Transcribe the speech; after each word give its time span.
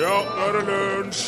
Ja, 0.00 0.06
nå 0.24 0.44
er 0.46 0.54
det 0.56 0.60
lunsj! 0.64 1.24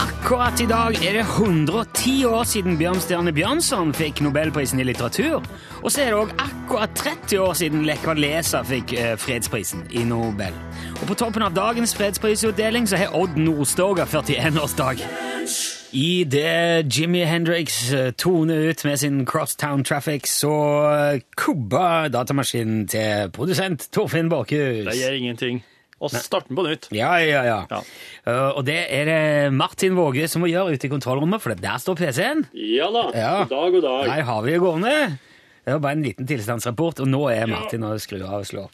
Akkurat 0.00 0.60
i 0.60 0.66
dag 0.68 0.94
er 1.04 1.18
det 1.18 1.24
110 1.24 2.24
år 2.24 2.46
siden 2.48 2.78
Bjørnstjerne 2.80 3.34
Bjørnson 3.36 3.92
fikk 3.92 4.22
Nobelprisen 4.24 4.80
i 4.80 4.86
litteratur. 4.88 5.44
Og 5.82 5.92
så 5.92 6.06
er 6.06 6.14
det 6.14 6.22
òg 6.22 6.32
akkurat 6.40 6.96
30 6.96 7.42
år 7.44 7.52
siden 7.60 7.84
Lech 7.84 8.08
Leser 8.16 8.64
fikk 8.64 8.96
eh, 8.96 9.12
fredsprisen 9.20 9.84
i 9.92 10.06
Nobel. 10.08 10.56
Og 11.02 11.06
på 11.10 11.20
toppen 11.20 11.44
av 11.44 11.52
dagens 11.52 11.92
fredsprisutdeling 12.00 12.88
så 12.88 12.96
har 12.96 13.12
Odd 13.12 13.36
Nordstoga 13.36 14.08
41-årsdag. 14.08 15.04
I 15.92 16.24
det 16.24 16.96
Jimmy 16.96 17.26
Hendrix 17.28 17.92
eh, 17.92 18.12
toner 18.16 18.70
ut 18.72 18.84
med 18.88 18.96
sin 18.96 19.26
Crosstown 19.26 19.84
Traffic, 19.84 20.32
så 20.32 20.54
eh, 20.96 21.24
kubba 21.36 22.08
datamaskinen 22.08 22.86
til 22.88 23.32
produsent 23.36 23.90
Torfinn 23.92 24.32
Borchhus. 24.32 24.86
Det 24.88 25.02
gjør 25.02 25.24
ingenting. 25.24 25.66
Og 25.98 26.12
starten 26.14 26.54
på 26.54 26.62
nytt. 26.62 26.88
Ja, 26.94 27.16
ja, 27.18 27.42
ja. 27.42 27.58
Ja. 27.70 27.80
Uh, 28.22 28.58
og 28.58 28.60
det 28.68 28.78
er 28.94 29.08
det 29.08 29.22
Martin 29.54 29.96
Våge 29.98 30.28
som 30.30 30.44
må 30.44 30.50
gjøre 30.50 30.76
ute 30.76 30.86
i 30.86 30.92
kontrollrommet, 30.92 31.42
for 31.42 31.58
der 31.58 31.80
står 31.82 31.98
PC-en. 31.98 32.44
Ja 32.54 32.86
da. 32.94 33.08
Ja. 33.16 33.32
God 33.42 33.54
dag, 33.54 33.72
god 33.74 33.86
dag. 33.88 34.10
Der 34.12 34.28
har 34.30 34.44
vi 34.44 34.54
det 34.54 34.60
gående. 34.62 34.94
Det 35.64 35.74
var 35.74 35.80
bare 35.84 35.98
en 35.98 36.04
liten 36.06 36.28
tilstandsrapport, 36.28 37.02
og 37.04 37.10
nå 37.10 37.24
er 37.32 37.50
Martin 37.50 37.82
og 37.84 37.98
skru 38.00 38.22
av 38.22 38.38
og 38.40 38.46
slå 38.48 38.68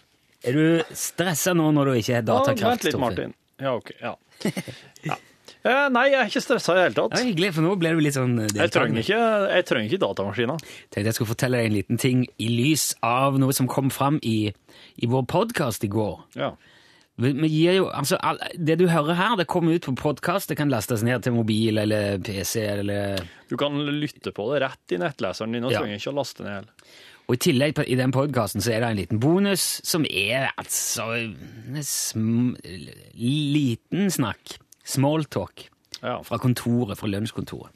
Er 0.46 0.54
du 0.54 0.94
stressa 0.94 1.54
nå 1.56 1.72
når 1.74 1.90
du 1.90 1.94
ikke 2.02 2.20
har 2.20 2.28
Ja. 2.28 2.68
Vent 2.68 2.84
litt, 2.84 2.98
Martin. 3.00 3.32
Ja, 3.58 3.72
ok. 3.74 3.94
Ja. 4.02 4.12
ja. 5.08 5.16
Eh, 5.64 5.86
nei, 5.88 6.04
jeg 6.12 6.18
er 6.20 6.28
ikke 6.28 6.42
stressa 6.44 6.74
i 6.74 6.76
det 6.76 6.84
hele 6.84 7.02
Ja, 7.08 7.18
er 7.22 7.28
hyggelig, 7.30 7.50
for 7.56 7.64
nå 7.64 7.72
ble 7.80 7.94
du 7.96 8.00
litt 8.04 8.16
sånn 8.18 8.36
eh, 8.42 8.50
Jeg 8.52 8.72
trenger 8.74 9.00
ikke, 9.00 9.20
jeg 9.48 9.66
trenger 9.70 9.88
ikke 9.88 10.00
datamaskiner. 10.02 10.64
Tenkte 10.92 11.08
jeg 11.08 11.16
skulle 11.16 11.30
fortelle 11.30 11.62
deg 11.62 11.70
en 11.70 11.76
liten 11.78 12.00
ting 12.02 12.26
i 12.36 12.50
lys 12.52 12.90
av 13.00 13.38
noe 13.40 13.56
som 13.56 13.70
kom 13.70 13.88
fram 13.94 14.18
i, 14.20 14.52
i 15.00 15.08
vår 15.08 15.24
podkast 15.32 15.86
i 15.88 15.90
går. 15.94 16.18
Ja. 16.36 16.52
Vi, 17.16 17.30
gir 17.46 17.76
jo, 17.76 17.84
altså, 17.94 18.16
all, 18.26 18.40
det 18.58 18.74
du 18.80 18.88
hører 18.90 19.14
her, 19.14 19.36
det 19.38 19.46
kommer 19.46 19.76
ut 19.76 19.84
på 19.86 19.94
podkast. 20.00 20.48
Det 20.50 20.56
kan 20.58 20.68
lastes 20.72 21.04
ned 21.06 21.22
til 21.22 21.32
mobil 21.36 21.78
eller 21.78 22.18
PC 22.26 22.64
eller 22.72 23.20
Du 23.48 23.54
kan 23.60 23.76
lytte 23.86 24.32
på 24.34 24.48
det 24.52 24.62
rett 24.64 24.94
i 24.96 24.98
nettleseren 24.98 25.52
din, 25.54 25.62
og 25.64 25.70
Ja. 25.72 25.80
trenger 25.84 26.00
ikke 26.00 26.10
å 26.10 26.16
laste 26.18 26.42
ned. 26.42 26.66
Og 27.28 27.36
i 27.36 27.40
tillegg 27.40 27.78
i 27.88 27.94
den 27.96 28.10
podkasten 28.12 28.60
så 28.60 28.72
er 28.74 28.80
det 28.82 28.88
en 28.90 28.96
liten 28.98 29.20
bonus 29.22 29.80
som 29.86 30.04
er 30.10 30.50
altså 30.58 31.06
sm, 31.80 32.56
liten 33.14 34.10
snakk. 34.10 34.58
Smalltalk 34.84 35.68
Ja. 36.02 36.18
fra 36.22 36.36
kontoret, 36.38 36.98
fra 36.98 37.06
lunsjkontoret. 37.08 37.70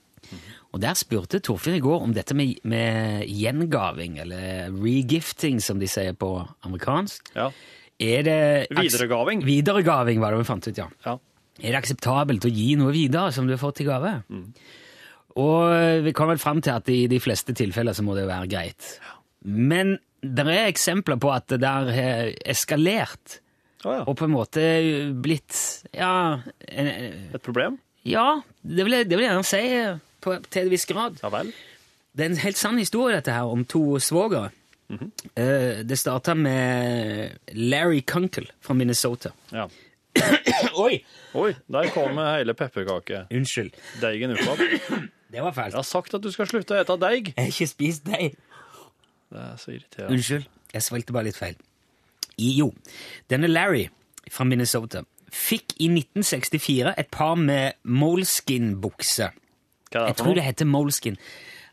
Og 0.74 0.80
der 0.82 0.92
spurte 0.94 1.38
Torfinn 1.40 1.76
i 1.78 1.80
går 1.80 2.02
om 2.02 2.12
dette 2.12 2.34
med, 2.36 2.58
med 2.64 3.24
gjengaving, 3.26 4.18
eller 4.20 4.68
regifting, 4.82 5.62
som 5.62 5.78
de 5.78 5.86
sier 5.86 6.12
på 6.12 6.46
amerikansk. 6.66 7.30
ja. 7.34 7.50
Er 8.00 8.22
det 8.22 8.40
Videregaving. 8.70 9.40
Videregaving 9.46 10.20
var 10.22 10.30
det 10.34 10.38
vi 10.44 10.48
fant 10.48 10.68
ut, 10.68 10.76
ja. 10.78 10.86
ja. 11.04 11.16
Er 11.58 11.72
det 11.74 11.80
akseptabelt 11.80 12.44
å 12.46 12.52
gi 12.54 12.76
noe 12.78 12.92
videre 12.94 13.32
som 13.34 13.46
du 13.48 13.54
har 13.56 13.58
fått 13.62 13.80
i 13.82 13.86
gave? 13.88 14.12
Og 15.38 16.04
vi 16.06 16.12
kom 16.16 16.30
vel 16.32 16.40
fram 16.42 16.60
til 16.64 16.74
at 16.74 16.88
i 16.90 17.06
de 17.10 17.18
fleste 17.22 17.54
tilfeller 17.58 17.94
så 17.94 18.04
må 18.06 18.14
det 18.18 18.26
være 18.30 18.48
greit. 18.50 18.92
Men 19.46 19.96
det 20.22 20.46
er 20.50 20.66
eksempler 20.70 21.18
på 21.22 21.30
at 21.34 21.46
det 21.52 21.60
der 21.62 21.92
har 21.94 22.32
eskalert, 22.54 23.40
Oh, 23.86 23.92
ja. 23.94 24.00
og 24.10 24.16
på 24.18 24.26
en 24.26 24.32
måte 24.34 24.62
blitt 25.22 25.54
Ja, 25.94 26.40
en- 26.66 26.88
Et 27.32 27.40
problem? 27.40 27.76
ja 28.02 28.40
det 28.66 28.82
vil 28.84 28.92
jeg, 28.96 29.06
det 29.08 29.16
vil 29.16 29.22
jeg 29.24 29.30
gjerne 29.36 29.46
si 29.46 30.00
på, 30.20 30.34
til 30.50 30.62
en 30.64 30.70
viss 30.72 30.84
grad. 30.90 31.20
Ja 31.22 31.28
vel. 31.30 31.52
Det 32.12 32.24
er 32.24 32.30
en 32.32 32.40
helt 32.42 32.56
sann 32.58 32.76
historie, 32.76 33.14
dette 33.14 33.30
her, 33.30 33.46
om 33.46 33.62
to 33.64 34.00
svogere. 34.02 34.50
Eh, 34.88 35.84
det 35.84 35.98
starta 36.00 36.34
med 36.34 37.38
Larry 37.52 38.00
Kunkel 38.00 38.48
fra 38.60 38.74
Minnesota. 38.74 39.32
Ja. 39.52 39.68
Oi! 40.84 41.02
Oi, 41.34 41.52
der 41.68 41.90
kom 41.94 42.16
hele 42.18 42.54
pepperkake. 42.56 43.26
Unnskyld. 43.34 43.74
ut 44.34 44.40
igjen. 44.48 45.08
Det 45.28 45.42
var 45.44 45.52
fælt. 45.52 45.74
Jeg 45.74 45.78
har 45.78 45.84
sagt 45.84 46.14
at 46.16 46.22
du 46.24 46.30
skal 46.32 46.46
slutte 46.48 46.72
å 46.72 46.78
ete 46.80 46.94
deig. 46.96 47.26
Jeg 47.34 47.36
har 47.36 47.50
ikke 47.52 47.66
spist 47.68 48.06
deig. 48.08 48.36
Det 49.28 49.42
er 49.42 49.58
så 49.60 49.74
irriterende. 49.74 50.14
Unnskyld, 50.16 50.46
jeg 50.72 50.84
svelgte 50.86 51.12
bare 51.12 51.28
litt 51.28 51.36
feil. 51.36 51.58
Jo, 52.40 52.70
denne 53.28 53.50
Larry 53.50 53.90
fra 54.32 54.46
Minnesota 54.48 55.02
fikk 55.28 55.74
i 55.84 55.90
1964 55.92 56.94
et 56.96 57.10
par 57.12 57.36
med 57.36 57.76
moleskin-bukser. 57.84 59.36
Er 59.92 60.06
Jeg 60.06 60.16
tror 60.16 60.34
det 60.36 60.44
heter 60.44 60.68
moleskin. 60.68 61.16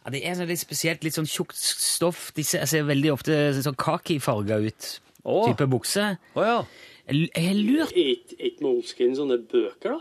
Ja, 0.05 0.11
det 0.13 0.21
er 0.21 0.35
sånn 0.37 0.51
litt 0.51 0.61
spesielt, 0.61 1.01
litt 1.01 1.15
sånn 1.17 1.25
tjukt 1.25 1.57
stoff. 1.57 2.27
De 2.37 2.43
ser, 2.45 2.67
ser 2.69 2.85
veldig 2.85 3.09
ofte 3.15 3.37
sånn 3.57 3.77
kakifarga 3.81 4.59
ut. 4.61 4.89
Oh. 5.25 5.47
Type 5.49 5.65
bukse. 5.71 6.11
Oh, 6.37 6.43
ja. 6.45 6.59
Jeg 7.09 7.29
har 7.33 7.57
lurt 7.57 7.93
Er 7.93 8.11
ikke 8.49 8.65
Moleskin 8.65 9.17
sånne 9.17 9.39
bøker, 9.49 9.95
da? 9.95 9.97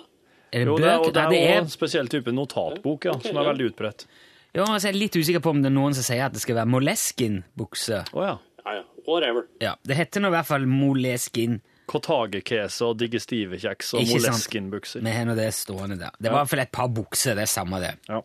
Er 0.52 0.64
det 0.64 0.68
Jo, 0.68 0.76
det 0.76 0.88
er, 0.88 0.98
bøker? 0.98 1.08
og 1.08 1.14
det 1.14 1.22
er, 1.22 1.28
Nei, 1.28 1.32
det 1.32 1.48
er, 1.48 1.62
en 1.62 1.72
spesiell 1.72 2.08
type 2.12 2.32
notatbok, 2.32 3.08
ja, 3.08 3.16
okay, 3.16 3.30
som 3.30 3.40
er 3.40 3.42
ja. 3.42 3.48
veldig 3.50 3.68
utbredt. 3.72 4.06
ja, 4.54 4.66
altså, 4.66 4.88
jeg 4.88 4.92
er 4.92 5.00
litt 5.00 5.16
usikker 5.16 5.44
på 5.44 5.54
om 5.56 5.64
det 5.64 5.72
er 5.72 5.76
noen 5.76 5.96
som 5.96 6.06
sier 6.06 6.26
at 6.28 6.36
det 6.36 6.44
skal 6.44 6.60
være 6.60 6.72
moleskin-bukse. 6.76 8.04
Oh, 8.12 8.24
ja. 8.28 8.36
Ja, 8.64 8.76
ja. 8.78 8.84
Whatever. 9.08 9.48
Ja, 9.60 9.74
det 9.84 9.96
heter 9.98 10.24
nå 10.24 10.30
i 10.30 10.36
hvert 10.36 10.48
fall 10.48 10.68
moleskin. 10.68 11.58
Kotagekese 11.90 12.86
og 12.88 13.00
digestivekjeks 13.00 13.96
og 13.96 14.06
moleskinbukser. 14.08 15.04
Vi 15.04 15.16
har 15.16 15.26
nå 15.28 15.34
det 15.36 15.50
stående 15.56 15.98
der. 16.00 16.14
Det 16.16 16.30
var 16.30 16.38
i 16.38 16.42
hvert 16.42 16.52
fall 16.54 16.64
et 16.64 16.72
par 16.72 16.88
bukser, 16.92 17.36
det 17.36 17.44
er 17.44 17.52
samme 17.56 17.80
det. 17.82 17.96
Ja. 18.08 18.22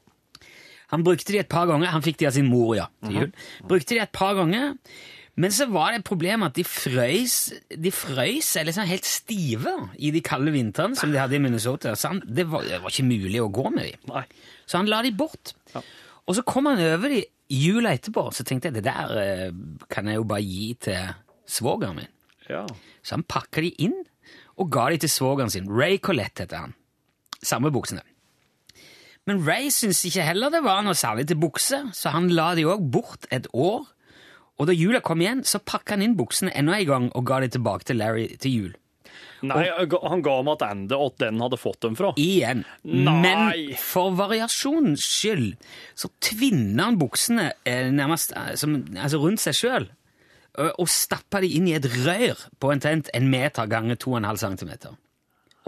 Han 0.94 1.06
brukte 1.06 1.34
de 1.34 1.40
et 1.42 1.50
par 1.50 1.70
ganger. 1.70 1.92
Han 1.94 2.04
fikk 2.06 2.20
de 2.22 2.28
av 2.30 2.36
sin 2.36 2.50
mor, 2.50 2.74
ja, 2.78 2.90
til 3.06 3.18
jul. 3.22 3.32
Brukte 3.70 3.96
de 3.96 4.02
et 4.04 4.14
par 4.16 4.36
ganger. 4.40 4.76
Men 5.40 5.54
så 5.56 5.70
var 5.72 5.94
det 5.94 6.02
et 6.02 6.08
problem 6.10 6.44
at 6.44 6.58
de 6.58 6.66
frøys 6.68 7.36
De 7.80 7.92
frøys 7.96 8.50
eller 8.60 8.74
liksom 8.74 8.90
helt 8.90 9.08
stive 9.08 9.72
i 9.96 10.10
de 10.12 10.20
kalde 10.26 10.52
vintrene 10.52 11.00
som 11.00 11.14
de 11.14 11.22
hadde 11.22 11.38
i 11.38 11.42
Minnesota. 11.44 11.94
Så 11.96 12.12
han, 12.12 12.20
det, 12.26 12.50
var, 12.52 12.66
det 12.68 12.82
var 12.84 12.92
ikke 12.92 13.08
mulig 13.08 13.40
å 13.44 13.48
gå 13.54 13.70
med 13.72 13.94
dem. 13.94 14.26
Så 14.68 14.82
han 14.82 14.90
la 14.92 15.00
de 15.06 15.14
bort. 15.16 15.54
Og 16.28 16.36
så 16.36 16.44
kom 16.46 16.68
han 16.70 16.82
over 16.84 17.14
de 17.14 17.24
jula 17.50 17.96
etterpå, 17.98 18.28
så 18.36 18.44
tenkte 18.46 18.70
jeg 18.70 18.78
det 18.78 18.86
der 18.86 19.16
eh, 19.18 19.48
kan 19.90 20.10
jeg 20.10 20.20
jo 20.20 20.28
bare 20.30 20.46
gi 20.46 20.68
til 20.86 21.16
svogeren 21.50 21.98
min. 21.98 22.12
Ja. 22.50 22.66
Så 23.02 23.16
han 23.16 23.26
pakka 23.26 23.64
de 23.66 23.72
inn 23.82 23.96
og 24.60 24.70
ga 24.74 24.90
de 24.92 25.00
til 25.02 25.12
svogeren 25.14 25.50
sin. 25.54 25.70
Ray 25.72 25.98
Colette 26.04 26.46
heter 26.46 26.68
han. 26.68 26.76
Samme 27.40 27.72
buksene. 27.74 28.04
Men 29.28 29.44
Ray 29.46 29.69
syntes 29.74 30.06
ikke 30.07 30.25
heller 30.25 30.53
det 30.53 30.63
var 30.66 30.84
noe 30.85 30.97
særlig 30.97 31.28
til 31.30 31.40
bukse, 31.41 31.81
så 31.94 32.13
han 32.16 32.30
la 32.34 32.53
de 32.57 32.66
òg 32.69 32.85
bort 32.94 33.28
et 33.35 33.50
år. 33.53 33.88
Og 34.59 34.68
da 34.68 34.75
jula 34.75 35.00
kom 35.06 35.22
igjen, 35.24 35.46
så 35.47 35.62
pakka 35.63 35.96
han 35.96 36.03
inn 36.03 36.18
buksene 36.19 36.52
enda 36.57 36.75
en 36.75 36.88
gang 36.90 37.09
og 37.16 37.25
ga 37.28 37.40
de 37.44 37.52
tilbake 37.53 37.88
til 37.88 38.00
Larry 38.02 38.28
til 38.41 38.56
jul. 38.56 38.74
Nei, 39.47 39.69
han 39.72 40.24
ga 40.24 40.34
dem 40.41 40.50
tilbake 40.59 41.06
at 41.06 41.19
den 41.22 41.40
hadde 41.40 41.59
fått 41.59 41.80
dem 41.85 41.96
fra. 41.96 42.12
Igjen. 42.19 42.66
Nei! 42.84 43.13
Men 43.24 43.78
for 43.80 44.12
variasjonens 44.18 45.06
skyld 45.06 45.53
så 45.96 46.12
tvinna 46.24 46.90
han 46.90 47.00
buksene 47.00 47.53
eh, 47.63 47.88
nærmest 47.96 48.36
eh, 48.36 48.51
som, 48.59 48.75
altså 48.97 49.22
rundt 49.24 49.44
seg 49.44 49.56
sjøl. 49.56 49.88
Og 50.59 50.90
stappa 50.91 51.40
de 51.40 51.53
inn 51.56 51.69
i 51.69 51.75
et 51.78 51.86
rør 52.03 52.41
på 52.59 52.74
omtrent 52.74 53.07
en 53.16 53.30
meter 53.31 53.69
ganger 53.72 53.96
2,5 54.01 54.41
cm. 54.44 54.72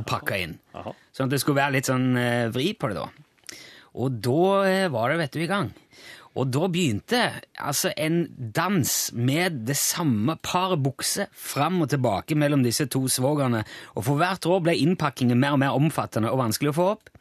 Og 0.01 0.07
pakka 0.09 0.39
inn. 0.41 0.57
Aha. 0.75 0.91
Sånn 1.15 1.29
at 1.29 1.35
det 1.37 1.39
skulle 1.43 1.61
være 1.61 1.77
litt 1.77 1.87
sånn 1.87 2.09
eh, 2.19 2.49
vri 2.51 2.73
på 2.75 2.91
det, 2.91 2.99
da. 2.99 3.29
Og 3.95 4.19
da 4.23 4.41
eh, 4.67 4.89
var 4.91 5.11
det, 5.11 5.21
vet 5.21 5.35
du, 5.35 5.41
i 5.43 5.49
gang. 5.51 5.71
Og 6.39 6.47
da 6.47 6.67
begynte 6.71 7.19
altså 7.59 7.91
en 7.99 8.23
dans 8.55 8.91
med 9.11 9.65
det 9.67 9.75
samme 9.75 10.37
paret 10.39 10.79
bukser 10.79 11.27
fram 11.35 11.81
og 11.83 11.89
tilbake 11.91 12.37
mellom 12.39 12.63
disse 12.63 12.87
to 12.87 13.03
svogerne, 13.11 13.65
og 13.95 14.05
for 14.07 14.19
hvert 14.21 14.47
år 14.47 14.63
ble 14.63 14.77
innpakkingen 14.79 15.39
mer 15.39 15.57
og 15.57 15.63
mer 15.65 15.75
omfattende 15.75 16.31
og 16.31 16.39
vanskelig 16.39 16.71
å 16.71 16.77
få 16.77 16.87
opp. 16.93 17.11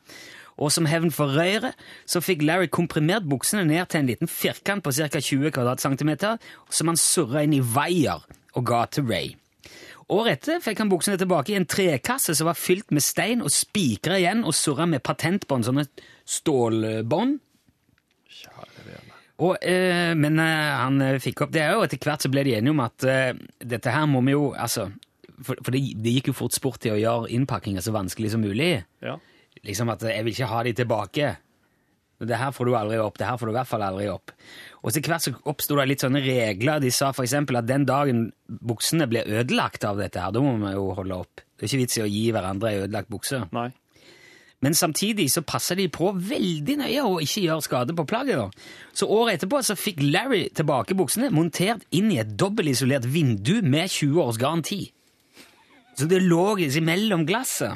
Og 0.61 0.71
som 0.71 0.87
hevn 0.87 1.11
for 1.15 1.33
røret 1.35 1.75
så 2.07 2.23
fikk 2.23 2.45
Larry 2.45 2.69
komprimert 2.71 3.27
buksene 3.27 3.65
ned 3.67 3.91
til 3.91 4.03
en 4.03 4.11
liten 4.13 4.31
firkant 4.31 4.85
på 4.85 4.93
ca. 4.95 5.09
20 5.19 5.55
kvadratcentimeter, 5.57 6.39
som 6.71 6.93
han 6.93 7.01
surra 7.01 7.43
inn 7.47 7.57
i 7.57 7.65
vaier 7.65 8.23
og 8.55 8.67
ga 8.69 8.85
til 8.93 9.09
Ray. 9.11 9.35
Året 10.11 10.41
etter 10.41 10.63
fikk 10.65 10.81
han 10.83 10.91
buksene 10.91 11.19
tilbake 11.21 11.53
i 11.53 11.59
en 11.59 11.69
trekasse 11.71 12.35
som 12.35 12.49
var 12.49 12.59
fylt 12.59 12.91
med 12.91 13.05
stein 13.05 13.45
og 13.45 13.53
spikra 13.55 14.19
igjen 14.19 14.43
og 14.43 14.57
surra 14.59 14.89
med 14.91 15.05
patentbånd, 15.07 15.69
sånne 15.69 15.87
stålbånd. 16.27 17.39
Og, 19.41 19.55
eh, 19.65 20.13
men 20.19 20.37
eh, 20.43 20.73
han 20.77 21.01
eh, 21.01 21.21
fikk 21.23 21.47
opp 21.47 21.53
det 21.55 21.63
òg, 21.71 21.79
og 21.79 21.87
etter 21.87 22.03
hvert 22.05 22.27
så 22.27 22.31
ble 22.33 22.43
de 22.45 22.59
enige 22.59 22.75
om 22.75 22.83
at 22.85 23.07
eh, 23.09 23.39
dette 23.65 23.95
her 23.95 24.05
må 24.11 24.21
vi 24.27 24.35
jo 24.35 24.51
altså, 24.53 24.91
For, 25.41 25.57
for 25.65 25.73
det, 25.73 25.81
det 25.97 26.13
gikk 26.19 26.29
jo 26.29 26.37
fort 26.37 26.53
sport 26.53 26.85
i 26.85 26.93
å 26.93 26.99
gjøre 27.01 27.31
innpakkinger 27.33 27.81
så 27.81 27.95
vanskelig 27.97 28.35
som 28.35 28.43
mulig. 28.45 28.83
Ja. 29.01 29.15
Liksom 29.65 29.89
at 29.95 30.05
eh, 30.05 30.19
jeg 30.19 30.27
vil 30.27 30.37
ikke 30.37 30.51
ha 30.51 30.65
de 30.67 30.75
tilbake. 30.77 31.31
Det 32.21 32.37
her 32.37 32.53
får 32.53 32.69
du 32.69 32.75
aldri 32.77 32.99
opp. 33.01 33.17
Det 33.19 33.27
her 33.29 33.39
får 33.41 33.49
du 33.49 33.53
i 33.55 33.57
hvert 33.57 33.71
fall 33.71 33.85
aldri 33.87 34.09
opp. 34.13 34.33
Og 34.85 34.93
til 34.93 35.05
hvert 35.09 35.25
så 35.25 35.33
oppsto 35.49 35.77
det 35.79 35.87
litt 35.89 36.05
sånne 36.05 36.21
regler. 36.25 36.81
De 36.83 36.91
sa 36.93 37.11
f.eks. 37.15 37.37
at 37.41 37.69
den 37.69 37.87
dagen 37.89 38.27
buksene 38.47 39.09
blir 39.09 39.29
ødelagt 39.29 39.87
av 39.89 40.01
dette 40.01 40.21
her, 40.21 40.33
da 40.35 40.43
må 40.45 40.57
vi 40.61 40.75
jo 40.77 40.91
holde 40.99 41.21
opp. 41.25 41.45
Det 41.57 41.65
er 41.65 41.71
ikke 41.71 41.83
vits 41.83 42.01
i 42.01 42.05
å 42.05 42.11
gi 42.11 42.27
hverandre 42.35 42.73
ei 42.73 42.83
ødelagt 42.85 43.13
bukse. 43.13 43.43
Nei. 43.57 43.71
Men 44.61 44.77
samtidig 44.77 45.31
så 45.33 45.41
passer 45.41 45.79
de 45.81 45.87
på 45.89 46.11
veldig 46.13 46.77
nøye 46.83 47.05
å 47.09 47.17
ikke 47.25 47.47
gjøre 47.47 47.65
skade 47.65 47.97
på 47.97 48.05
plagget. 48.09 48.37
da. 48.37 48.51
Så 48.93 49.09
året 49.09 49.39
etterpå 49.39 49.63
så 49.65 49.77
fikk 49.79 50.03
Larry 50.05 50.49
tilbake 50.53 50.97
buksene 50.99 51.31
montert 51.33 51.87
inn 51.97 52.11
i 52.13 52.21
et 52.21 52.37
dobbeltisolert 52.37 53.09
vindu 53.09 53.63
med 53.63 53.89
20 53.89 54.21
års 54.21 54.41
garanti. 54.41 54.93
så 55.97 56.07
det 56.09 56.23
lå 56.23 56.57
mellom 56.81 57.27
glasset. 57.27 57.73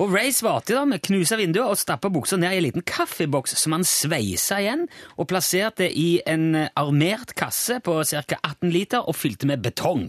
Og 0.00 0.08
Ray 0.08 0.30
svarte 0.32 0.72
da 0.72 0.86
med 0.88 1.02
knusa 1.04 1.36
vinduet 1.36 1.68
og 1.68 1.80
stappa 1.80 2.08
buksa 2.12 2.38
ned 2.40 2.54
i 2.54 2.60
en 2.62 2.64
liten 2.64 2.84
kaffeboks 2.88 3.52
som 3.60 3.74
han 3.76 3.84
sveisa 3.84 4.62
igjen, 4.62 4.86
og 5.20 5.28
plasserte 5.28 5.88
i 5.88 6.22
en 6.28 6.64
armert 6.78 7.34
kasse 7.36 7.76
på 7.84 7.98
ca. 8.08 8.38
18 8.40 8.72
liter 8.72 9.04
og 9.04 9.18
fylte 9.18 9.50
med 9.50 9.60
betong. 9.64 10.08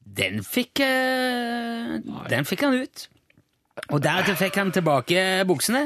Den 0.00 0.40
fikk, 0.40 0.80
eh, 0.80 2.00
den 2.32 2.48
fikk 2.48 2.64
han 2.64 2.80
ut. 2.80 3.08
Og 3.92 4.00
Deretter 4.02 4.34
fikk 4.34 4.56
han 4.58 4.72
tilbake 4.74 5.44
buksene, 5.46 5.84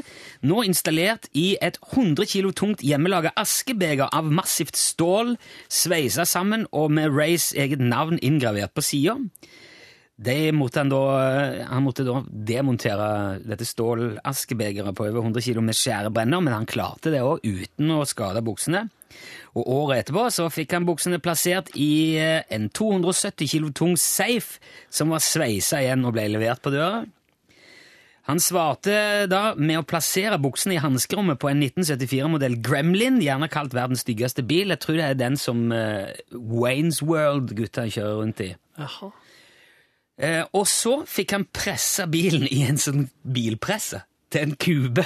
nå 0.49 0.63
installert 0.65 1.27
i 1.37 1.59
et 1.61 1.77
100 1.93 2.25
kilo 2.31 2.53
tungt 2.57 2.81
hjemmelaga 2.81 3.35
askebeger 3.37 4.09
av 4.09 4.31
massivt 4.33 4.79
stål, 4.81 5.37
sveisa 5.69 6.25
sammen 6.25 6.65
og 6.73 6.91
med 6.91 7.13
Rays 7.13 7.53
eget 7.53 7.83
navn 7.83 8.19
inngravert 8.23 8.73
på 8.73 8.87
sida. 8.87 9.19
Det 10.23 10.53
måtte 10.55 10.83
han, 10.83 10.91
da, 10.93 11.03
han 11.67 11.83
måtte 11.83 12.05
da 12.07 12.21
demontere 12.31 13.07
dette 13.43 13.67
stålaskebegeret 13.67 14.95
på 14.95 15.07
over 15.09 15.25
100 15.25 15.43
kilo 15.43 15.65
med 15.65 15.75
skjærebrenner, 15.79 16.43
men 16.45 16.55
han 16.55 16.69
klarte 16.69 17.11
det 17.11 17.25
òg 17.27 17.43
uten 17.43 17.91
å 17.97 18.05
skade 18.07 18.45
buksene. 18.47 18.85
Og 19.59 19.67
Året 19.69 20.05
etterpå 20.05 20.29
så 20.33 20.47
fikk 20.53 20.77
han 20.77 20.87
buksene 20.89 21.21
plassert 21.23 21.73
i 21.77 22.17
en 22.23 22.71
270 22.73 23.51
kilo 23.51 23.73
tung 23.77 23.99
safe 24.01 24.63
som 24.93 25.13
var 25.13 25.25
sveisa 25.25 25.83
igjen 25.83 26.07
og 26.07 26.15
ble 26.17 26.31
levert 26.33 26.63
på 26.65 26.73
døra. 26.73 27.03
Han 28.31 28.39
svarte 28.39 29.27
da 29.27 29.57
med 29.59 29.81
å 29.81 29.87
plassere 29.87 30.39
buksene 30.39 30.77
i 30.77 30.83
hanskerommet 30.83 31.41
på 31.43 31.51
en 31.51 31.65
1974-modell 31.67 32.61
Gremlin, 32.63 33.19
gjerne 33.25 33.51
kalt 33.51 33.75
verdens 33.75 34.05
styggeste 34.07 34.45
bil. 34.47 34.71
Jeg 34.71 34.83
tror 34.85 35.01
det 35.01 35.09
er 35.09 35.19
den 35.19 35.39
som 35.41 35.65
uh, 35.75 36.07
Waynes 36.31 37.03
World-gutta 37.03 37.89
kjører 37.91 38.21
rundt 38.21 38.45
i. 38.47 38.53
Jaha. 38.79 39.11
Eh, 40.21 40.45
og 40.53 40.67
så 40.69 41.03
fikk 41.09 41.37
han 41.37 41.49
pressa 41.55 42.07
bilen 42.11 42.45
i 42.51 42.63
en 42.69 42.81
sånn 42.81 43.07
bilpresse 43.23 44.03
til 44.33 44.47
en 44.47 44.55
kube 44.61 45.05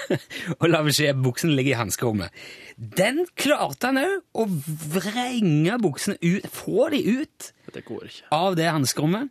og 0.58 0.66
la 0.68 0.82
buksen 0.84 1.54
ligge 1.56 1.72
i 1.72 1.78
hanskerommet. 1.78 2.32
Den 2.76 3.24
klarte 3.38 3.90
han 3.90 4.00
òg, 4.00 4.20
å 4.32 4.46
vrenge 4.94 5.78
buksene 5.82 6.18
ut, 6.20 6.48
få 6.52 6.88
de 6.92 7.02
ut 7.20 7.52
Det 7.74 7.84
av 8.32 8.56
det 8.56 8.68
hanskerommet. 8.68 9.28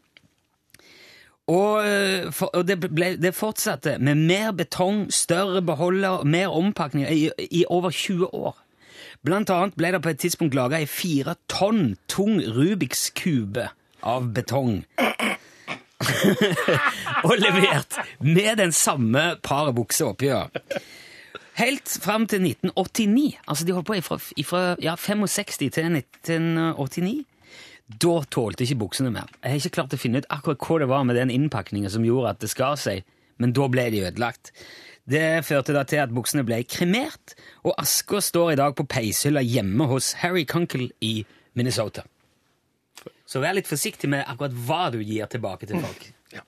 Og, 1.48 1.86
eh, 1.86 2.28
for, 2.36 2.52
og 2.54 2.68
det, 2.68 2.76
ble, 2.84 3.14
det 3.16 3.32
fortsatte 3.36 3.96
med 4.04 4.20
mer 4.20 4.52
betong, 4.52 5.06
større 5.16 5.62
beholder, 5.64 6.26
mer 6.28 6.52
ompakning 6.52 7.08
i, 7.08 7.30
i 7.48 7.64
over 7.72 7.90
20 7.90 8.34
år. 8.36 8.58
Blant 9.24 9.50
annet 9.50 9.78
ble 9.80 9.94
det 9.96 10.02
på 10.04 10.12
et 10.12 10.20
tidspunkt 10.22 10.58
laga 10.58 10.82
ei 10.82 10.90
fire 10.90 11.38
tonn 11.50 11.96
tung 12.12 12.42
Rubiks 12.44 13.10
kube 13.16 13.70
av 14.04 14.28
betong. 14.36 14.82
og 17.28 17.36
levert 17.42 18.00
med 18.24 18.58
den 18.62 18.74
samme 18.76 19.36
paret 19.44 19.76
bukser 19.78 20.12
oppi. 20.12 20.30
Ja. 20.32 20.46
Helt 21.58 21.90
fram 22.04 22.28
til 22.30 22.44
1989. 22.46 23.40
Altså, 23.48 23.66
de 23.66 23.74
holdt 23.74 23.88
på 23.88 24.20
ifra 24.38 24.64
ja, 24.84 24.96
65 24.96 25.58
til 25.58 25.70
1989. 25.74 27.24
Da 27.88 28.18
tålte 28.30 28.66
ikke 28.66 28.82
buksene 28.84 29.14
mer. 29.14 29.30
Jeg 29.42 29.54
har 29.54 29.62
ikke 29.62 29.78
klart 29.80 29.96
å 29.96 30.00
finne 30.00 30.20
ut 30.22 30.28
akkurat 30.34 30.66
hva 30.68 30.82
det 30.84 30.90
var 30.92 31.06
med 31.08 31.18
den 31.18 31.32
innpakningen 31.32 31.90
som 31.90 32.06
gjorde 32.06 32.36
at 32.36 32.44
det 32.44 32.52
skar 32.52 32.76
seg, 32.80 33.08
men 33.40 33.56
da 33.56 33.70
ble 33.72 33.88
de 33.94 34.04
ødelagt. 34.04 34.52
Det 35.08 35.46
førte 35.48 35.72
da 35.72 35.86
til 35.88 36.04
at 36.04 36.12
buksene 36.12 36.44
ble 36.44 36.60
kremert, 36.68 37.38
og 37.64 37.78
aska 37.80 38.20
står 38.22 38.54
i 38.54 38.60
dag 38.60 38.76
på 38.76 38.86
peishylla 38.92 39.42
hjemme 39.46 39.88
hos 39.88 40.12
Harry 40.20 40.44
Kunkel 40.46 40.90
i 41.00 41.22
Minnesota. 41.56 42.04
Så 43.28 43.42
vær 43.44 43.54
litt 43.58 43.68
forsiktig 43.68 44.08
med 44.12 44.24
akkurat 44.24 44.54
hva 44.68 44.84
du 44.94 45.00
gir 45.04 45.26
tilbake 45.32 45.68
til 45.68 45.82
folk. 45.84 46.02
Ja. 46.32 46.42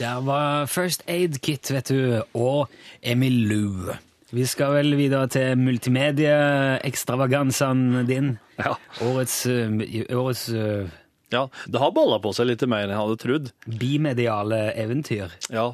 Der 0.00 0.20
var 0.24 0.64
First 0.66 1.02
Aid 1.08 1.38
Kit, 1.44 1.70
vet 1.72 1.88
du, 1.92 2.22
og 2.34 2.68
Emil 3.02 3.48
Lou. 3.50 3.92
Vi 4.34 4.46
skal 4.50 4.72
vel 4.74 4.96
videre 4.98 5.28
til 5.30 5.58
multimedieekstravagansen 5.60 8.06
din. 8.08 8.38
Ja. 8.58 8.72
Årets, 9.04 9.46
øh, 9.46 9.80
årets 10.10 10.48
øh, 10.48 10.88
ja. 11.32 11.46
Det 11.70 11.80
har 11.80 11.90
balla 11.94 12.18
på 12.22 12.32
seg 12.34 12.46
litt 12.50 12.62
mer 12.66 12.82
enn 12.86 12.90
jeg 12.94 13.00
hadde 13.02 13.16
trodd. 13.22 13.50
bimediale 13.80 14.72
eventyr. 14.80 15.28
Ja. 15.52 15.72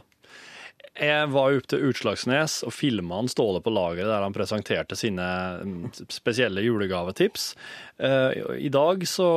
Jeg 1.00 1.28
var 1.32 1.54
opp 1.56 1.68
til 1.70 1.84
Utslagsnes 1.88 2.58
og 2.68 2.74
filma 2.76 3.22
han 3.22 3.30
Ståle 3.32 3.62
på 3.64 3.72
lageret 3.72 4.10
der 4.10 4.20
han 4.20 4.34
presenterte 4.36 4.98
sine 5.00 5.24
mm, 5.64 5.86
spesielle 6.12 6.60
julegavetips. 6.60 7.46
Eh, 7.96 8.36
I 8.66 8.68
dag 8.72 9.06
så, 9.08 9.30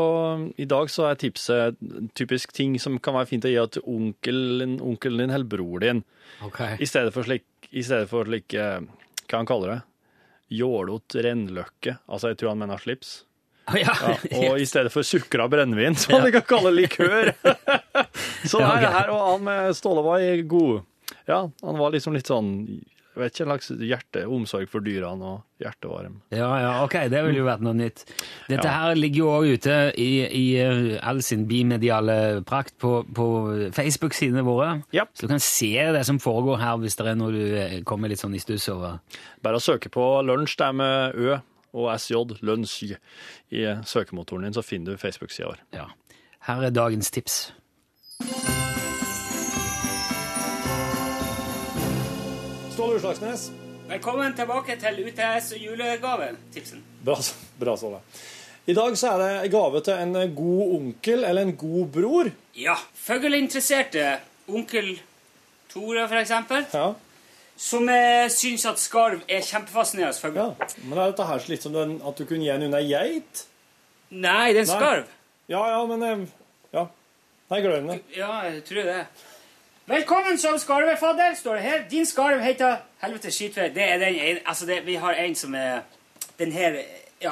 i 0.60 0.68
dag 0.68 0.92
så 0.92 1.08
er 1.08 1.22
tipset 1.22 1.80
typisk 2.20 2.52
ting 2.56 2.76
som 2.84 3.00
kan 3.00 3.16
være 3.16 3.32
fint 3.32 3.48
å 3.48 3.54
gi 3.54 3.64
til 3.78 3.88
onkelen, 3.96 4.76
onkelen 4.84 5.24
din 5.24 5.36
eller 5.38 5.48
bror 5.48 5.86
din. 5.86 6.04
I 6.84 6.90
stedet 6.90 7.16
for 7.16 7.24
slik, 7.24 7.48
i 7.72 7.86
stedet 7.86 8.12
for 8.12 8.28
slik 8.28 8.58
eh, 8.60 8.82
Hva 9.30 9.40
han 9.40 9.48
kaller 9.48 9.78
det? 9.78 9.82
Jålot 10.60 11.16
rennløkke. 11.16 11.96
Altså, 12.12 12.34
jeg 12.34 12.44
tror 12.44 12.54
han 12.54 12.66
mener 12.66 12.82
slips. 12.82 13.22
Oh, 13.72 13.80
ja. 13.80 13.94
Ja, 14.04 14.18
og 14.52 14.60
i 14.60 14.68
stedet 14.68 14.92
for 14.92 15.08
sukra 15.08 15.48
brennevin, 15.48 15.96
som 15.96 16.18
man 16.20 16.34
kan 16.36 16.44
kalle 16.44 16.76
likør. 16.76 17.32
så 18.52 18.60
Ja, 18.60 18.74
her, 18.76 18.90
her, 19.00 19.14
og 19.16 19.30
han 19.32 19.46
med 19.48 19.78
Ståle 19.80 20.04
var 20.04 20.20
i 20.20 20.42
god 20.44 20.84
Ja, 21.28 21.46
han 21.64 21.78
var 21.80 21.92
liksom 21.96 22.14
litt 22.18 22.28
sånn 22.28 22.52
jeg 23.14 23.22
vet 23.22 23.36
ikke, 23.36 23.44
en 23.46 23.50
slags 23.52 23.68
hjerteomsorg 23.86 24.70
for 24.72 24.82
dyrene 24.82 25.22
og 25.36 25.42
hjertevarm. 25.62 26.16
Ja, 26.34 26.48
ja, 26.58 26.70
ok, 26.82 26.96
det 27.14 27.20
ville 27.28 27.44
jo 27.44 27.46
vært 27.46 27.62
noe 27.62 27.76
nytt. 27.78 28.02
Dette 28.48 28.66
Ja. 28.66 28.72
her 28.88 28.96
ligger 28.98 29.20
jo 29.20 29.28
også 29.36 29.52
ute 29.54 29.76
i, 30.02 30.08
i 30.34 30.98
all 30.98 31.22
sin 31.22 31.44
bimediale 31.46 32.42
prakt 32.42 32.74
på, 32.82 33.04
på 33.14 33.28
Facebook-sidene 33.78 34.42
våre. 34.42 34.82
Ja. 34.98 35.06
Så 35.14 35.28
du 35.28 35.34
kan 35.36 35.40
se 35.46 35.70
det 35.94 36.02
som 36.10 36.18
foregår 36.18 36.58
her 36.64 36.82
hvis 36.82 36.98
det 36.98 37.06
er 37.12 37.20
noe 37.22 37.30
du 37.36 37.44
eh, 37.54 37.78
kommer 37.86 38.10
litt 38.10 38.24
sånn 38.24 38.34
i 38.34 38.42
stuss 38.42 38.66
over. 38.74 38.98
Bare 39.46 39.62
å 39.62 39.64
søke 39.64 39.94
på 39.94 40.08
lunsj 40.26 40.58
der 40.64 40.74
med 40.74 41.14
Ø 41.14 41.38
og 41.74 41.92
SJ, 41.94 42.18
lunsj, 42.42 42.96
i 43.54 43.64
søkemotoren 43.86 44.50
din, 44.50 44.58
så 44.58 44.66
finner 44.66 44.94
du 44.98 44.98
Facebook-sida 44.98 45.52
vår. 45.54 45.62
Ja. 45.78 45.86
Her 46.50 46.66
er 46.66 46.74
dagens 46.74 47.14
tips. 47.14 47.44
Ståle 52.84 52.98
Utslagsnes. 53.00 53.44
Velkommen 53.88 54.34
tilbake 54.36 54.76
til 54.76 54.98
UTS 55.08 55.54
og 55.56 55.62
julegave-tipsen. 55.64 56.82
Bra, 57.08 57.16
bra 57.62 57.76
Ståle. 57.80 58.02
I 58.68 58.76
dag 58.76 58.98
så 59.00 59.14
er 59.14 59.22
det 59.24 59.52
gave 59.54 59.80
til 59.88 60.02
en 60.04 60.18
god 60.36 60.74
onkel 60.76 61.24
eller 61.24 61.48
en 61.48 61.54
god 61.62 61.88
bror. 61.96 62.32
Ja, 62.60 62.76
fugleinteresserte 63.06 64.18
onkel 64.52 64.98
Tore, 65.72 66.04
for 66.12 66.20
eksempel, 66.20 66.68
Ja, 66.76 66.90
som 67.56 67.88
syns 68.36 68.68
at 68.68 68.84
skarv 68.84 69.24
er 69.32 69.48
kjempefascinerende 69.48 70.20
fugl. 70.20 70.36
ja. 70.44 70.70
Men 70.84 70.98
er 71.00 71.14
dette 71.14 71.32
her 71.32 71.50
litt 71.56 71.64
som 71.64 71.72
den, 71.80 72.02
at 72.04 72.18
du 72.20 72.26
kunne 72.26 72.44
gi 72.44 72.52
en 72.52 72.68
unna 72.68 72.84
geit? 72.84 73.46
Nei, 74.12 74.50
det 74.52 74.66
er 74.66 74.66
en 74.68 74.74
skarv. 74.76 75.08
Ja, 75.48 75.64
ja, 75.78 75.86
men 75.88 76.04
eh, 76.04 76.28
Ja. 76.74 76.90
Nei, 77.50 77.62
glem 77.64 77.88
det. 77.94 78.02
Ja, 78.18 78.42
jeg 78.44 78.66
tror 78.68 78.84
det. 78.92 79.06
Velkommen 79.86 80.38
som 80.38 80.60
skarvefadder, 80.60 81.34
står 81.36 81.54
det 81.54 81.62
her. 81.62 81.82
Din 81.92 82.06
skarv 82.06 82.40
heter 82.40 82.76
Helvete 83.02 83.32
skitvær. 83.32 83.68
Det 83.76 83.84
er 83.84 83.98
den 84.00 84.16
ene 84.16 84.40
Altså, 84.46 84.66
det, 84.66 84.86
vi 84.86 84.96
har 84.96 85.12
en 85.14 85.36
som 85.36 85.56
er 85.56 85.80
Den 86.40 86.52
her 86.52 86.78
Ja. 87.22 87.32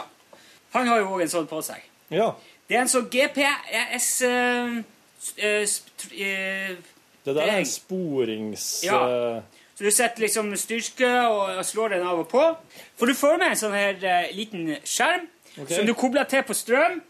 Han 0.74 0.88
har 0.88 0.98
jo 0.98 1.06
òg 1.16 1.22
en 1.22 1.32
sånn 1.32 1.48
på 1.48 1.62
seg. 1.64 1.80
Ja. 2.12 2.34
Det 2.68 2.76
er 2.76 2.82
en 2.82 2.92
sånn 2.92 3.08
GPS 3.12 4.10
uh, 4.28 4.76
uh, 4.76 4.84
eh, 5.38 5.64
eh, 6.12 6.76
Det 7.24 7.36
der 7.36 7.42
er- 7.42 7.58
en 7.60 7.66
sporings... 7.66 8.84
Ja. 8.84 9.00
eh, 9.08 9.42
Så 9.76 9.84
du 9.84 9.92
setter 9.92 10.22
liksom 10.22 10.56
styrke 10.56 11.28
og 11.28 11.66
slår 11.66 11.96
den 11.96 12.08
av 12.08 12.20
og 12.20 12.28
på. 12.28 12.44
For 13.00 13.06
du 13.06 13.14
får 13.14 13.38
med 13.38 13.48
en 13.48 13.60
sånn 13.64 13.74
her 13.74 13.96
uh, 13.96 14.36
liten 14.36 14.76
skjerm 14.84 15.28
okay. 15.56 15.76
som 15.76 15.88
du 15.88 15.94
kobler 15.94 16.24
til 16.24 16.44
på 16.44 16.54
strøm. 16.54 17.02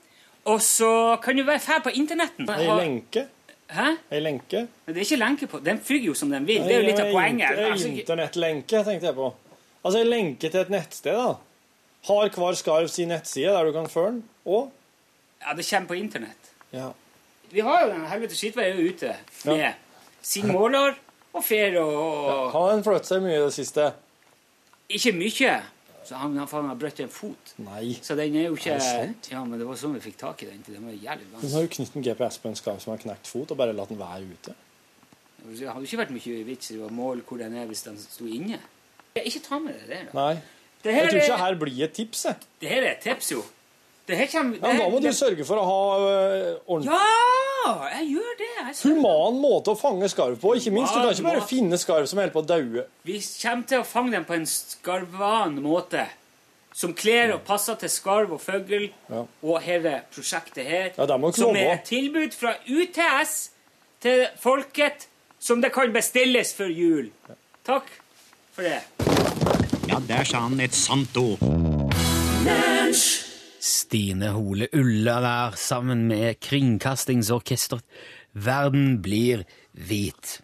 Og 0.45 0.61
så 0.61 1.17
kan 1.23 1.37
du 1.37 1.43
være 1.43 1.59
fæl 1.59 1.81
på 1.81 1.89
internetten. 1.89 2.49
Ei 2.49 2.69
lenke. 2.69 3.27
Hæ? 3.71 3.85
Ei 4.11 4.19
lenke. 4.19 4.65
Men 4.85 4.95
det 4.95 5.01
er 5.01 5.05
ikke 5.05 5.19
lenke 5.21 5.47
på. 5.47 5.59
Den 5.63 5.79
fyker 5.79 6.05
jo 6.11 6.13
som 6.13 6.29
den 6.31 6.47
vil. 6.47 6.61
Det 6.67 6.75
er 6.75 6.81
jo 6.81 6.87
litt 6.89 6.99
av 6.99 7.11
poenget. 7.13 7.51
ei 7.57 7.69
Altså, 7.71 7.87
Internettlenke, 7.87 8.81
tenkte 8.83 9.07
jeg 9.07 9.15
på. 9.15 9.29
Altså 9.85 9.99
ei 10.01 10.05
lenke 10.09 10.49
til 10.51 10.59
et 10.61 10.69
nettsted, 10.69 11.15
da. 11.15 11.35
Har 12.07 12.29
hver 12.35 12.53
skarv 12.57 12.87
sin 12.89 13.07
nettside 13.13 13.53
der 13.53 13.63
du 13.65 13.71
kan 13.71 13.87
føre 13.89 14.11
den? 14.11 14.23
Og 14.45 14.71
Ja, 15.41 15.53
det 15.57 15.65
kommer 15.69 15.87
på 15.87 15.93
internett. 15.97 16.51
ja. 16.73 16.89
Vi 17.51 17.59
har 17.59 17.81
jo 17.85 17.89
den 17.91 18.05
helvete 18.07 18.35
skittveien 18.35 18.77
ute 18.79 19.15
med 19.45 19.57
Ja. 19.59 19.73
sin 20.21 20.47
måler 20.47 20.93
og 21.33 21.43
fer 21.43 21.79
og 21.81 22.51
Har 22.51 22.71
den 22.75 22.83
flyttet 22.83 23.05
seg 23.05 23.21
mye 23.21 23.35
i 23.35 23.41
det 23.43 23.53
siste? 23.53 23.91
Ikke 24.89 25.11
mye. 25.11 25.61
Så 26.03 26.17
han, 26.17 26.33
han, 26.37 26.67
har 26.67 26.77
brøtt 26.81 26.99
en 27.03 27.11
fot. 27.13 27.53
Nei. 27.61 27.93
Så 28.01 28.15
den 28.17 28.35
er 28.35 28.47
jo 28.49 28.57
ikke 28.57 28.73
Er 28.73 28.79
det 28.79 28.87
sant? 28.87 29.29
Ja, 29.31 29.43
men 29.45 29.61
det 29.61 29.67
var 29.67 29.77
sånn 29.77 29.93
vi 29.99 30.01
fikk 30.07 30.17
tak 30.21 30.41
i 30.43 30.49
den. 30.49 30.63
Den 30.65 30.87
var 30.87 30.95
jævlig 30.95 31.27
vanskelig. 31.29 31.53
har 31.53 31.65
jo 31.67 31.71
knyttet 31.75 31.99
en 31.99 32.05
GPS 32.07 32.39
på 32.41 32.49
en 32.49 32.57
skam 32.57 32.81
som 32.81 32.93
har 32.95 33.03
knekt 33.03 33.29
fot, 33.29 33.53
og 33.53 33.59
bare 33.59 33.75
latt 33.77 33.93
den 33.93 34.01
være 34.01 34.25
ute. 34.31 34.55
Det 35.41 35.69
hadde 35.69 35.85
ikke 35.85 36.01
vært 36.03 36.13
mye 36.15 36.41
vits 36.45 36.73
i 36.73 36.79
å 36.81 36.89
måle 36.93 37.25
hvor 37.27 37.41
den 37.41 37.55
er 37.57 37.69
hvis 37.69 37.85
den 37.87 37.97
sto 38.01 38.25
inne. 38.29 38.59
Ikke 39.17 39.41
ta 39.45 39.59
med 39.61 39.77
det 39.77 39.87
der, 39.89 40.03
da. 40.09 40.17
Nei. 40.17 40.35
Det 40.81 40.93
Jeg 40.95 41.09
tror 41.09 41.19
ikke 41.19 41.33
er, 41.33 41.41
her 41.43 41.57
blir 41.61 41.83
et 41.85 41.91
tips, 41.93 42.25
jeg. 42.25 42.35
det 42.61 42.69
her 42.69 42.83
er 42.83 42.93
et 42.95 43.03
tips, 43.03 43.31
jo. 43.35 43.41
Det 44.07 44.17
her 44.17 44.29
kommer 44.31 44.57
Ja, 44.57 44.77
Da 44.79 44.89
må 44.89 44.99
du 44.99 45.11
sørge 45.13 45.45
for 45.45 45.61
å 45.61 45.65
ha 45.67 45.81
øh, 46.01 46.55
ordentlig 46.65 46.89
Ja, 46.89 47.50
jeg 47.91 48.07
gjør 48.13 48.31
det. 48.39 48.47
Jeg 48.61 48.75
human 48.95 49.37
måte 49.41 49.73
å 49.73 49.77
fange 49.79 50.07
skarv 50.09 50.39
på. 50.41 50.55
Ikke 50.57 50.71
minst, 50.73 50.93
Du 50.93 50.99
kan 51.01 51.11
ikke 51.13 51.27
bare 51.27 51.47
finne 51.47 51.77
skarv 51.77 52.07
som 52.09 52.19
holder 52.21 52.33
på 52.33 52.41
å 52.43 52.47
daue. 52.49 52.85
Vi 53.07 53.19
kommer 53.41 53.67
til 53.67 53.79
å 53.83 53.85
fange 53.87 54.11
dem 54.15 54.25
på 54.25 54.33
en 54.37 54.45
skarvan 54.49 55.59
måte. 55.61 56.07
Som 56.73 56.93
kler 56.95 57.33
og 57.35 57.41
passer 57.43 57.75
til 57.75 57.89
skarv 57.91 58.31
og 58.31 58.39
fugl 58.41 58.89
Ja. 59.11 59.25
og 59.43 59.61
hele 59.61 60.01
prosjektet 60.15 60.65
her. 60.65 60.91
Ja, 60.97 61.05
det 61.05 61.19
må 61.19 61.29
ikke 61.33 61.43
som 61.43 61.55
er 61.55 61.73
et 61.73 61.83
tilbud 61.89 62.33
fra 62.33 62.53
UTS 62.67 63.49
til 64.01 64.27
folket 64.39 65.07
som 65.39 65.61
det 65.61 65.73
kan 65.73 65.91
bestilles 65.91 66.53
før 66.53 66.71
jul. 66.71 67.11
Takk 67.65 67.89
for 68.53 68.61
det. 68.63 68.81
Ja, 69.89 69.99
der 70.07 70.23
sa 70.23 70.45
han 70.47 70.59
et 70.61 70.73
sant 70.73 71.17
ord. 71.17 71.39
Stine 73.61 74.31
Hole 74.33 74.67
Ulla 74.73 75.19
der 75.21 75.57
sammen 75.59 76.07
med 76.09 76.39
Kringkastingsorkesteret. 76.41 77.85
Verden 78.33 79.01
blir 79.03 79.43
hvit. 79.75 80.39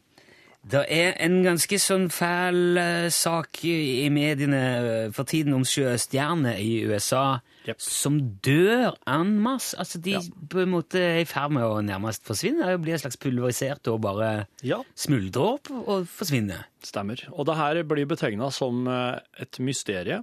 Det 0.67 0.81
er 0.91 1.13
en 1.23 1.39
ganske 1.45 1.77
sånn 1.79 2.09
fæl 2.11 2.75
eh, 2.81 3.07
sak 3.13 3.61
i 3.63 4.09
mediene 4.11 4.59
eh, 4.59 5.11
for 5.15 5.27
tiden 5.29 5.55
om 5.55 5.63
sjøstjerner 5.63 6.59
i 6.59 6.81
USA 6.89 7.39
yep. 7.69 7.79
som 7.79 8.17
dør 8.43 8.97
en 9.07 9.37
masse. 9.43 9.77
Altså, 9.79 10.01
de 10.03 10.17
på 10.51 10.65
en 10.65 10.73
måte 10.73 10.99
er 10.99 11.21
i 11.21 11.29
ferd 11.29 11.55
med 11.55 11.63
å 11.63 11.79
nærmest 11.87 12.27
forsvinne. 12.27 12.67
De 12.67 12.83
blir 12.83 12.99
slags 12.99 13.19
pulverisert 13.21 13.87
og 13.93 14.01
bare 14.03 14.31
Ja, 14.67 14.81
smuldrer 14.99 15.55
opp 15.55 15.71
og 15.77 16.09
forsvinner. 16.11 16.67
stemmer. 16.83 17.23
Og 17.31 17.47
det 17.47 17.55
her 17.55 17.81
blir 17.87 18.09
betegna 18.09 18.51
som 18.51 18.83
øh, 18.91 19.21
et 19.39 19.63
mysterie. 19.63 20.19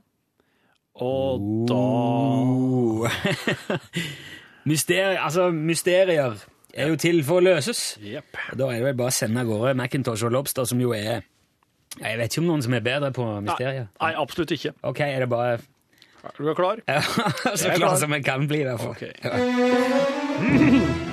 Og 1.03 1.41
da 1.69 1.75
Oh. 1.75 3.09
Mysterier, 4.71 5.19
altså, 5.21 5.51
mysterier 5.51 6.35
er 6.75 6.89
jo 6.89 6.97
til 6.97 7.21
for 7.27 7.37
å 7.43 7.45
løses. 7.45 7.99
Yep. 8.01 8.39
Da 8.59 8.69
er 8.71 8.79
det 8.81 8.87
vel 8.87 8.97
bare 8.99 9.13
å 9.13 9.15
sende 9.15 9.43
av 9.43 9.51
gårde 9.51 9.75
Macintosh 9.77 10.25
og 10.25 10.33
Lobster, 10.33 10.65
som 10.65 10.81
jo 10.81 10.95
er 10.97 11.21
Jeg 12.01 12.19
vet 12.19 12.33
ikke 12.33 12.43
om 12.43 12.49
noen 12.49 12.63
som 12.65 12.75
er 12.75 12.81
bedre 12.87 13.13
på 13.15 13.27
mysterier. 13.45 13.87
Nei, 14.01 14.13
absolutt 14.19 14.55
ikke. 14.57 14.73
Ok, 14.83 15.01
er 15.05 15.21
det 15.27 15.29
bare 15.31 15.59
Er 16.25 16.39
du 16.39 16.55
klar? 16.55 16.81
ja, 16.89 17.01
Så 17.59 17.69
er 17.69 17.77
klar 17.77 17.91
klar. 17.93 17.97
som 18.01 18.13
jeg 18.17 18.25
kan 18.25 18.49
bli, 18.49 18.61
i 18.63 18.65
hvert 18.65 18.81
fall. 18.81 18.97
Ok. 18.97 19.03
Ja. 19.25 19.35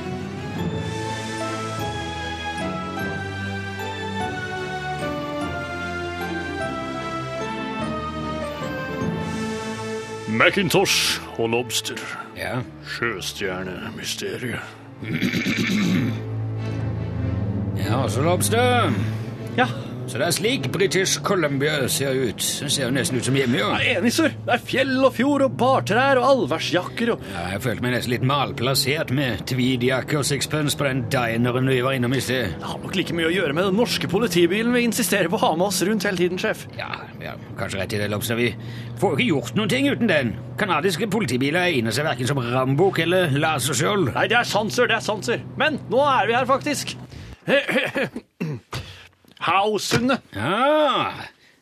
Macintosh 10.41 11.21
og 11.37 11.49
Lobster. 11.49 11.93
Ja. 12.37 12.55
Sjøstjernemysteriet. 12.87 14.59
ja, 17.77 18.07
så 18.09 18.21
Lobster. 18.21 18.91
Ja, 19.57 19.67
Så 20.11 20.19
det 20.19 20.25
er 20.25 20.33
slik 20.35 20.65
British 20.73 21.21
Columbia 21.23 21.85
ser 21.87 22.17
ut. 22.19 22.43
Det 22.43 22.67
ser 22.67 22.89
jo 22.89 22.91
nesten 22.91 23.15
ut 23.15 23.23
som 23.23 23.35
hjemme, 23.37 23.55
jo. 23.61 23.69
er 23.71 23.85
enig, 23.93 24.09
sir. 24.11 24.33
Det 24.43 24.57
er 24.57 24.63
fjell 24.67 24.89
og 25.07 25.13
fjord 25.15 25.45
og 25.45 25.53
bartrær 25.55 26.19
og 26.19 26.25
allværsjakker 26.27 27.13
og 27.13 27.23
Ja, 27.29 27.45
jeg 27.53 27.61
følte 27.63 27.85
meg 27.85 27.93
nesten 27.95 28.11
litt 28.11 28.25
malplassert 28.27 29.13
med 29.15 29.45
tweedjakke 29.47 30.19
og 30.19 30.27
sixpence 30.27 30.75
på 30.75 30.89
den 30.89 31.05
dineren 31.13 31.71
vi 31.71 31.79
var 31.85 31.95
innom 31.95 32.17
i 32.17 32.19
sted. 32.25 32.51
Det 32.59 32.71
har 32.73 32.83
nok 32.83 32.99
like 32.99 33.15
mye 33.15 33.29
å 33.29 33.31
gjøre 33.37 33.55
med 33.55 33.69
den 33.69 33.79
norske 33.79 34.11
politibilen 34.11 34.75
vi 34.75 34.83
insisterer 34.89 35.31
på 35.31 35.39
å 35.39 35.43
ha 35.45 35.53
med 35.55 35.69
oss 35.69 35.79
rundt 35.87 36.09
hele 36.09 36.19
tiden, 36.25 36.43
sjef. 36.43 36.67
Ja, 36.75 36.91
ja, 37.23 37.37
kanskje 37.61 37.79
rett 37.79 37.95
i 37.95 38.03
det, 38.03 38.11
Lobster. 38.11 38.35
Vi 38.35 38.51
får 38.99 39.15
jo 39.15 39.21
ikke 39.21 39.29
gjort 39.29 39.55
noen 39.61 39.71
ting 39.77 39.87
uten 39.93 40.11
den. 40.11 40.35
Kanadiske 40.59 41.07
politibiler 41.15 41.71
egner 41.71 41.95
seg 41.95 42.09
verken 42.11 42.27
som 42.33 42.43
rambukk 42.51 42.99
eller 43.07 43.31
laserskjold. 43.39 44.11
Nei, 44.11 44.27
det 44.27 44.41
er 44.43 44.51
sant, 44.57 44.75
sir. 44.75 44.91
Det 44.91 44.99
er 44.99 45.07
sant, 45.07 45.31
sir. 45.31 45.47
Men 45.55 45.79
nå 45.87 46.03
er 46.03 46.27
vi 46.27 46.35
her, 46.41 46.51
faktisk. 46.51 46.97
Hausundet. 49.41 50.21
Ja, 50.35 51.13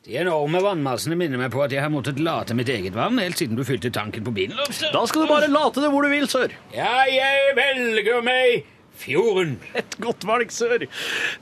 de 0.06 0.16
enorme 0.18 0.62
vannmassene 0.64 1.16
minner 1.20 1.38
meg 1.42 1.52
på 1.54 1.62
at 1.62 1.74
jeg 1.76 1.84
har 1.84 1.92
måttet 1.94 2.20
late 2.24 2.56
mitt 2.58 2.70
eget 2.72 2.96
vann 2.98 3.20
helt 3.22 3.38
siden 3.40 3.60
du 3.60 3.66
fylte 3.68 3.92
tanken 3.94 4.26
på 4.26 4.34
bilen, 4.36 4.58
Lobster. 4.58 4.92
Da 4.96 5.04
skal 5.08 5.26
du 5.26 5.32
bare 5.32 5.50
late 5.52 5.84
det 5.84 5.92
hvor 5.94 6.06
du 6.06 6.10
vil, 6.12 6.28
sør. 6.32 6.56
Ja, 6.74 7.04
jeg 7.12 7.56
velger 7.60 8.24
meg 8.26 8.66
fjorden. 9.00 9.56
Et 9.80 9.98
godt 10.02 10.26
valg, 10.28 10.52
sør. 10.52 10.86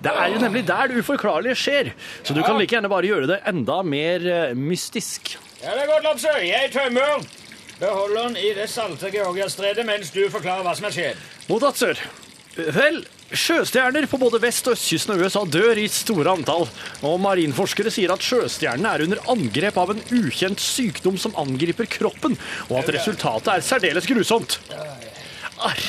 Det 0.03 0.13
er 0.13 0.34
jo 0.34 0.41
nemlig 0.44 0.65
der 0.67 0.91
det 0.91 1.01
uforklarlige 1.01 1.58
skjer. 1.58 1.91
Så 2.22 2.36
du 2.38 2.44
kan 2.44 2.58
like 2.60 2.75
gjerne 2.75 2.91
bare 2.91 3.10
gjøre 3.10 3.29
det 3.32 3.39
enda 3.50 3.82
mer 3.88 4.27
eh, 4.29 4.56
mystisk. 4.58 5.38
Ja, 5.63 5.74
det 5.74 5.86
er 5.88 5.91
godt, 5.94 6.06
Lobster. 6.06 6.41
Jeg 6.46 6.70
tømmer 6.75 7.25
beholderen 7.79 8.38
i 8.38 8.51
det 8.58 8.70
salte 8.74 9.10
Georgiastredet 9.13 9.86
mens 9.88 10.13
du 10.13 10.24
forklarer 10.34 10.65
hva 10.65 10.75
som 10.77 10.89
har 10.89 10.98
skjedd. 10.98 11.24
Mottatt, 11.50 11.82
sør. 11.82 12.01
Vel, 12.77 13.03
sjøstjerner 13.31 14.07
på 14.07 14.19
både 14.22 14.39
vest- 14.43 14.67
og 14.69 14.77
østkysten 14.77 15.13
av 15.15 15.24
USA 15.24 15.43
dør 15.46 15.79
i 15.81 15.88
store 15.91 16.34
antall. 16.38 16.67
Og 17.05 17.19
marinforskere 17.24 17.91
sier 17.93 18.13
at 18.13 18.24
sjøstjernene 18.24 18.93
er 18.93 19.05
under 19.07 19.24
angrep 19.34 19.79
av 19.81 19.93
en 19.93 20.03
ukjent 20.19 20.62
sykdom 20.63 21.17
som 21.19 21.36
angriper 21.39 21.89
kroppen, 21.98 22.38
og 22.69 22.79
at 22.81 22.93
resultatet 22.96 23.53
er 23.53 23.65
særdeles 23.65 24.07
grusomt. 24.10 24.60
Arr, 25.57 25.86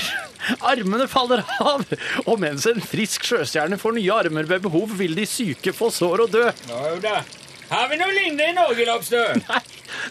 armene 0.73 1.09
faller 1.11 1.45
av, 1.61 1.85
og 2.25 2.39
mens 2.41 2.67
en 2.71 2.81
frisk 2.83 3.27
sjøstjerne 3.29 3.79
får 3.81 3.99
nye 3.99 4.15
armer 4.25 4.49
ved 4.49 4.65
behov, 4.65 4.97
vil 4.99 5.15
de 5.19 5.27
syke 5.29 5.75
få 5.77 5.93
sår 5.95 6.25
og 6.27 6.33
dø. 6.35 6.47
Har 7.69 7.89
vi 7.91 7.99
noe 8.01 8.15
lignende 8.17 8.49
i 8.49 8.55
Norge, 8.57 8.87
Lobster? 8.89 9.41
Nei, 9.49 9.61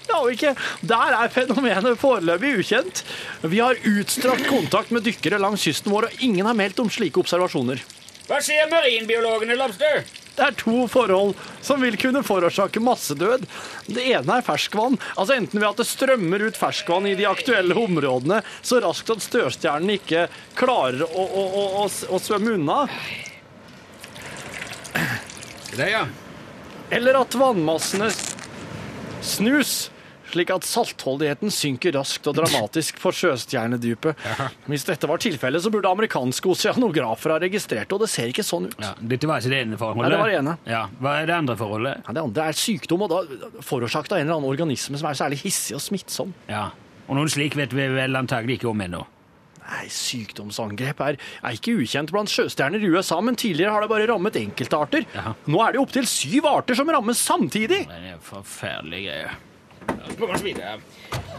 det 0.05 0.13
har 0.13 0.25
vi 0.27 0.35
ikke. 0.37 0.53
Der 0.91 1.15
er 1.17 1.33
fenomenet 1.33 1.97
foreløpig 2.01 2.53
ukjent. 2.61 3.01
Vi 3.41 3.61
har 3.63 3.79
utstrakt 3.89 4.45
kontakt 4.49 4.93
med 4.93 5.05
dykkere 5.07 5.39
langs 5.41 5.65
kysten 5.65 5.93
vår, 5.93 6.09
og 6.11 6.23
ingen 6.27 6.45
har 6.45 6.57
meldt 6.57 6.79
om 6.83 6.91
slike 6.93 7.21
observasjoner. 7.23 7.81
Hva 8.27 8.39
sier 8.43 8.69
marinbiologene, 8.69 9.57
Lobster? 9.57 10.05
Det 10.37 10.45
er 10.45 10.57
to 10.59 10.83
forhold 10.91 11.31
som 11.65 11.81
vil 11.81 11.95
kunne 11.97 12.21
forårsake 12.21 12.81
massedød. 12.83 13.47
Det 13.89 14.03
ene 14.11 14.35
er 14.37 14.45
ferskvann, 14.45 14.99
altså 15.15 15.33
enten 15.33 15.57
ved 15.57 15.71
at 15.71 15.81
det 15.81 15.87
strømmer 15.89 16.43
ut 16.45 16.59
ferskvann 16.59 17.07
i 17.09 17.15
de 17.17 17.25
aktuelle 17.25 17.73
områdene 17.73 18.43
så 18.61 18.77
raskt 18.83 19.09
at 19.15 19.25
støvstjernen 19.25 19.95
ikke 19.95 20.27
klarer 20.59 21.07
å, 21.07 21.25
å, 21.25 21.47
å, 21.81 21.87
å 21.89 22.21
svømme 22.21 22.53
unna, 22.59 22.83
Det, 25.77 25.89
ja. 25.91 26.05
Eller 26.93 27.19
at 27.19 27.35
vannmassene 27.37 28.09
snus, 29.25 29.89
slik 30.27 30.51
at 30.51 30.65
saltholdigheten 30.67 31.51
synker 31.53 31.95
raskt 31.95 32.27
og 32.27 32.35
dramatisk 32.37 32.97
på 32.99 33.11
sjøstjernedypet. 33.15 34.19
Hvis 34.67 34.83
dette 34.87 35.07
var 35.09 35.21
tilfellet, 35.23 35.63
så 35.63 35.71
burde 35.71 35.87
amerikanske 35.91 36.51
oseanografer 36.51 37.31
ha 37.35 37.39
registrert 37.43 37.87
det, 37.87 37.95
og 37.95 38.03
det 38.03 38.09
ser 38.11 38.31
ikke 38.31 38.45
sånn 38.45 38.67
ut. 38.69 38.75
ja. 38.83 38.93
Dette 38.99 39.29
var 39.29 39.39
ikke 39.43 39.53
det 39.55 39.61
ene 39.65 39.79
forholdet? 39.79 40.03
Nei, 40.03 40.11
det 40.15 40.21
var 40.21 40.31
det 40.33 40.39
ene. 40.41 40.55
Ja. 40.67 40.83
Hva 40.99 41.15
er 41.21 41.29
det 41.31 41.37
andre 41.37 41.57
forholdet? 41.59 42.03
Ja, 42.07 42.15
det 42.17 42.25
andre 42.27 42.49
er 42.51 42.59
sykdom, 42.59 43.05
og 43.07 43.13
da 43.13 43.61
forårsaket 43.63 44.15
av 44.15 44.19
en 44.19 44.27
eller 44.27 44.39
annen 44.41 44.51
organisme 44.51 44.99
som 44.99 45.07
er 45.09 45.19
særlig 45.19 45.39
hissig 45.45 45.77
og 45.79 45.83
smittsom. 45.83 46.35
Ja. 46.51 46.69
Og 47.07 47.15
noen 47.15 47.31
slik 47.31 47.55
vet 47.55 47.71
vi 47.75 47.87
vel 47.95 48.19
antagelig 48.19 48.59
ikke 48.59 48.71
om 48.73 48.83
ennå. 48.83 49.05
Nei, 49.67 49.87
Sykdomsangrep 49.91 51.01
er, 51.03 51.17
er 51.43 51.57
ikke 51.57 51.75
ukjent 51.81 52.13
blant 52.13 52.31
sjøstjerner 52.31 52.83
i 52.83 52.91
USA, 52.93 53.19
men 53.23 53.35
tidligere 53.39 53.73
har 53.75 53.83
det 53.83 53.91
bare 53.91 54.07
rammet 54.07 54.39
enkeltarter. 54.39 55.03
Ja. 55.15 55.33
Nå 55.51 55.59
er 55.65 55.75
det 55.75 55.81
opptil 55.81 56.07
syv 56.07 56.47
arter 56.47 56.77
som 56.79 56.91
rammes 56.93 57.19
samtidig. 57.19 57.83
Det 57.89 58.13
er 58.13 58.21
forferdelige 58.23 59.11
greier. 59.11 59.37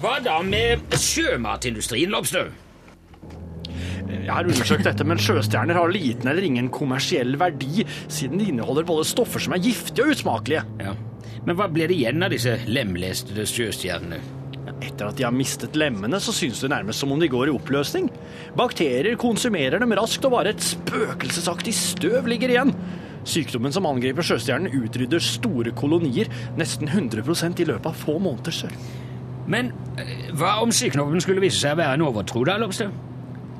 Hva 0.02 0.18
da 0.24 0.38
med 0.44 0.96
sjømatindustrien, 0.96 2.12
Lobster? 2.12 2.52
Jeg 4.08 4.32
har 4.32 4.48
undersøkt 4.48 4.86
dette, 4.86 5.04
men 5.08 5.20
sjøstjerner 5.20 5.76
har 5.76 5.92
liten 5.92 6.28
eller 6.30 6.44
ingen 6.44 6.70
kommersiell 6.72 7.36
verdi, 7.40 7.84
siden 8.08 8.40
de 8.40 8.48
inneholder 8.52 8.86
både 8.88 9.08
stoffer 9.08 9.42
som 9.44 9.56
er 9.56 9.64
giftige 9.64 10.04
og 10.04 10.16
usmakelige. 10.16 10.64
Ja. 10.84 10.94
Men 11.44 11.56
hva 11.56 11.68
blir 11.72 11.88
det 11.88 11.96
igjen 11.96 12.24
av 12.24 12.32
disse 12.32 12.58
lemlestede 12.68 13.44
sjøstjernene? 13.48 14.20
Etter 14.78 15.08
at 15.10 15.16
de 15.18 15.24
har 15.26 15.34
mistet 15.34 15.74
lemmene, 15.78 16.20
så 16.22 16.32
synes 16.34 16.60
det 16.62 16.70
nærmest 16.70 17.02
som 17.02 17.10
om 17.12 17.18
de 17.20 17.28
går 17.30 17.48
i 17.50 17.54
oppløsning. 17.56 18.06
Bakterier 18.58 19.16
konsumerer 19.18 19.80
dem 19.82 19.94
raskt, 19.98 20.24
og 20.28 20.36
bare 20.36 20.52
et 20.54 20.62
spøkelsesaktig 20.62 21.74
støv 21.74 22.28
ligger 22.30 22.52
igjen. 22.54 22.74
Sykdommen 23.28 23.74
som 23.74 23.86
angriper 23.90 24.24
sjøstjernen, 24.24 24.70
utrydder 24.78 25.20
store 25.24 25.72
kolonier, 25.76 26.30
nesten 26.56 26.88
100% 26.88 27.60
i 27.60 27.66
løpet 27.68 27.90
av 27.90 27.98
få 28.06 28.18
måneder, 28.22 28.54
sør. 28.54 28.76
Men 29.48 29.72
eh, 29.98 30.28
hva 30.38 30.58
om 30.62 30.70
sykdommen 30.72 31.20
skulle 31.24 31.42
vise 31.42 31.58
seg 31.60 31.74
å 31.74 31.80
være 31.82 31.98
en 31.98 32.06
overtro, 32.08 32.44
da, 32.48 32.58
Lobster? 32.62 32.92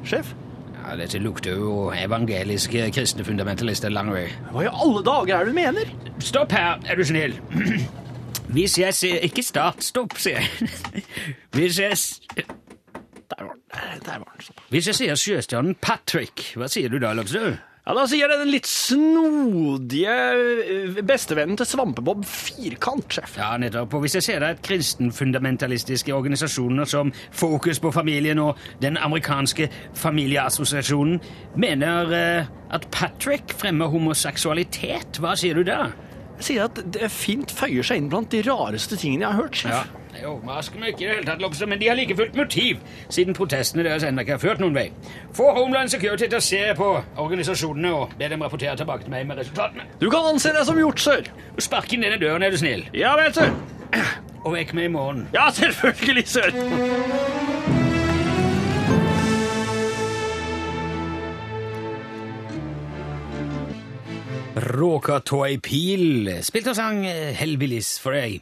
Sjef, 0.06 0.34
Ja, 0.78 0.94
Dette 0.96 1.18
lukter 1.20 1.58
jo 1.58 1.90
evangeliske 1.92 2.86
kristne 2.96 3.24
fundamentalister 3.26 3.90
lang 3.92 4.08
vei. 4.14 4.28
hva 4.54 4.62
i 4.64 4.70
alle 4.70 5.02
dager 5.04 5.34
er 5.36 5.44
det 5.44 5.52
du 5.52 5.58
mener? 5.58 5.90
Stopp 6.24 6.54
her, 6.56 6.78
er 6.88 6.96
du 6.96 7.04
snill. 7.04 7.34
Hvis 8.48 8.78
jeg 8.80 8.94
sier 8.96 9.24
Ikke 9.28 9.42
start, 9.44 9.82
stopp, 9.84 10.16
sier 10.18 10.40
jeg. 10.40 11.04
Hvis 11.56 11.78
jeg, 11.80 11.96
Der 13.28 13.44
var 13.44 13.54
den. 13.54 14.04
Der 14.04 14.18
var 14.18 14.36
den. 14.38 14.54
Hvis 14.72 14.86
jeg 14.88 14.94
sier 14.94 15.18
sjøstjernen 15.20 15.76
Patrick, 15.80 16.52
hva 16.56 16.68
sier 16.72 16.88
du 16.88 16.98
da, 17.02 17.12
Lobster? 17.16 17.58
Ja, 17.88 17.94
Da 17.96 18.02
sier 18.08 18.28
jeg 18.28 18.40
den 18.42 18.50
litt 18.52 18.66
snodige 18.68 20.12
eh, 20.12 20.98
bestevennen 21.08 21.56
til 21.56 21.68
Svampebob 21.70 22.24
Firkant, 22.28 23.06
sjef. 23.16 23.38
Ja, 23.40 23.54
nettopp. 23.60 23.94
Og 23.96 24.04
hvis 24.04 24.18
jeg 24.18 24.26
ser 24.26 24.42
deg 24.44 24.58
et 24.58 24.64
kristenfundamentalistiske 24.66 26.12
organisasjoner 26.12 26.88
som 26.88 27.12
Fokus 27.32 27.80
på 27.80 27.92
familien 27.96 28.42
og 28.44 28.60
Den 28.82 28.96
amerikanske 29.00 29.70
familieassosiasjonen 29.96 31.16
mener 31.56 32.12
eh, 32.18 32.52
at 32.76 32.84
Patrick 32.92 33.56
fremmer 33.56 33.88
homoseksualitet, 33.88 35.20
hva 35.24 35.32
sier 35.40 35.56
du 35.56 35.64
da? 35.68 35.86
Jeg 36.38 36.46
sier 36.46 36.68
at 36.68 36.76
det 36.94 37.08
fint 37.10 37.50
føyer 37.50 37.82
seg 37.82 37.98
inn 37.98 38.10
blant 38.12 38.30
de 38.30 38.44
rareste 38.46 38.94
tingene 38.98 39.24
jeg 39.24 39.34
har 39.34 39.40
hørt, 39.42 39.56
sjef. 39.58 39.72
Ja, 39.74 40.02
det 40.14 40.20
overrasker 40.30 40.78
meg 40.78 40.92
ikke 40.92 41.02
i 41.02 41.08
det 41.08 41.16
hele 41.16 41.26
tatt, 41.26 41.42
Lokse, 41.42 41.66
men 41.66 41.80
de 41.80 41.88
har 41.90 41.98
like 41.98 42.14
fullt 42.18 42.38
motiv, 42.38 42.84
siden 43.10 43.34
protestene 43.34 43.82
deres 43.86 44.06
ennå 44.06 44.22
ikke 44.22 44.36
har 44.36 44.44
ført 44.44 44.62
noen 44.62 44.76
vei. 44.78 44.86
Få 45.34 45.48
Homeland 45.56 45.90
Security 45.90 46.28
til 46.28 46.38
å 46.38 46.44
se 46.44 46.62
på 46.78 46.92
organisasjonene 47.24 47.90
og 47.96 48.14
be 48.20 48.30
dem 48.30 48.46
rapportere 48.46 48.78
tilbake 48.78 49.08
til 49.08 49.14
meg 49.16 49.26
med 49.26 49.42
resultatene. 49.42 49.88
Du 49.98 50.06
kan 50.14 50.30
anse 50.30 50.54
det 50.54 50.62
som 50.68 50.78
gjort, 50.78 51.02
sir. 51.02 51.26
Spark 51.58 51.90
inn 51.96 52.06
denne 52.06 52.20
døren, 52.22 52.46
er 52.46 52.54
du 52.54 52.60
snill. 52.62 52.86
Ja 52.94 53.16
vel, 53.18 53.34
sir. 53.34 53.50
Og 54.44 54.54
vekk 54.54 54.76
meg 54.78 54.92
i 54.92 54.94
morgen. 54.94 55.26
Ja, 55.34 55.50
selvfølgelig, 55.58 56.28
sir. 56.30 57.77
Råka 64.56 65.20
Toy 65.26 65.58
Peel 65.62 66.30
spilte 66.46 66.70
og 66.72 66.76
sang 66.78 67.06
eh, 67.06 67.34
Hellbillies 67.36 67.98
for 68.02 68.12
deg. 68.16 68.40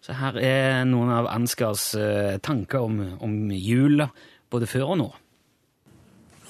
Så 0.06 0.18
her 0.18 0.38
er 0.40 0.84
noen 0.90 1.12
av 1.14 1.30
Ansgars 1.32 1.90
eh, 1.98 2.38
tanker 2.44 2.86
om, 2.88 3.02
om 3.24 3.38
jula, 3.52 4.10
både 4.52 4.70
før 4.70 4.94
og 4.96 5.02
nå. 5.04 5.10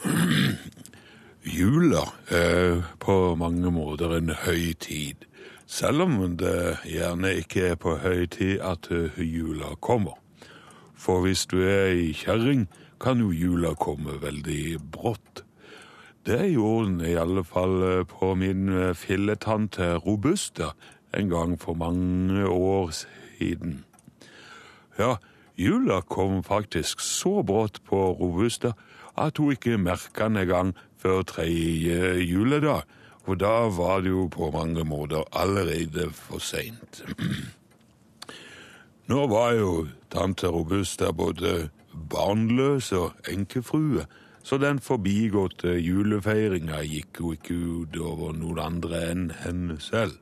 Jula 1.48 2.02
er 2.36 2.82
på 3.00 3.14
mange 3.40 3.72
måter 3.72 4.18
en 4.18 4.34
høytid, 4.36 5.24
selv 5.64 6.04
om 6.04 6.36
det 6.40 6.82
gjerne 6.84 7.32
ikke 7.40 7.70
er 7.70 7.78
på 7.80 7.96
høytid 8.04 8.60
at 8.60 8.90
eh, 8.92 9.16
jula 9.24 9.78
kommer. 9.80 10.20
For 10.98 11.24
hvis 11.24 11.46
du 11.48 11.62
er 11.64 11.96
i 11.96 12.12
kjerring, 12.18 12.68
kan 13.00 13.22
jo 13.22 13.32
jula 13.32 13.76
komme 13.80 14.18
veldig 14.20 14.80
brått. 14.92 15.47
Det 16.28 16.50
gjorde 16.52 16.90
den 16.90 17.02
i 17.08 17.16
alle 17.16 17.44
fall 17.48 17.82
eh, 17.88 18.06
på 18.06 18.34
min 18.36 18.68
eh, 18.70 18.94
filletante 18.96 19.94
Robusta 19.96 20.74
en 21.16 21.30
gang 21.30 21.54
for 21.62 21.74
mange 21.74 22.44
år 22.48 22.92
siden. 22.92 23.86
Ja, 25.00 25.16
jula 25.56 26.02
kom 26.02 26.44
faktisk 26.44 27.00
så 27.00 27.44
brått 27.48 27.80
på 27.88 28.12
Robusta 28.20 28.74
at 29.16 29.38
hun 29.38 29.56
ikke 29.56 29.78
merka 29.80 30.28
den 30.28 30.38
engang 30.44 30.76
før 31.00 31.24
tredje 31.24 32.20
juledag. 32.28 32.84
Og 33.24 33.40
da 33.40 33.70
var 33.72 34.04
det 34.04 34.12
jo 34.12 34.28
på 34.28 34.52
mange 34.52 34.84
måter 34.84 35.24
allerede 35.32 36.10
for 36.12 36.44
seint. 36.44 37.04
Nå 39.10 39.28
var 39.32 39.56
jo 39.56 39.88
tante 40.12 40.48
Robusta 40.52 41.12
både 41.12 41.70
barnløs 42.12 42.92
og 42.92 43.16
enkefrue, 43.32 44.04
så 44.48 44.56
den 44.62 44.78
forbigåtte 44.80 45.74
julefeiringa 45.84 46.80
gikk 46.88 47.20
jo 47.20 47.34
ikke 47.36 47.56
ut 47.58 47.98
over 48.00 48.36
noen 48.38 48.62
andre 48.64 49.02
enn 49.10 49.26
henne 49.42 49.76
selv. 49.84 50.16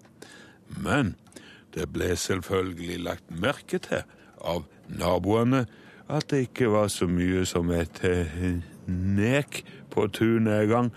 Men 0.82 1.14
det 1.76 1.92
ble 1.94 2.16
selvfølgelig 2.18 3.04
lagt 3.06 3.30
merke 3.30 3.78
til 3.86 4.02
av 4.42 4.64
naboene 4.90 5.66
at 6.10 6.30
det 6.32 6.48
ikke 6.48 6.72
var 6.74 6.90
så 6.90 7.06
mye 7.10 7.44
som 7.46 7.70
et 7.74 8.02
nek 8.88 9.62
på 9.94 10.08
tunet 10.10 10.64
engang. 10.64 10.92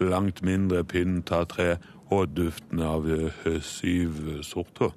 langt 0.00 0.42
mindre 0.42 0.84
pinntatre 0.84 1.78
og 2.10 2.34
duften 2.36 2.82
av 2.82 3.06
eh, 3.08 3.60
syv 3.62 4.42
sorter. 4.42 4.90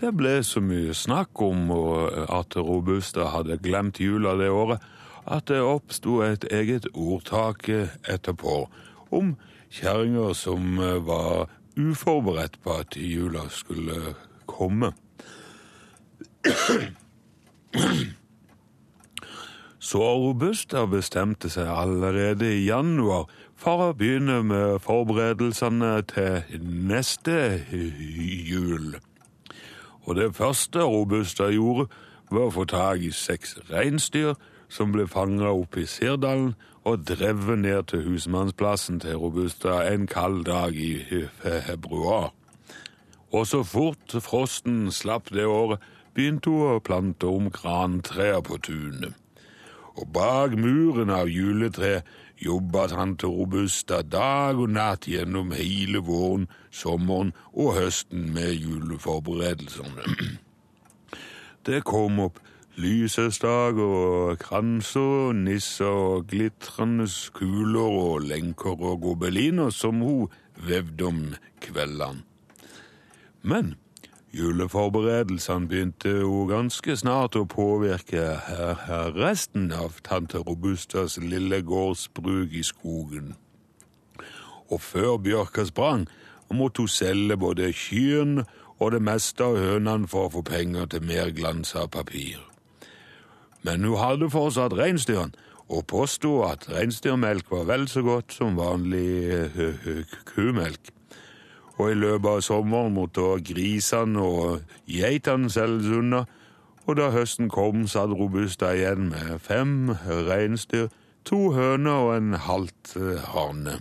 Det 0.00 0.08
ble 0.16 0.42
så 0.42 0.60
mye 0.64 0.94
snakk 0.94 1.40
om 1.44 1.70
at 1.70 2.56
Robusta 2.56 3.28
hadde 3.34 3.58
glemt 3.60 4.00
jula 4.00 4.34
det 4.40 4.48
året, 4.50 4.80
at 5.26 5.48
det 5.50 5.60
oppsto 5.62 6.20
et 6.22 6.44
eget 6.50 6.86
ordtak 6.94 7.68
etterpå 7.68 8.68
om 9.10 9.36
kjerringer 9.74 10.32
som 10.38 10.78
var 11.06 11.48
uforberedt 11.76 12.60
på 12.62 12.70
at 12.80 12.96
jula 12.96 13.48
skulle 13.50 14.14
komme. 14.46 14.92
Så 19.86 19.98
Robusta 20.02 20.86
bestemte 20.90 21.50
seg 21.52 21.68
allerede 21.70 22.48
i 22.50 22.64
januar 22.66 23.28
for 23.56 23.84
å 23.84 23.92
begynne 23.94 24.40
med 24.42 24.80
forberedelsene 24.82 26.00
til 26.10 26.64
neste 26.90 27.62
jul. 27.70 28.96
Og 30.06 30.18
det 30.18 30.32
første 30.34 30.82
Robusta 30.82 31.50
gjorde, 31.54 31.86
var 32.30 32.48
å 32.48 32.54
få 32.56 32.64
tak 32.66 33.04
i 33.06 33.12
seks 33.14 33.54
reinsdyr 33.70 34.34
som 34.68 34.92
ble 34.94 35.06
fanga 35.10 35.52
opp 35.52 35.76
i 35.78 35.86
Sirdalen 35.86 36.54
og 36.86 37.04
drevet 37.08 37.58
ned 37.58 37.88
til 37.90 38.04
husmannsplassen 38.06 39.00
til 39.02 39.18
Robusta 39.18 39.80
en 39.90 40.06
kald 40.06 40.44
dag 40.46 40.76
i 40.76 41.24
februar. 41.42 42.32
Og 43.32 43.46
så 43.46 43.62
fort 43.66 44.14
frosten 44.22 44.90
slapp 44.92 45.32
det 45.34 45.46
året, 45.46 45.82
begynte 46.14 46.50
hun 46.50 46.76
å 46.76 46.84
plante 46.84 47.28
om 47.28 47.50
grantrær 47.52 48.40
på 48.46 48.58
tunet. 48.62 49.12
Og 49.96 50.08
bak 50.12 50.54
muren 50.60 51.10
av 51.10 51.28
juletre 51.32 52.02
jobba 52.38 52.86
tante 52.92 53.26
Robusta 53.26 54.02
dag 54.02 54.58
og 54.60 54.70
natt 54.76 55.08
gjennom 55.08 55.54
hele 55.56 56.02
våren, 56.04 56.46
sommeren 56.70 57.32
og 57.52 57.74
høsten 57.80 58.28
med 58.36 58.52
juleforberedelsene. 58.60 60.16
Det 61.66 61.82
kom 61.88 62.20
opp 62.28 62.38
lysestaker 62.76 63.82
og 63.82 64.38
kranser, 64.38 65.32
nisser 65.32 65.86
og 65.86 66.26
glitrende 66.30 67.08
kuler 67.32 67.96
og 68.02 68.26
lenker 68.28 68.76
og 68.76 69.00
gobeliner 69.00 69.70
som 69.70 70.00
hun 70.04 70.28
vevde 70.56 71.04
om 71.04 71.20
kveldene. 71.60 72.24
Men 73.42 73.74
juleforberedelsene 74.34 75.68
begynte 75.68 76.12
jo 76.20 76.44
ganske 76.50 76.96
snart 76.96 77.38
å 77.38 77.46
påvirke 77.48 78.24
her, 78.48 78.74
her 78.88 79.12
resten 79.16 79.70
av 79.72 80.00
tante 80.04 80.42
Robustas 80.42 81.16
lille 81.22 81.62
gårdsbruk 81.62 82.52
i 82.52 82.64
skogen. 82.66 83.34
Og 84.68 84.82
før 84.82 85.16
bjørka 85.22 85.64
sprang, 85.70 86.08
måtte 86.50 86.84
hun 86.84 86.90
selge 86.90 87.36
både 87.36 87.72
kyrne 87.72 88.44
og 88.78 88.92
det 88.92 89.02
meste 89.02 89.44
av 89.44 89.56
hønene 89.56 90.10
for 90.10 90.28
å 90.28 90.34
få 90.36 90.44
penger 90.46 90.90
til 90.92 91.06
mer 91.06 91.32
glans 91.34 91.74
av 91.78 91.88
papir. 91.94 92.45
Men 93.66 93.84
hun 93.84 93.98
hadde 93.98 94.30
fortsatt 94.30 94.76
reinsdyren 94.78 95.34
og 95.66 95.88
påsto 95.90 96.44
at 96.46 96.68
reinsdyrmelk 96.70 97.50
var 97.50 97.64
vel 97.66 97.88
så 97.90 98.04
godt 98.06 98.36
som 98.36 98.58
vanlig 98.58 99.48
uh, 99.58 100.04
kumelk. 100.28 100.92
Og 101.76 101.90
i 101.90 101.96
løpet 101.98 102.30
av 102.30 102.44
sommeren 102.46 102.94
måtte 102.94 103.24
grisene 103.44 104.22
og 104.22 104.62
geitene 104.88 105.50
selges 105.52 105.90
unna, 105.98 106.22
og 106.86 106.96
da 107.00 107.10
høsten 107.10 107.50
kom, 107.50 107.82
satt 107.90 108.14
Robusta 108.14 108.70
igjen 108.76 109.10
med 109.10 109.42
fem 109.42 109.90
reinsdyr, 110.06 110.86
to 111.26 111.50
høner 111.52 112.06
og 112.06 112.12
en 112.14 112.38
halvt 112.46 112.94
hane. 113.34 113.80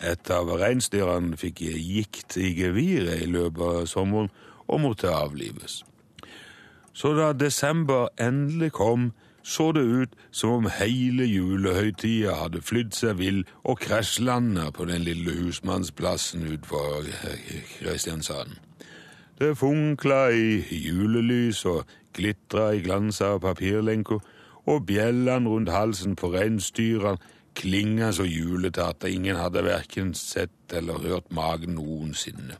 Et 0.00 0.32
av 0.32 0.48
reinsdyrene 0.56 1.36
fikk 1.36 1.60
gikt 1.60 2.38
i 2.40 2.54
geviret 2.56 3.20
i 3.20 3.28
løpet 3.28 3.66
av 3.84 3.86
sommeren 3.92 4.32
og 4.64 4.80
måtte 4.80 5.12
avlives. 5.12 5.82
Så 6.92 7.14
da 7.14 7.32
desember 7.32 8.08
endelig 8.20 8.72
kom, 8.72 9.12
så 9.42 9.72
det 9.72 9.80
ut 9.80 10.16
som 10.30 10.50
om 10.50 10.66
hele 10.78 11.24
julehøytida 11.24 12.34
hadde 12.42 12.60
flydd 12.62 12.92
seg 12.94 13.18
vill 13.18 13.44
og 13.64 13.80
krasjlanda 13.80 14.68
på 14.70 14.84
den 14.90 15.06
lille 15.06 15.32
husmannsplassen 15.38 16.44
utenfor 16.44 17.08
Kristiansand. 17.78 18.58
Det 19.40 19.56
funkla 19.56 20.28
i 20.36 20.60
julelys 20.76 21.64
og 21.64 21.86
glitra 22.12 22.74
i 22.76 22.82
glans 22.84 23.20
av 23.24 23.40
papirlenker, 23.40 24.20
og 24.68 24.86
bjellene 24.86 25.48
rundt 25.48 25.72
halsen 25.72 26.16
på 26.20 26.28
reinsdyra 26.34 27.16
klinga 27.56 28.12
så 28.12 28.26
julete 28.28 28.84
at 28.84 29.04
ingen 29.08 29.36
hadde 29.36 29.64
verken 29.64 30.12
sett 30.14 30.74
eller 30.76 31.00
hørt 31.00 31.32
magen 31.32 31.78
noensinne. 31.78 32.58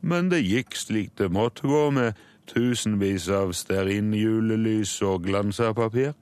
Men 0.00 0.30
det 0.30 0.44
gikk 0.46 0.76
slik 0.78 1.14
det 1.18 1.30
måtte 1.34 1.68
gå, 1.68 1.90
med 1.90 2.16
tusenvis 2.48 3.28
av 3.28 3.52
stearinjulelys 3.52 4.96
og 5.06 5.24
glanserpapir, 5.28 6.14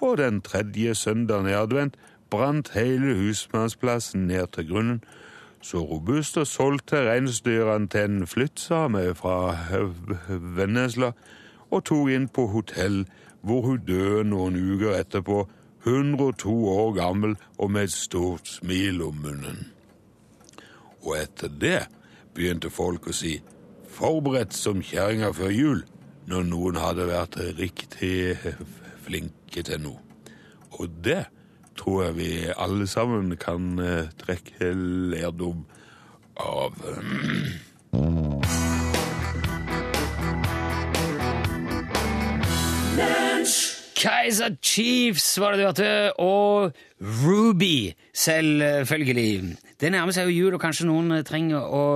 og 0.00 0.18
den 0.18 0.40
tredje 0.42 0.94
søndagen 0.94 1.48
i 1.50 1.56
advent 1.58 1.96
brant 2.30 2.70
hele 2.74 3.14
husmannsplassen 3.18 4.26
ned 4.26 4.46
til 4.52 4.68
grunnen, 4.68 5.00
så 5.60 5.82
robust 5.82 6.36
og 6.38 6.46
solgte 6.46 7.02
reinsdyrene 7.10 7.88
til 7.88 8.00
en 8.00 8.26
flyttsame 8.26 9.14
fra 9.18 9.56
Vennesla 10.28 11.12
og 11.70 11.84
tok 11.84 12.12
inn 12.14 12.28
på 12.28 12.46
hotell, 12.52 13.02
hvor 13.42 13.62
hun 13.66 13.82
døde 13.86 14.24
noen 14.28 14.56
uker 14.56 14.94
etterpå, 15.00 15.48
102 15.86 16.54
år 16.68 16.92
gammel 16.92 17.36
og 17.58 17.70
med 17.70 17.88
et 17.88 17.94
stort 17.94 18.48
smil 18.48 19.02
om 19.02 19.20
munnen. 19.24 19.60
Og 21.06 21.14
etter 21.18 21.48
det 21.48 21.86
begynte 22.34 22.70
folk 22.70 23.08
å 23.08 23.14
si 23.14 23.38
'forberedt 23.98 24.54
som 24.54 24.82
kjerringa 24.82 25.32
før 25.34 25.50
jul' 25.50 25.86
når 26.30 26.44
noen 26.46 26.76
hadde 26.78 27.08
vært 27.08 27.38
riktig 27.58 28.36
flinke 29.02 29.64
til 29.66 29.80
noe. 29.82 29.98
Og 30.78 30.92
det 31.04 31.24
tror 31.78 32.04
jeg 32.04 32.16
vi 32.18 32.30
alle 32.54 32.86
sammen 32.86 33.32
kan 33.40 33.78
eh, 33.82 34.10
trekke 34.20 34.70
lærdom 35.14 35.64
av. 36.38 36.76
Kaiser 43.98 44.54
Chiefs 44.62 45.40
var 45.40 45.56
det 45.56 45.60
du 45.60 45.66
hørte, 45.66 46.12
og 46.22 46.70
Ruby, 47.00 47.96
selvfølgelig. 48.14 49.56
Det 49.80 49.90
nærmer 49.90 50.14
seg 50.14 50.28
jo 50.28 50.36
jul, 50.44 50.54
og 50.54 50.62
kanskje 50.62 50.86
noen 50.86 51.16
trenger 51.26 51.66
å 51.66 51.86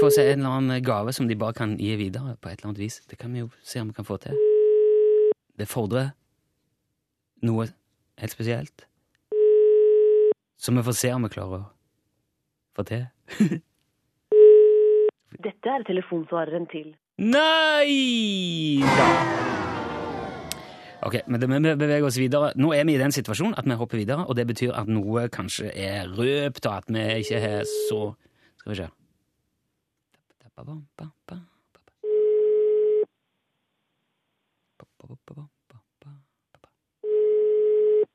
få 0.00 0.10
se 0.10 0.22
en 0.32 0.38
eller 0.38 0.56
annen 0.58 0.82
gave 0.84 1.12
som 1.12 1.28
de 1.28 1.36
bare 1.36 1.56
kan 1.56 1.76
gi 1.78 1.96
videre 1.98 2.36
på 2.40 2.48
et 2.48 2.58
eller 2.58 2.70
annet 2.70 2.82
vis. 2.82 3.00
Det 3.10 3.18
kan 3.18 3.32
vi 3.32 3.42
jo 3.42 3.50
se 3.62 3.80
om 3.80 3.88
vi 3.88 3.94
kan 3.96 4.06
få 4.06 4.16
til. 4.22 4.36
Det 5.58 5.68
fordrer 5.68 6.12
noe 7.42 7.66
helt 8.18 8.34
spesielt. 8.34 8.86
Så 10.58 10.74
vi 10.74 10.82
får 10.82 10.96
se 10.98 11.12
om 11.14 11.26
vi 11.26 11.32
klarer 11.34 11.64
å 11.64 11.70
få 12.78 12.86
til. 12.86 13.06
Dette 15.38 15.70
er 15.70 15.84
telefonsvareren 15.86 16.66
til 16.70 16.94
Nei 17.18 18.78
da! 18.82 19.08
Ok, 21.06 21.20
men 21.30 21.42
vi 21.42 21.74
beveger 21.78 22.06
oss 22.06 22.18
videre. 22.18 22.52
Nå 22.58 22.72
er 22.74 22.86
vi 22.86 22.94
i 22.96 23.00
den 23.00 23.14
situasjonen 23.14 23.54
at 23.58 23.66
vi 23.66 23.78
hopper 23.78 24.00
videre, 24.00 24.26
og 24.26 24.38
det 24.38 24.46
betyr 24.50 24.74
at 24.74 24.90
noe 24.90 25.28
kanskje 25.30 25.70
er 25.74 26.10
røpt, 26.10 26.66
og 26.66 26.74
at 26.74 26.90
vi 26.90 27.04
ikke 27.22 27.42
er 27.42 27.66
så 27.88 28.14
Skal 28.58 28.72
vi 28.72 28.80
se 28.80 28.88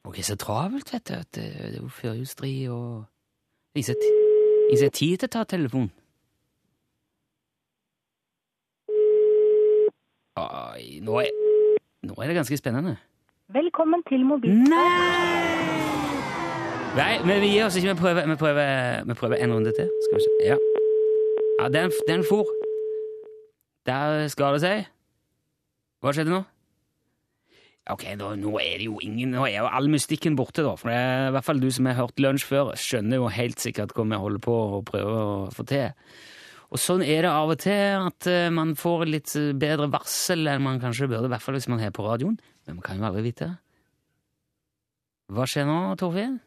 Ok, 0.03 0.17
så 0.21 0.35
travelt, 0.35 0.93
vet 0.93 1.07
du. 1.07 1.13
Det 1.13 1.23
det 1.33 1.45
er 1.65 1.77
jo 1.79 1.87
førjulsstri 1.87 2.67
og 2.69 3.05
har 4.83 4.89
tid 4.89 5.17
til 5.17 5.29
å 5.29 5.31
ta 5.31 5.43
telefon. 5.43 5.87
Oi, 10.35 10.99
nå 10.99 11.19
er, 11.23 11.31
nå 12.03 12.19
er 12.19 12.27
det 12.27 12.35
ganske 12.35 12.57
spennende. 12.57 12.97
Velkommen 13.53 14.03
til 14.09 14.25
mobilen. 14.25 14.67
Nei! 14.67 15.63
Nei, 16.93 17.13
men 17.25 17.41
vi 17.41 17.55
gir 17.55 17.65
oss 17.65 17.79
ikke. 17.79 17.95
Vi 17.95 17.99
prøver, 18.03 18.27
vi 18.27 18.35
prøver, 18.35 19.03
vi 19.07 19.13
prøver 19.17 19.35
en 19.41 19.53
runde 19.53 19.73
til. 19.79 19.89
Skal 20.05 20.19
vi 20.19 20.23
se. 20.27 20.37
Ja, 20.51 20.57
ja 21.59 21.69
den, 21.73 21.93
den 22.07 22.25
for. 22.27 22.49
Der 23.87 24.27
skal 24.31 24.55
det 24.55 24.63
seg. 24.63 24.89
Hva 26.03 26.11
skjedde 26.15 26.33
nå? 26.33 26.43
Ok, 27.91 28.05
nå, 28.15 28.29
nå 28.39 28.53
er 28.61 28.77
det 28.79 28.85
jo 28.87 28.99
ingen 29.03 29.33
Nå 29.35 29.41
er 29.43 29.57
jo 29.57 29.67
all 29.67 29.89
mystikken 29.91 30.37
borte, 30.39 30.63
da. 30.63 30.75
For 30.79 30.87
det 30.91 30.99
er 30.99 31.25
i 31.27 31.33
hvert 31.35 31.47
fall 31.47 31.59
du 31.59 31.67
som 31.73 31.89
har 31.89 31.97
hørt 31.97 32.21
lunsj 32.23 32.45
før, 32.47 32.71
skjønner 32.79 33.19
jo 33.19 33.31
helt 33.31 33.59
sikkert 33.59 33.91
hva 33.95 34.05
vi 34.07 34.19
holder 34.21 34.43
på 34.43 34.55
å 34.77 34.79
prøve 34.87 35.17
å 35.19 35.33
få 35.51 35.65
til. 35.67 35.91
Og 36.73 36.79
sånn 36.81 37.03
er 37.05 37.25
det 37.25 37.33
av 37.33 37.51
og 37.53 37.59
til, 37.61 38.07
at 38.07 38.29
eh, 38.31 38.47
man 38.55 38.71
får 38.79 39.03
litt 39.05 39.35
eh, 39.37 39.51
bedre 39.59 39.89
varsel 39.93 40.47
enn 40.49 40.63
man 40.63 40.79
kanskje 40.81 41.09
burde, 41.11 41.27
i 41.27 41.33
hvert 41.35 41.43
fall 41.43 41.59
hvis 41.59 41.69
man 41.69 41.83
har 41.83 41.91
på 41.93 42.07
radioen. 42.07 42.39
Men 42.65 42.79
man 42.79 42.87
kan 42.87 42.97
jo 42.97 43.09
aldri 43.09 43.27
vite. 43.27 43.51
Hva 45.33 45.45
skjer 45.49 45.67
nå, 45.67 45.77
Torfinn? 45.99 46.39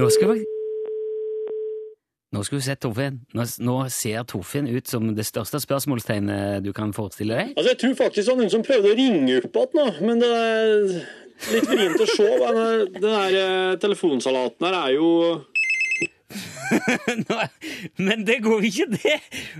Nå 0.00 0.08
skal 0.16 0.32
vi 0.32 0.61
Nå 2.32 2.40
skal 2.42 2.58
du 2.58 2.64
se 2.64 2.74
Torfinn. 2.80 3.18
Nå, 3.36 3.44
nå 3.60 3.74
ser 3.92 4.22
Torfinn 4.24 4.68
ut 4.72 4.88
som 4.88 5.10
det 5.16 5.26
største 5.28 5.60
spørsmålstegnet 5.60 6.64
du 6.64 6.70
kan 6.72 6.94
forestille 6.96 7.36
deg. 7.36 7.50
Altså, 7.56 7.74
Jeg 7.74 7.80
tror 7.82 7.98
faktisk 7.98 8.24
det 8.24 8.32
var 8.32 8.38
noen 8.40 8.52
som 8.54 8.64
prøvde 8.64 8.92
å 8.92 8.96
ringe 8.96 9.34
opp 9.42 9.58
igjen 9.60 9.76
nå, 9.76 9.84
men 10.08 10.22
det 10.22 10.30
er 10.32 10.70
litt 11.52 11.68
vrient 11.68 12.00
å 12.00 12.06
se. 12.08 12.28
men 12.40 12.56
Den 12.96 13.04
der 13.04 13.36
eh, 13.42 13.74
telefonsalaten 13.84 14.68
her 14.68 14.78
er 14.80 14.94
jo 14.96 15.10
men 18.06 18.22
det 18.24 18.38
går 18.40 18.62
jo 18.64 18.68
ikke, 18.70 18.86
det! 18.96 19.18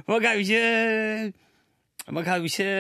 Man 0.08 0.22
kan 0.24 0.38
jo 0.38 0.46
ikke 0.46 2.12
Man 2.16 2.24
kan 2.24 2.40
jo 2.40 2.48
ikke 2.48 2.70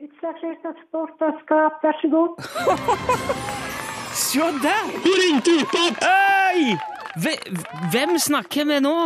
Utslagsnes 0.00 0.58
transport 0.64 1.22
og 1.22 1.38
skap, 1.44 1.78
vær 1.84 1.94
så 2.02 2.10
god. 2.16 2.30
Se 4.12 4.40
der! 4.62 4.84
Hun 5.04 5.16
ringte 5.22 5.50
utad! 5.60 6.00
igjen! 6.56 6.78
Hvem 7.92 8.16
snakker 8.18 8.64
vi 8.68 8.80
nå? 8.82 8.96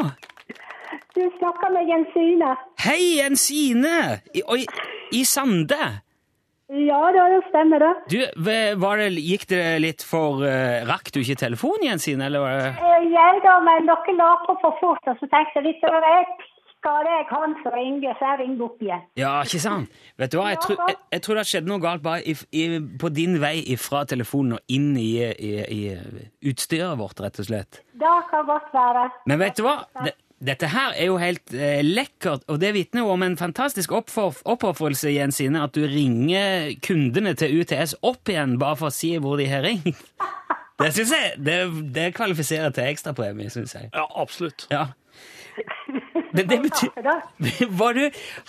Du 1.14 1.23
snakker 1.38 1.71
med 1.75 1.88
Jensine. 1.88 2.55
Hei, 2.85 3.19
Jensine! 3.21 4.21
I, 4.35 4.43
oi, 4.51 4.64
i 5.14 5.23
Sande. 5.25 5.79
Ja, 6.75 7.01
det 7.14 7.43
stemmer 7.51 7.83
det. 7.85 7.93
Du, 8.11 8.19
var 8.81 8.99
det, 8.99 9.11
gikk 9.21 9.45
det 9.53 9.61
litt 9.85 10.03
for 10.03 10.40
uh, 10.43 10.81
Rakk 10.88 11.12
du 11.14 11.21
ikke 11.21 11.37
telefonen, 11.45 11.85
Jensine, 11.93 12.25
eller 12.27 12.43
var 12.43 12.57
det 12.57 12.71
Eh, 12.73 13.07
Jeg 13.12 13.43
da, 13.45 13.59
men 13.67 13.87
dere 13.90 14.17
la 14.19 14.31
på 14.47 14.57
for 14.62 14.81
fort, 14.81 15.05
og 15.12 15.21
så 15.21 15.29
tenkte 15.29 15.61
jeg 15.61 15.69
litt 15.69 15.85
over 15.90 16.09
jeg 16.09 16.27
skal 16.85 17.07
jeg 17.09 17.25
han 17.31 17.55
som 17.64 17.73
ringer, 17.73 18.12
så 18.20 18.27
jeg 18.35 18.40
ringer 18.42 18.64
opp 18.66 18.83
igjen. 18.85 19.05
Ja, 19.16 19.31
ikke 19.47 19.61
sant? 19.64 19.94
Vet 20.20 20.35
du 20.35 20.37
hva, 20.37 20.51
jeg, 20.53 20.59
tror- 20.61 20.83
jeg, 20.90 20.97
jeg 21.16 21.23
tror 21.25 21.38
det 21.38 21.40
har 21.47 21.49
skjedd 21.55 21.70
noe 21.70 21.81
galt 21.81 22.03
bare 22.05 22.20
i, 22.29 22.35
i, 22.53 22.64
på 23.01 23.09
din 23.16 23.38
vei 23.40 23.55
fra 23.81 24.03
telefonen 24.11 24.59
og 24.59 24.75
inn 24.77 24.90
i, 25.01 25.09
i, 25.25 25.55
i 25.64 26.51
utstyret 26.53 26.99
vårt, 27.01 27.25
rett 27.25 27.40
og 27.40 27.49
slett. 27.49 27.81
Det 27.97 28.12
kan 28.29 28.44
godt 28.51 28.68
være. 28.77 29.07
Men 29.31 29.40
vet 29.40 29.57
du 29.57 29.64
hva? 29.64 29.79
Det, 30.05 30.12
dette 30.44 30.68
her 30.68 30.92
er 31.01 31.09
jo 31.09 31.16
helt 31.23 31.55
eh, 31.57 31.81
lekkert, 31.87 32.44
og 32.53 32.59
det 32.61 32.75
vitner 32.77 33.07
jo 33.07 33.14
om 33.14 33.23
en 33.25 33.38
fantastisk 33.40 33.94
oppofrelse, 33.97 35.09
Jens 35.14 35.40
Ine, 35.40 35.62
at 35.64 35.73
du 35.79 35.87
ringer 35.88 36.75
kundene 36.85 37.33
til 37.40 37.62
UTS 37.62 37.97
opp 38.05 38.29
igjen 38.29 38.59
bare 38.61 38.77
for 38.77 38.90
å 38.92 38.94
si 38.94 39.14
hvor 39.25 39.40
de 39.40 39.49
har 39.49 39.64
ringt. 39.64 40.05
Det 40.75 40.88
synes 40.90 41.12
jeg, 41.14 41.29
det, 41.47 41.57
det 41.94 42.09
kvalifiserer 42.16 42.73
til 42.75 42.88
ekstrapremie, 42.90 43.47
syns 43.55 43.77
jeg. 43.77 43.92
Ja, 43.94 44.09
absolutt. 44.18 44.64
Ja. 44.75 44.88
Det, 46.14 46.44
det 46.50 46.59
betyr. 46.62 46.90
Var 47.81 47.96
du, 47.98 48.03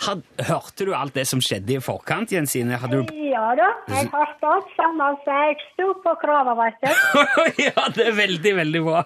had, 0.06 0.22
Hørte 0.48 0.86
du 0.86 0.92
alt 0.94 1.14
det 1.18 1.24
som 1.26 1.40
skjedde 1.42 1.76
i 1.76 1.80
forkant, 1.82 2.30
Jensine? 2.34 2.78
Hadde 2.82 3.02
du 3.02 3.12
Ja 3.32 3.48
da, 3.58 3.68
jeg 3.90 4.08
har 4.12 4.30
stått 4.36 4.70
sammen, 4.78 5.18
så 5.26 5.34
jeg 5.42 5.58
sto 5.72 5.90
på 6.04 6.14
krava, 6.22 6.54
veit 6.58 6.78
du. 6.82 6.88
ja, 7.66 7.86
det 7.96 8.06
er 8.10 8.16
veldig, 8.22 8.54
veldig 8.62 8.82
bra. 8.86 9.02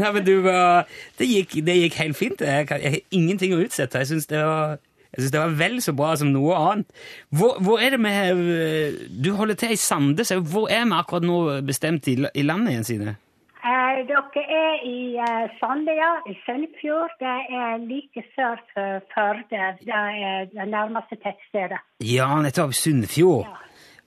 Nei, 0.00 0.12
men 0.16 0.24
du 0.26 0.34
var, 0.46 0.88
det, 1.20 1.28
gikk, 1.30 1.58
det 1.66 1.76
gikk 1.82 2.00
helt 2.02 2.18
fint. 2.18 2.44
Jeg, 2.48 2.66
kan, 2.70 2.80
jeg 2.82 2.96
har 2.96 3.16
ingenting 3.20 3.54
å 3.56 3.60
utsette. 3.64 4.02
Jeg 4.02 4.10
syns 4.14 4.28
det, 4.32 4.40
var- 4.44 4.78
jeg 5.08 5.22
synes 5.22 5.32
det 5.36 5.40
var 5.40 5.54
vel 5.60 5.78
så 5.84 5.94
bra 5.96 6.10
som 6.20 6.32
noe 6.34 6.56
annet. 6.58 6.90
Hvor, 7.32 7.56
hvor 7.64 7.80
er 7.80 7.94
det 7.96 8.00
vi 8.04 9.06
Du 9.24 9.30
holder 9.38 9.56
til 9.56 9.72
i 9.72 9.78
Sande, 9.80 10.24
så 10.28 10.36
hvor 10.40 10.68
er 10.72 10.84
vi 10.84 10.96
akkurat 10.98 11.24
nå 11.24 11.38
bestemt 11.66 12.08
i, 12.12 12.18
i 12.34 12.44
landet, 12.44 12.74
Jensine? 12.80 13.16
Eh, 13.58 14.00
dere 14.06 14.42
er 14.54 14.82
i 14.86 14.98
eh, 15.18 15.54
Sandøya, 15.58 16.10
i 16.30 16.34
Sølvfjord. 16.44 17.14
Det 17.18 17.36
er 17.58 17.80
like 17.82 18.22
sør 18.36 18.60
for 18.70 19.00
Førde. 19.14 19.62
Det 19.82 19.94
er 19.94 20.46
det 20.52 20.68
nærmeste 20.70 21.18
tettstedet. 21.24 21.80
Ja, 22.06 22.28
nettopp. 22.44 22.76
Sunnfjord. 22.78 23.48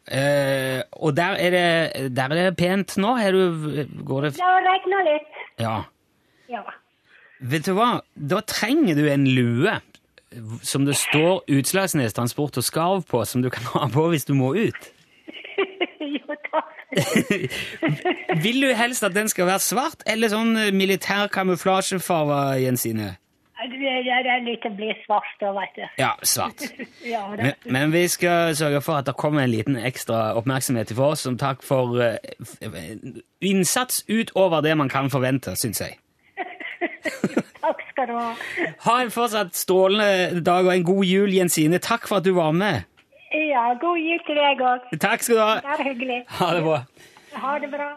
Eh, 0.08 0.80
og 1.04 1.18
der 1.18 1.36
er, 1.36 1.52
det, 1.52 2.16
der 2.16 2.32
er 2.32 2.40
det 2.50 2.58
pent 2.58 2.96
nå? 2.98 3.16
Her 3.20 3.36
du, 3.36 3.84
går 4.08 4.30
det 4.30 4.34
Det 4.40 4.54
regner 4.70 5.06
litt. 5.10 5.44
Ja. 5.60 5.76
Ja. 6.50 6.64
Vet 7.52 7.68
du 7.68 7.76
hva? 7.76 7.98
Da 8.16 8.40
trenger 8.48 8.96
du 8.96 9.06
en 9.12 9.28
lue 9.28 9.76
som 10.64 10.88
det 10.88 10.96
står 10.96 11.44
Utslagsnes 11.52 12.16
Transport 12.16 12.58
og 12.58 12.64
Skarv 12.64 13.04
på, 13.10 13.24
som 13.28 13.44
du 13.44 13.50
kan 13.52 13.68
ha 13.74 13.88
på 13.92 14.08
hvis 14.14 14.26
du 14.26 14.34
må 14.38 14.54
ut. 14.56 14.92
jo. 16.16 16.40
Vil 18.44 18.62
du 18.62 18.74
helst 18.76 19.04
at 19.04 19.16
den 19.16 19.30
skal 19.32 19.48
være 19.50 19.64
svart, 19.64 20.04
eller 20.10 20.32
sånn 20.32 20.56
eh, 20.60 20.72
militær 20.76 21.28
kamuflasjefarge, 21.34 22.62
Jensine? 22.66 23.16
jeg 23.62 24.02
liker 24.02 24.26
er 24.26 24.40
litt 24.42 24.64
blir 24.74 24.96
svart 25.06 25.36
da, 25.40 25.52
vet 25.54 25.76
du. 25.78 25.84
Ja, 26.02 26.16
svart. 26.26 26.64
Ja. 27.06 27.28
Men, 27.38 27.54
men 27.70 27.92
vi 27.94 28.08
skal 28.10 28.56
sørge 28.58 28.82
for 28.82 28.98
at 29.02 29.06
det 29.10 29.14
kommer 29.22 29.44
en 29.44 29.52
liten 29.54 29.78
ekstra 29.78 30.32
oppmerksomhet 30.40 30.94
for 30.98 31.14
oss 31.14 31.26
som 31.28 31.38
takk 31.38 31.62
for 31.66 31.94
f- 32.02 32.58
innsats 33.42 34.02
utover 34.10 34.62
det 34.66 34.74
man 34.78 34.90
kan 34.90 35.10
forvente, 35.14 35.54
syns 35.60 35.82
jeg. 35.84 35.98
Takk 37.62 37.82
skal 37.92 38.08
du 38.10 38.14
ha. 38.18 38.30
Ha 38.88 38.94
en 39.04 39.12
fortsatt 39.14 39.54
strålende 39.58 40.42
dag 40.42 40.66
og 40.66 40.72
en 40.74 40.86
god 40.88 41.06
jul, 41.06 41.34
Jensine. 41.36 41.78
Takk 41.82 42.08
for 42.10 42.18
at 42.22 42.26
du 42.26 42.32
var 42.34 42.54
med. 42.58 42.88
Ja, 43.32 43.74
god 43.82 43.98
jul 43.98 44.20
til 44.28 44.36
deg 44.36 44.64
òg. 44.68 44.88
Takk 45.00 45.24
skal 45.24 45.36
du 45.38 45.42
ha. 45.42 45.54
Det 45.64 45.76
er 45.80 45.84
hyggelig. 45.92 46.22
Ha 46.40 46.54
det 46.58 46.64
bra. 46.68 46.80
Ha 47.44 47.58
det 47.64 47.70
bra. 47.72 47.92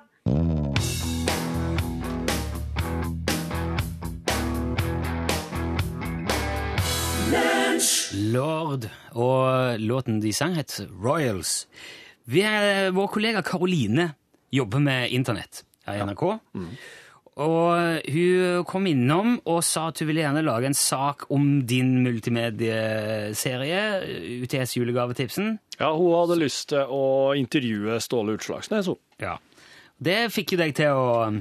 Lord, 8.14 8.87
og 9.12 9.79
låten 9.81 10.20
de 10.23 10.33
sang 10.33 10.55
het 10.59 10.77
Royals. 11.05 11.64
Vi 12.31 12.42
er, 12.47 12.90
vår 12.94 13.09
kollega 13.12 13.42
Karoline 13.44 14.12
jobber 14.55 14.79
med 14.83 15.12
internett 15.12 15.64
her 15.87 15.99
i 15.99 16.05
NRK. 16.07 16.25
Og 17.42 17.99
hun 18.14 18.62
kom 18.70 18.85
innom 18.87 19.40
og 19.51 19.64
sa 19.66 19.88
at 19.90 19.99
hun 19.99 20.07
ville 20.11 20.23
gjerne 20.23 20.44
lage 20.47 20.68
en 20.70 20.77
sak 20.79 21.27
om 21.35 21.64
din 21.66 21.97
multimedieserie, 22.05 23.81
UTS 24.44 24.77
Julegavetipsen. 24.79 25.59
Ja, 25.81 25.90
hun 25.97 26.14
hadde 26.14 26.38
lyst 26.44 26.68
til 26.70 26.87
å 26.87 27.35
intervjue 27.35 27.99
Ståle 28.05 28.37
Utslagsnes, 28.38 28.87
hun. 28.87 29.01
Ja. 29.23 29.35
Det 29.99 30.31
fikk 30.35 30.55
jo 30.55 30.61
deg 30.62 30.75
til 30.79 30.94
å 30.94 31.33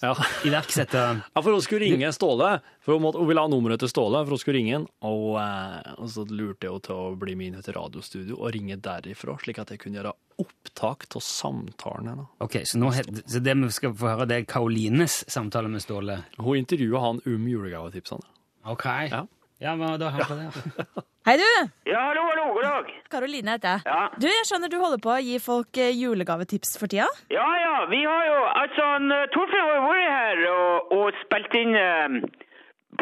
Ja. 0.00 0.12
iverksette 0.46 1.00
Ja, 1.34 1.42
for 1.42 1.50
hun 1.50 1.62
skulle 1.64 1.88
ringe 1.88 2.10
Ståle, 2.14 2.60
for 2.84 2.94
hun, 2.96 3.02
måtte, 3.02 3.18
hun 3.18 3.28
ville 3.30 3.42
ha 3.42 3.50
nummeret 3.50 3.82
til 3.82 3.90
Ståle, 3.90 4.20
for 4.24 4.36
hun 4.36 4.42
skulle 4.42 4.60
ringe 4.60 4.76
han, 4.76 4.86
og, 5.02 5.38
eh, 5.42 5.94
og 5.98 6.10
så 6.12 6.24
lurte 6.30 6.70
hun 6.70 6.84
til 6.84 6.94
å 6.94 7.08
bli 7.18 7.34
med 7.38 7.50
inn 7.50 7.64
til 7.66 7.76
radiostudio 7.78 8.38
og 8.38 8.52
ringe 8.54 8.78
derifra, 8.82 9.34
slik 9.42 9.58
at 9.62 9.72
jeg 9.74 9.82
kunne 9.82 10.00
gjøre 10.00 10.14
opptak 10.38 11.08
av 11.18 11.24
samtalen 11.24 12.12
hennes. 12.12 12.30
Ok, 12.44 12.60
så, 12.68 12.78
nå, 12.78 12.92
så 12.94 13.42
det 13.42 13.56
vi 13.58 13.72
skal 13.74 13.96
få 13.98 14.12
høre, 14.12 14.28
det 14.30 14.38
er 14.38 14.50
Karolines 14.50 15.24
samtale 15.30 15.70
med 15.72 15.82
Ståle. 15.82 16.20
Hun 16.38 16.60
intervjuet 16.62 17.02
han 17.02 17.22
om 17.26 17.50
julegavetipsene. 17.50 18.34
Ok. 18.68 18.86
Ja. 19.10 19.24
Ja, 19.58 19.74
men 19.74 19.98
da 19.98 20.12
hører 20.14 20.44
jeg 20.44 20.52
på 20.54 20.64
det. 20.70 21.04
Hei, 21.28 21.34
du! 21.36 21.46
Ja, 21.90 22.04
hallo, 22.06 22.22
hallo, 22.30 22.44
god 22.54 22.64
dag. 22.64 22.90
Karoline 23.10 23.56
heter 23.56 23.74
jeg. 23.74 23.82
Ja. 23.90 24.04
Du, 24.22 24.26
jeg 24.30 24.46
skjønner 24.48 24.70
du 24.70 24.76
holder 24.80 25.00
på 25.02 25.10
å 25.12 25.18
gi 25.20 25.38
folk 25.42 25.80
eh, 25.82 25.90
julegavetips 25.98 26.76
for 26.80 26.90
tida? 26.90 27.08
Ja, 27.34 27.46
ja, 27.58 27.72
vi 27.90 27.98
har 28.06 28.28
jo, 28.28 28.36
altså, 28.62 28.86
eh, 29.02 29.24
Torfinn 29.34 29.64
har 29.66 29.74
jo 29.74 29.88
vært 29.88 30.12
her 30.14 30.44
og, 30.52 30.92
og 30.94 31.18
spilt 31.24 31.56
inn 31.58 31.74
eh, 31.76 32.16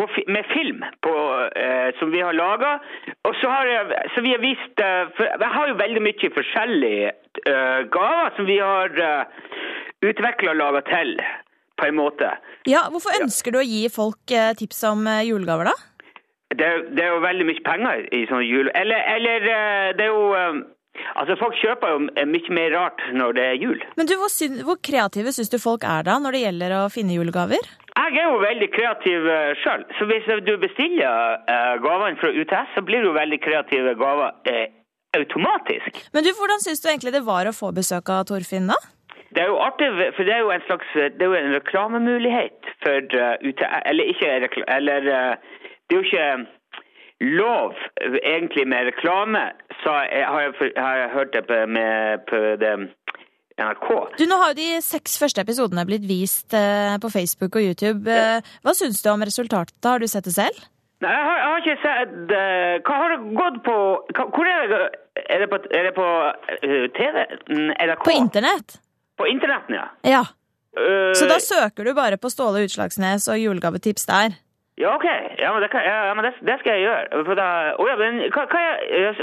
på, 0.00 0.08
med 0.32 0.48
film 0.54 0.80
på, 1.04 1.14
eh, 1.60 1.90
som 2.00 2.10
vi 2.14 2.24
har. 2.24 2.40
Og 2.40 3.36
så 3.42 3.52
har 3.52 3.70
jeg, 3.70 4.02
så 4.16 4.24
vi 4.24 4.32
har 4.34 4.42
vist, 4.42 4.82
eh, 4.82 5.02
for, 5.18 5.28
jeg 5.28 5.54
har 5.58 5.70
jo 5.72 5.80
veldig 5.84 6.04
mye 6.08 6.30
forskjellige 6.40 7.10
eh, 7.52 7.80
gaver 7.94 8.32
som 8.38 8.48
vi 8.48 8.56
har 8.64 8.96
eh, 9.10 9.42
utvikla 10.08 10.56
og 10.56 10.62
laget 10.64 10.88
til, 10.88 11.18
på 11.76 11.92
en 11.92 12.00
måte. 12.00 12.32
Ja, 12.66 12.88
Hvorfor 12.90 13.14
ønsker 13.20 13.52
du 13.54 13.60
å 13.60 13.68
gi 13.68 13.84
folk 13.92 14.34
eh, 14.34 14.54
tips 14.58 14.82
om 14.88 15.04
eh, 15.06 15.26
julegaver, 15.28 15.70
da? 15.70 15.92
Det, 16.54 16.62
er- 16.66 16.86
det 16.94 17.02
er 17.04 17.10
jo 17.14 17.20
veldig 17.24 17.46
mye 17.48 17.62
penger 17.66 18.06
i 18.14 18.24
sånne 18.30 18.46
jul... 18.46 18.70
Eller, 18.74 19.02
eller 19.16 19.46
eh, 19.50 19.92
det 19.98 20.06
er 20.08 20.12
jo... 20.14 20.24
eh, 20.38 20.64
Altså, 21.12 21.34
folk 21.36 21.52
kjøper 21.60 21.90
jo 21.92 21.96
eh, 22.16 22.24
mye 22.24 22.54
mer 22.56 22.70
rart 22.72 23.02
når 23.12 23.34
det 23.36 23.42
er 23.44 23.58
jul. 23.60 23.82
Men 23.98 24.08
du, 24.08 24.14
Hvor, 24.16 24.30
hvor 24.64 24.78
kreative 24.80 25.32
syns 25.36 25.50
du 25.52 25.58
folk 25.60 25.84
er 25.84 26.06
da 26.06 26.14
når 26.24 26.32
det 26.32 26.40
gjelder 26.46 26.72
å 26.78 26.86
finne 26.88 27.12
julegaver? 27.18 27.66
Jeg 27.96 28.16
er 28.22 28.30
jo 28.30 28.38
veldig 28.40 28.68
kreativ 28.72 29.26
uh, 29.28 29.50
sjøl, 29.60 29.84
så 29.98 30.06
hvis 30.08 30.24
du 30.46 30.54
bestiller 30.62 31.36
eh, 31.52 31.74
gavene 31.84 32.16
fra 32.20 32.30
UTS, 32.32 32.72
så 32.78 32.82
blir 32.88 33.04
det 33.04 33.10
jo 33.10 33.12
veldig 33.16 33.38
kreative 33.44 33.92
gaver 34.00 34.32
eh, 34.48 34.66
automatisk. 35.20 36.00
Men 36.16 36.24
du, 36.24 36.30
Hvordan 36.38 36.64
syns 36.64 36.80
du 36.80 36.88
egentlig 36.88 37.12
det 37.16 37.24
var 37.28 37.48
å 37.50 37.54
få 37.56 37.74
besøk 37.76 38.08
av 38.16 38.24
Torfinn, 38.30 38.68
da? 38.72 38.78
Det 39.36 39.42
er 39.44 39.50
jo 39.52 39.60
artig, 39.60 39.88
for 40.16 40.24
det 40.24 40.32
er 40.32 40.42
jo 40.46 40.52
en 40.54 40.64
slags 40.64 40.92
det 40.96 41.20
er 41.20 41.28
jo 41.28 41.36
en 41.36 41.52
reklamemulighet 41.58 42.68
for 42.84 43.16
UTS 43.44 43.80
Eller 43.90 44.12
ikke 44.14 44.62
Eller 44.78 45.08
eh, 45.12 45.56
det 45.86 45.96
er 45.96 46.00
jo 46.00 46.06
ikke 46.06 46.46
lov 47.20 47.74
eh, 48.00 48.18
egentlig 48.34 48.66
med 48.68 48.90
reklame, 48.90 49.50
så 49.82 49.94
jeg, 50.10 50.26
har, 50.26 50.40
jeg, 50.40 50.72
har 50.76 50.96
jeg 50.96 51.10
hørt 51.14 51.32
det 51.32 51.44
på, 51.48 51.60
med, 51.66 52.24
på 52.28 52.42
det 52.60 52.72
NRK. 53.56 53.88
Du, 54.18 54.24
Nå 54.28 54.38
har 54.40 54.52
jo 54.52 54.58
de 54.58 54.80
seks 54.84 55.16
første 55.20 55.40
episodene 55.40 55.86
blitt 55.88 56.04
vist 56.08 56.54
eh, 56.56 56.96
på 57.00 57.10
Facebook 57.12 57.56
og 57.56 57.64
YouTube. 57.64 58.10
Eh, 58.12 58.56
hva 58.64 58.74
syns 58.76 59.00
du 59.02 59.10
om 59.12 59.24
resultatet? 59.24 59.78
Har 59.84 60.02
du 60.02 60.08
sett 60.10 60.28
det 60.28 60.34
selv? 60.36 60.66
Nei, 61.04 61.12
jeg 61.12 61.24
har, 61.28 61.38
jeg 61.38 61.48
har 61.52 61.58
ikke 61.60 61.80
sett 61.82 62.30
Hva 62.88 62.94
har 63.02 63.10
det 63.12 63.16
gått 63.36 63.56
på 63.66 63.72
Hvor 64.16 64.48
er 64.48 64.70
det? 64.70 64.78
Er 65.28 65.42
det 65.42 65.48
på, 65.50 65.58
er 65.68 65.84
det 65.84 65.90
på 65.92 66.06
eh, 66.56 66.86
TV? 66.96 67.18
Mm, 67.52 67.68
NRK? 67.74 68.04
På 68.04 68.14
internett? 68.16 68.78
På 69.20 69.28
internetten, 69.28 69.76
ja. 69.76 69.86
Ja. 70.04 70.24
Så 71.16 71.24
da 71.24 71.38
søker 71.40 71.88
du 71.88 71.94
bare 71.96 72.18
på 72.20 72.28
Ståle 72.28 72.66
Utslagsnes 72.66 73.24
og 73.32 73.38
julegavetips 73.40 74.04
der? 74.08 74.34
Ja, 74.76 74.92
OK. 74.92 75.06
Ja, 75.40 75.52
men 75.54 75.62
det, 75.64 75.70
kan, 75.72 75.84
ja, 75.84 76.14
men 76.14 76.26
det, 76.26 76.34
det 76.44 76.58
skal 76.60 76.76
jeg 76.76 76.84
gjøre. 76.84 77.24
For 77.24 77.38
da, 77.38 77.48
oh, 77.80 77.88
ja, 77.88 77.96
men, 77.96 78.18
hva, 78.34 78.44
hva 78.52 78.64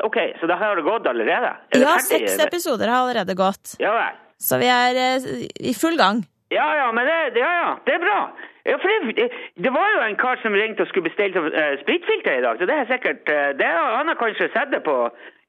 OK, 0.07 0.17
så 0.41 0.49
da 0.49 0.57
har 0.57 0.79
det 0.79 0.85
gått 0.87 1.09
allerede? 1.09 1.51
Er 1.69 1.77
det 1.77 1.83
Ja, 1.83 1.97
seks 2.01 2.39
episoder 2.41 2.89
har 2.89 3.03
allerede 3.03 3.35
gått. 3.37 3.75
Ja 3.83 3.93
vel. 3.93 4.17
Så 4.41 4.57
vi 4.59 4.71
er 4.73 4.97
eh, 4.97 5.27
i 5.69 5.75
full 5.77 5.99
gang. 5.99 6.25
Ja, 6.53 6.65
ja, 6.77 6.89
men 6.95 7.05
det, 7.05 7.37
ja, 7.39 7.51
ja, 7.61 7.69
det 7.85 7.93
er 7.95 8.01
bra. 8.01 8.17
Ja, 8.65 8.79
for 8.81 8.89
det, 9.19 9.29
det 9.65 9.71
var 9.77 9.87
jo 9.93 10.01
en 10.07 10.17
kar 10.19 10.41
som 10.41 10.57
ringte 10.57 10.85
og 10.85 10.89
skulle 10.89 11.09
bestille 11.09 11.45
eh, 11.51 11.77
spritfilter 11.81 12.39
i 12.39 12.43
dag, 12.45 12.59
så 12.59 12.67
det 12.69 12.75
er 12.79 12.89
sikkert 12.89 13.31
uh, 13.31 13.49
det, 13.59 13.69
Han 13.97 14.11
har 14.11 14.19
kanskje 14.19 14.49
sett 14.53 14.73
det 14.73 14.83
på 14.85 14.95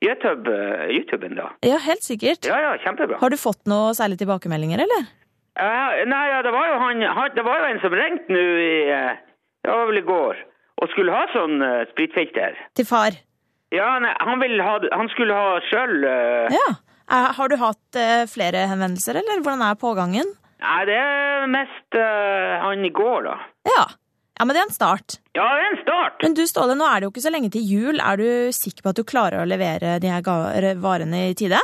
YouTube, 0.04 0.50
uh, 0.50 0.86
YouTuben, 0.96 1.36
da. 1.40 1.50
Ja, 1.66 1.78
helt 1.88 2.04
sikkert. 2.04 2.48
Ja, 2.48 2.60
ja, 2.66 2.72
kjempebra. 2.84 3.20
Har 3.20 3.32
du 3.32 3.38
fått 3.40 3.62
noe 3.70 3.92
særlig 3.96 4.18
tilbakemeldinger, 4.22 4.84
eller? 4.86 5.06
Uh, 5.54 6.02
nei, 6.10 6.24
ja, 6.32 6.40
det 6.42 6.52
var 6.52 6.66
jo 6.72 6.80
han, 6.82 7.04
han 7.16 7.36
Det 7.36 7.44
var 7.46 7.60
jo 7.62 7.68
en 7.68 7.84
som 7.84 7.94
ringte 7.94 8.34
nå 8.34 8.42
i 8.64 8.72
Det 9.64 9.72
var 9.72 9.88
vel 9.88 10.00
i 10.02 10.06
går, 10.06 10.40
og 10.82 10.90
skulle 10.92 11.14
ha 11.16 11.24
sånn 11.32 11.56
uh, 11.64 11.84
spritfilter. 11.92 12.58
Til 12.76 12.88
far? 12.88 13.16
Ja, 13.74 13.94
nei, 13.98 14.12
han, 14.20 14.42
ha, 14.62 14.74
han 14.92 15.08
skulle 15.10 15.34
ha 15.34 15.58
sjøl 15.66 16.04
Ja. 16.52 16.66
Eh, 17.10 17.30
Har 17.36 17.50
du 17.50 17.56
hatt 17.60 17.98
uh, 17.98 18.24
flere 18.30 18.66
henvendelser, 18.70 19.18
eller 19.20 19.42
hvordan 19.44 19.64
er 19.66 19.80
pågangen? 19.80 20.30
Nei, 20.64 20.80
det 20.88 20.96
er 20.96 21.50
mest 21.52 21.98
eh, 21.98 22.54
han 22.62 22.84
i 22.86 22.90
går, 22.94 23.26
da. 23.26 23.34
Ja. 23.68 23.82
ja, 24.38 24.44
men 24.46 24.54
det 24.54 24.62
er 24.62 24.68
en 24.68 24.72
start. 24.76 25.16
Ja, 25.36 25.44
det 25.44 25.64
er 25.64 25.72
en 25.72 25.82
start. 25.82 26.22
Men 26.24 26.36
du 26.38 26.44
Ståle, 26.48 26.76
nå 26.78 26.86
er 26.88 27.02
det 27.02 27.08
jo 27.08 27.12
ikke 27.12 27.24
så 27.26 27.32
lenge 27.34 27.50
til 27.52 27.66
jul. 27.68 28.00
Er 28.00 28.20
du 28.20 28.54
sikker 28.54 28.86
på 28.86 28.94
at 28.94 29.00
du 29.00 29.04
klarer 29.04 29.42
å 29.42 29.48
levere 29.48 29.98
de 30.00 30.08
her 30.08 30.24
varene 30.80 31.26
i 31.28 31.36
tide? 31.36 31.60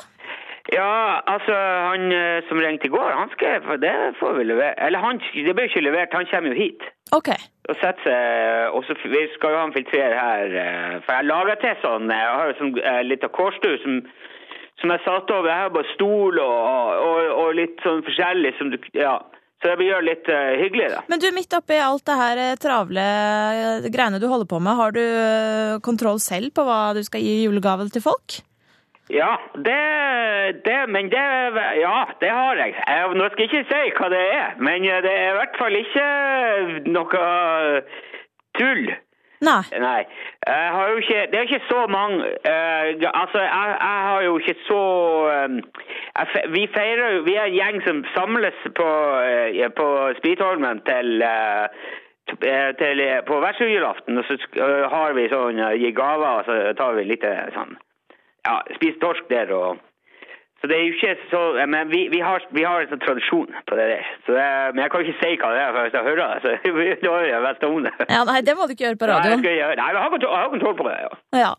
Ja, 0.68 1.20
altså, 1.27 1.55
han 1.88 2.12
eh, 2.12 2.42
som 2.49 2.61
ringte 2.61 2.87
i 2.87 2.92
går, 2.92 3.12
han 3.16 3.31
skrev 3.33 3.64
Det 3.81 3.94
får 4.20 4.37
vi 4.38 4.44
levere. 4.44 4.75
Eller 4.87 4.99
han, 4.99 5.18
det 5.18 5.55
blir 5.57 5.70
ikke 5.70 5.83
levert, 5.87 6.12
han 6.12 6.29
kommer 6.31 6.53
jo 6.53 6.61
hit. 6.61 6.85
Ok. 7.16 7.33
Og 7.68 7.79
setter 7.81 8.05
seg 8.05 8.77
Og 8.77 8.85
så 8.87 8.94
vi 9.03 9.25
skal 9.35 9.55
jo 9.55 9.59
ha 9.59 9.64
en 9.66 9.75
filtrer 9.75 10.14
her. 10.14 10.53
eh, 10.62 11.01
For 11.07 11.16
jeg 11.16 11.27
lager 11.31 11.59
til 11.62 11.81
sånn 11.83 12.11
eh, 12.11 12.20
Jeg 12.23 12.37
har 12.37 12.51
jo 12.51 12.59
sånn 12.61 12.77
lita 13.09 13.33
kårstue 13.40 13.81
som 13.85 14.03
som 14.81 14.88
jeg 14.94 15.03
satte 15.05 15.35
over. 15.37 15.51
Jeg 15.51 15.61
har 15.61 15.73
bare 15.75 15.90
stol 15.92 16.38
og, 16.40 16.61
og, 17.05 17.18
og 17.42 17.51
litt 17.59 17.83
sånn 17.85 18.01
forskjellig 18.07 18.55
som 18.57 18.70
du 18.73 18.79
Ja. 18.96 19.18
Så 19.61 19.68
det 19.68 19.77
blir 19.77 20.01
litt 20.01 20.25
uh, 20.33 20.57
hyggelig, 20.57 20.87
da. 20.88 21.03
Men 21.12 21.20
du, 21.20 21.27
midt 21.37 21.53
oppi 21.53 21.77
alt 21.85 22.07
det 22.09 22.14
her 22.16 22.38
travle 22.57 23.03
greiene 23.92 24.16
du 24.16 24.25
holder 24.25 24.49
på 24.49 24.57
med, 24.57 24.73
har 24.79 24.94
du 24.96 25.03
kontroll 25.85 26.16
selv 26.25 26.55
på 26.57 26.64
hva 26.64 26.94
du 26.96 27.03
skal 27.05 27.20
gi 27.20 27.42
julegave 27.42 27.90
til 27.92 28.01
folk? 28.01 28.38
Ja, 29.11 29.37
det, 29.55 30.64
det 30.64 30.79
Men 30.88 31.11
det 31.11 31.27
Ja, 31.81 32.05
det 32.20 32.31
har 32.31 32.55
jeg. 32.57 32.75
jeg. 32.87 33.14
Nå 33.14 33.29
skal 33.29 33.44
jeg 33.44 33.53
ikke 33.53 33.68
si 33.75 33.92
hva 33.99 34.09
det 34.09 34.25
er, 34.35 34.51
men 34.59 34.83
det 34.83 35.12
er 35.12 35.31
i 35.31 35.38
hvert 35.38 35.59
fall 35.59 35.77
ikke 35.77 36.09
noe 36.87 37.23
tull. 38.59 38.92
Nei. 39.40 39.62
Nei. 39.81 40.05
Jeg 40.46 40.73
har 40.73 40.88
jo 40.88 40.96
ikke 41.01 41.20
Det 41.33 41.38
er 41.38 41.46
ikke 41.49 41.68
så 41.68 41.87
mange 41.88 42.27
eh, 42.44 42.88
Altså, 43.14 43.40
jeg, 43.40 43.77
jeg 43.81 44.01
har 44.09 44.20
jo 44.23 44.38
ikke 44.38 44.55
så 44.66 44.83
eh, 45.33 45.49
jeg, 46.18 46.42
Vi 46.53 46.66
feirer 46.75 47.14
jo 47.14 47.23
Vi 47.23 47.35
er 47.35 47.49
en 47.49 47.57
gjeng 47.57 47.81
som 47.87 48.05
samles 48.14 48.59
på, 48.77 48.90
eh, 49.25 49.70
på 49.77 49.88
Spitholmen 50.18 50.83
til 50.85 51.23
eh, 51.25 51.64
eh, 52.44 52.70
til, 52.79 53.01
på 53.27 53.40
vertsjulaften, 53.40 54.18
og 54.18 54.25
så 54.29 54.37
har 54.92 55.16
vi 55.16 55.29
sånn 55.33 55.59
eh, 55.59 55.79
gi 55.81 55.90
gaver, 55.96 56.42
og 56.42 56.44
så 56.44 56.75
tar 56.77 57.01
vi 57.01 57.09
litt 57.09 57.25
sånn 57.57 57.79
Ja, 58.46 58.59
spiser 58.76 59.00
torsk 59.03 59.29
der 59.31 59.50
og 59.53 59.79
så 60.61 60.68
det 60.68 60.76
er 60.76 60.83
jo 60.85 60.92
ikke 60.92 61.12
så 61.31 61.38
Men 61.72 61.88
vi, 61.88 62.03
vi, 62.12 62.18
har, 62.20 62.42
vi 62.53 62.61
har 62.68 62.83
en 62.83 62.90
sånn 62.90 63.00
tradisjon 63.00 63.48
på 63.64 63.76
det 63.79 63.87
der. 63.94 64.09
Så 64.26 64.35
det, 64.37 64.48
men 64.74 64.83
jeg 64.85 64.90
kan 64.92 65.05
ikke 65.07 65.14
si 65.22 65.31
hva 65.40 65.53
det 65.57 65.62
er, 65.64 65.70
for 65.72 65.87
hvis 65.87 65.94
jeg 65.96 66.05
hører 66.05 66.42
så 66.44 66.50
da 67.07 67.14
er 67.16 67.29
jeg 67.31 67.40
best 67.46 67.64
om 67.64 67.79
det. 67.87 67.92
Ja, 68.12 68.18
nei, 68.29 68.35
det 68.44 68.55
må 68.59 68.66
du 68.68 68.74
ikke 68.74 68.85
gjøre 68.85 68.98
på 69.00 69.09
Nei, 69.09 69.14
jeg 69.14 69.24
radioen. 69.24 69.40
skal 69.46 69.57
gjøre- 69.57 69.79
nei, 69.81 69.87
jeg 69.94 70.03
har 70.05 70.12
kontroll, 70.12 70.35
jeg 70.37 70.42
har 70.44 70.53
kontroll 70.53 70.76
på 70.83 70.87
det. 70.90 70.96
ja. 71.00 71.11
Ja. 71.40 71.50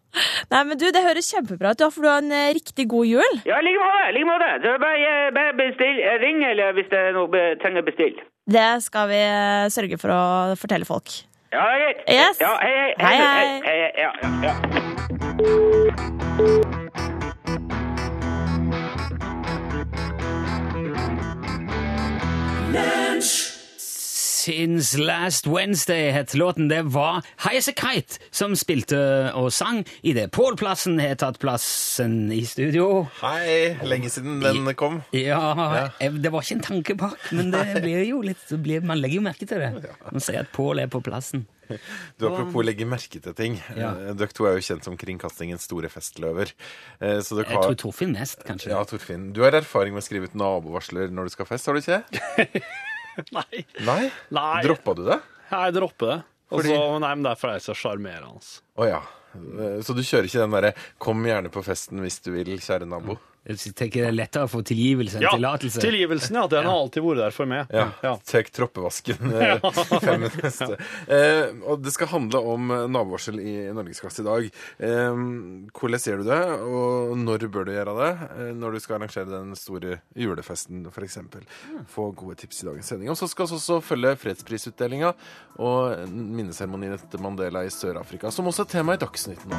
Nei, 0.53 0.61
men 0.69 0.77
du, 0.83 0.85
det 0.93 1.01
høres 1.07 1.31
kjempebra 1.33 1.73
ut. 1.73 1.81
Da 1.81 1.89
får 1.95 2.05
du 2.05 2.09
ha 2.11 2.17
en 2.21 2.31
eh, 2.43 2.53
riktig 2.59 2.85
god 2.93 3.09
jul. 3.09 3.33
Ja, 3.49 3.57
i 3.57 3.65
like 3.65 3.81
måte. 3.81 4.05
like 4.19 4.29
måte. 4.29 4.51
Så 4.67 4.77
bare, 4.85 5.17
bare 5.39 5.57
bestill, 5.63 5.97
ring 6.21 6.45
eller 6.51 6.77
hvis 6.77 6.93
det 6.93 7.01
er 7.09 7.17
noe 7.17 7.43
trenger 7.65 7.87
bestill. 7.89 8.21
Det 8.53 8.69
skal 8.85 9.09
vi 9.09 9.21
eh, 9.25 9.65
sørge 9.73 9.97
for 9.97 10.13
å 10.13 10.21
fortelle 10.61 10.85
folk. 10.85 11.09
Ja, 11.49 11.65
det 11.65 11.73
er 11.73 11.85
greit. 11.87 12.05
Yes. 12.21 12.37
Ja, 12.45 12.53
hei, 12.61 12.73
hei. 12.77 12.93
Hei, 13.01 13.15
hei. 13.17 13.25
hei. 13.25 13.61
hei, 13.65 13.77
hei. 13.81 13.91
Ja, 14.05 14.11
ja, 14.45 16.20
Since 24.41 24.97
Last 24.97 25.45
Wednesday 25.47 26.09
het 26.15 26.33
låten. 26.33 26.67
Det 26.71 26.81
var 26.95 27.21
Highasakite 27.43 28.17
som 28.33 28.55
spilte 28.57 28.97
og 29.37 29.51
sang 29.53 29.83
idet 30.01 30.31
Pål 30.33 30.55
Plassen 30.57 30.97
har 31.01 31.13
tatt 31.21 31.37
plassen 31.41 32.31
i 32.33 32.39
studio. 32.49 33.03
Hei, 33.21 33.75
lenge 33.85 34.09
siden 34.09 34.39
den 34.41 34.65
kom. 34.79 35.01
Ja, 35.13 35.85
eh, 36.01 36.09
det 36.11 36.31
var 36.33 36.41
ikke 36.41 36.57
en 36.57 36.65
tanke 36.65 36.97
bak, 36.97 37.29
men 37.37 37.51
det 37.53 37.83
blir 37.83 38.01
jo 38.07 38.23
litt 38.25 38.41
det 38.49 38.61
blir, 38.65 38.81
Man 38.81 38.97
legger 39.01 39.19
jo 39.21 39.25
merke 39.29 39.45
til 39.45 39.61
det. 39.61 39.71
Man 40.09 40.23
sier 40.23 40.41
at 40.41 40.51
Pål 40.55 40.81
er 40.87 40.89
på 40.91 41.03
plassen. 41.05 41.45
Du, 42.19 42.25
Apropos 42.27 42.65
legge 42.65 42.83
merke 42.89 43.21
til 43.23 43.33
ting. 43.37 43.59
Ja. 43.77 43.93
Eh, 43.93 44.15
Dere 44.17 44.33
to 44.35 44.47
er 44.49 44.57
jo 44.57 44.65
kjent 44.65 44.83
som 44.87 44.97
kringkastingens 44.99 45.69
store 45.69 45.87
festløver. 45.93 46.51
Eh, 46.99 47.19
Så 47.21 47.37
dere 47.37 47.53
Jeg 47.53 47.61
tror 47.61 47.77
Torfinn 47.85 48.17
mest, 48.17 48.41
kanskje. 48.47 48.73
Ja, 48.73 48.81
Torfinn. 48.89 49.29
Du 49.37 49.43
har 49.45 49.53
erfaring 49.55 49.93
med 49.93 50.01
å 50.03 50.07
skrive 50.09 50.27
ut 50.27 50.35
nabovarsler 50.35 51.13
når 51.13 51.29
du 51.29 51.35
skal 51.37 51.45
ha 51.45 51.53
fest, 51.53 51.69
har 51.69 51.77
du 51.77 51.85
ikke? 51.85 52.65
Nei. 53.37 53.65
Nei? 53.85 54.11
Nei. 54.31 54.61
Droppa 54.65 54.95
du 54.95 55.03
det? 55.09 55.19
Jeg 55.51 55.73
dropper 55.75 56.07
det. 56.13 56.19
Fordi- 56.51 56.75
Også, 56.75 56.99
nei, 56.99 57.15
men 57.15 57.23
Derfor 57.23 57.49
er 57.49 57.59
jeg 57.59 57.65
så 57.69 57.75
sjarmerende. 57.79 58.41
Å 58.77 58.87
ja. 58.89 59.01
Eh, 59.35 59.79
Så 59.85 59.95
du 59.95 60.01
kjører 60.03 60.27
ikke 60.27 60.41
den 60.43 60.51
derre 60.51 60.73
'kom 60.99 61.23
gjerne 61.23 61.49
på 61.51 61.63
festen 61.63 61.99
hvis 62.03 62.19
du 62.23 62.31
vil, 62.33 62.57
kjære 62.59 62.87
nabo'? 62.87 63.17
Jeg 63.41 63.71
tenker 63.73 64.03
det 64.03 64.09
er 64.11 64.13
lettere 64.13 64.45
å 64.45 64.49
få 64.51 64.59
tilgivelse 64.69 65.17
enn 65.17 65.23
Ja, 65.25 65.31
tillatelse. 65.33 65.81
tilgivelsen, 65.81 66.35
ja. 66.37 66.43
Den 66.51 66.67
har 66.69 66.75
alltid 66.77 67.01
vært 67.01 67.17
der 67.23 67.33
for 67.33 67.49
meg. 67.49 67.71
Ja. 67.73 67.87
Ja. 68.05 68.11
Tek 68.29 68.51
troppevasken. 68.53 69.31
eh, 69.33 69.63
Fem 70.05 70.21
neste. 70.27 70.77
Eh, 71.09 71.49
og 71.65 71.81
det 71.81 71.93
skal 71.95 72.11
handle 72.11 72.37
om 72.53 72.69
eh, 72.75 72.83
nabovarsel 72.93 73.39
i 73.41 73.55
Norgesklasse 73.73 74.21
i 74.21 74.27
dag. 74.27 74.45
Eh, 74.77 75.23
hvordan 75.73 76.03
ser 76.03 76.21
du 76.21 76.27
det, 76.29 76.37
og 76.61 77.15
når 77.17 77.47
bør 77.49 77.65
du 77.65 77.73
gjøre 77.73 77.95
det? 77.97 78.11
Eh, 78.29 78.51
når 78.61 78.77
du 78.77 78.79
skal 78.85 78.99
arrangere 78.99 79.25
den 79.33 79.57
store 79.57 79.97
julefesten, 80.13 80.85
f.eks. 80.93 81.17
Få 81.95 82.11
gode 82.13 82.37
tips 82.43 82.61
i 82.61 82.69
dagens 82.69 82.93
sending. 82.93 83.09
Og 83.09 83.17
så 83.17 83.25
skal 83.31 83.49
vi 83.49 83.57
også 83.57 83.81
følge 83.81 84.13
fredsprisutdelinga 84.21 85.15
og 85.57 86.05
minneseremonien 86.13 86.93
etter 86.99 87.17
Mandela 87.25 87.65
i 87.65 87.73
Sør-Afrika, 87.73 88.29
som 88.31 88.45
også 88.53 88.67
er 88.67 88.73
tema 88.77 88.93
i 88.93 89.01
Dagsnytt 89.01 89.49
nå. 89.49 89.57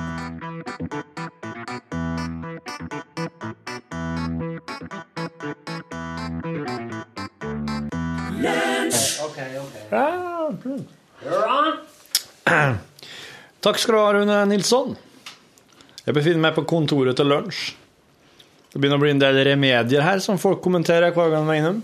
Takk 13.63 13.79
skal 13.79 13.95
du 13.95 13.99
ha, 14.01 14.13
Rune 14.17 14.39
Nilsson. 14.49 14.95
Jeg 16.07 16.17
befinner 16.17 16.41
meg 16.47 16.55
på 16.57 16.65
kontoret 16.69 17.19
til 17.19 17.29
lunsj. 17.31 17.75
Det 18.73 18.81
begynner 18.81 18.97
å 18.97 19.03
bli 19.03 19.13
en 19.13 19.21
del 19.21 19.37
remedier 19.45 20.03
her 20.07 20.23
som 20.25 20.41
folk 20.41 20.63
kommenterer 20.65 21.13
hver 21.13 21.29
gang 21.35 21.45
de 21.45 21.53
er 21.53 21.61
innom. 21.61 21.83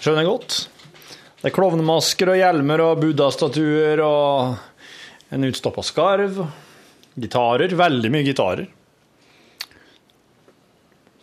Skjønner 0.00 0.24
jeg 0.24 0.30
godt. 0.32 0.56
Det 1.40 1.46
er 1.48 1.54
klovnemasker 1.54 2.32
og 2.32 2.40
hjelmer 2.40 2.82
og 2.84 2.98
buddha-statuer 3.04 4.02
og 4.04 5.30
en 5.30 5.46
utstoppa 5.46 5.86
skarv. 5.86 6.42
Gitarer. 7.14 7.76
Veldig 7.78 8.10
mye 8.10 8.26
gitarer. 8.26 8.66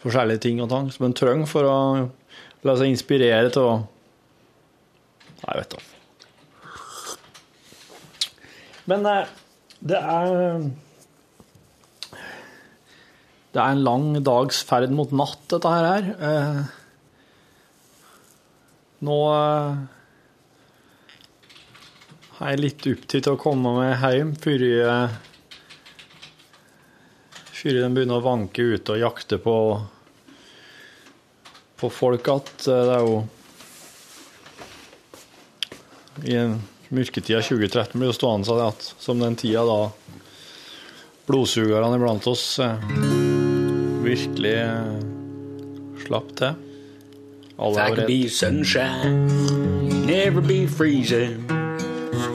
Forskjellige 0.06 0.46
ting 0.48 0.64
og 0.64 0.72
tang 0.72 0.88
som 0.94 1.10
en 1.10 1.18
trenger 1.18 1.52
for 1.52 1.68
å 1.68 1.78
la 2.64 2.80
seg 2.80 2.96
inspirere 2.96 3.52
til 3.52 3.68
å 3.68 3.78
Nei, 5.38 5.54
vet 5.60 5.70
da. 5.76 5.97
Men 8.88 9.06
eh, 9.06 9.28
det 9.80 10.00
er 10.00 10.62
Det 13.54 13.64
er 13.64 13.72
en 13.74 13.84
lang 13.84 14.10
dags 14.24 14.62
ferd 14.68 14.92
mot 14.94 15.12
natt, 15.16 15.48
dette 15.50 15.70
her. 15.72 16.12
Eh, 16.30 16.60
Nå 19.08 19.18
har 22.38 22.48
er 22.48 22.54
jeg 22.54 22.62
litt 22.64 22.88
opptatt 22.90 23.28
av 23.30 23.36
å 23.38 23.42
komme 23.42 23.74
meg 23.76 24.02
hjem 24.02 24.32
før 24.42 24.64
før 27.58 27.78
de 27.78 27.90
begynner 27.94 28.18
å 28.18 28.26
vanke 28.26 28.66
ute 28.74 28.96
og 28.96 29.04
jakte 29.04 29.38
på 29.42 29.56
på 31.78 31.90
folk 31.94 32.30
at 32.34 32.52
det 32.66 32.96
er 32.96 33.06
jo 33.06 33.18
i 36.26 36.38
en 36.42 36.58
mørketida 36.94 37.42
2013 37.44 37.98
blir 38.00 38.12
jo 38.12 38.16
stående 38.16 38.48
seg 38.48 38.62
at 38.64 38.88
som 39.02 39.20
den 39.20 39.36
tida 39.40 39.64
da 39.68 39.80
blodsugerne 41.28 41.98
iblant 42.00 42.28
oss 42.32 42.46
eh, 42.64 42.88
virkelig 44.06 44.56
eh, 44.62 45.04
slapp 46.06 46.32
til. 46.40 46.64
Alle 47.58 47.82
er 47.82 47.96
could 47.96 48.08
be 48.08 48.30
sunshine, 48.30 49.26
never 50.06 50.42
be 50.42 50.68
freezing. 50.68 51.44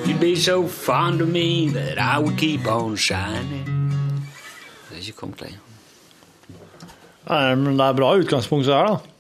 You'd 0.05 0.21
be 0.21 0.35
so 0.37 0.67
fond 0.67 1.23
of 1.23 1.29
me 1.29 1.69
that 1.71 1.99
I 1.99 2.19
would 2.19 2.37
keep 2.37 2.67
on 2.67 2.97
shining. 2.97 3.65
Det 4.91 4.99
er 4.99 5.07
ikke 5.07 5.19
kommet 5.19 5.41
lenger. 5.41 5.61
Det 7.23 7.87
er 7.87 7.93
bra 7.97 8.17
utgangspunkt 8.19 8.67
så 8.67 8.77
her, 8.77 8.91
da. 8.91 9.12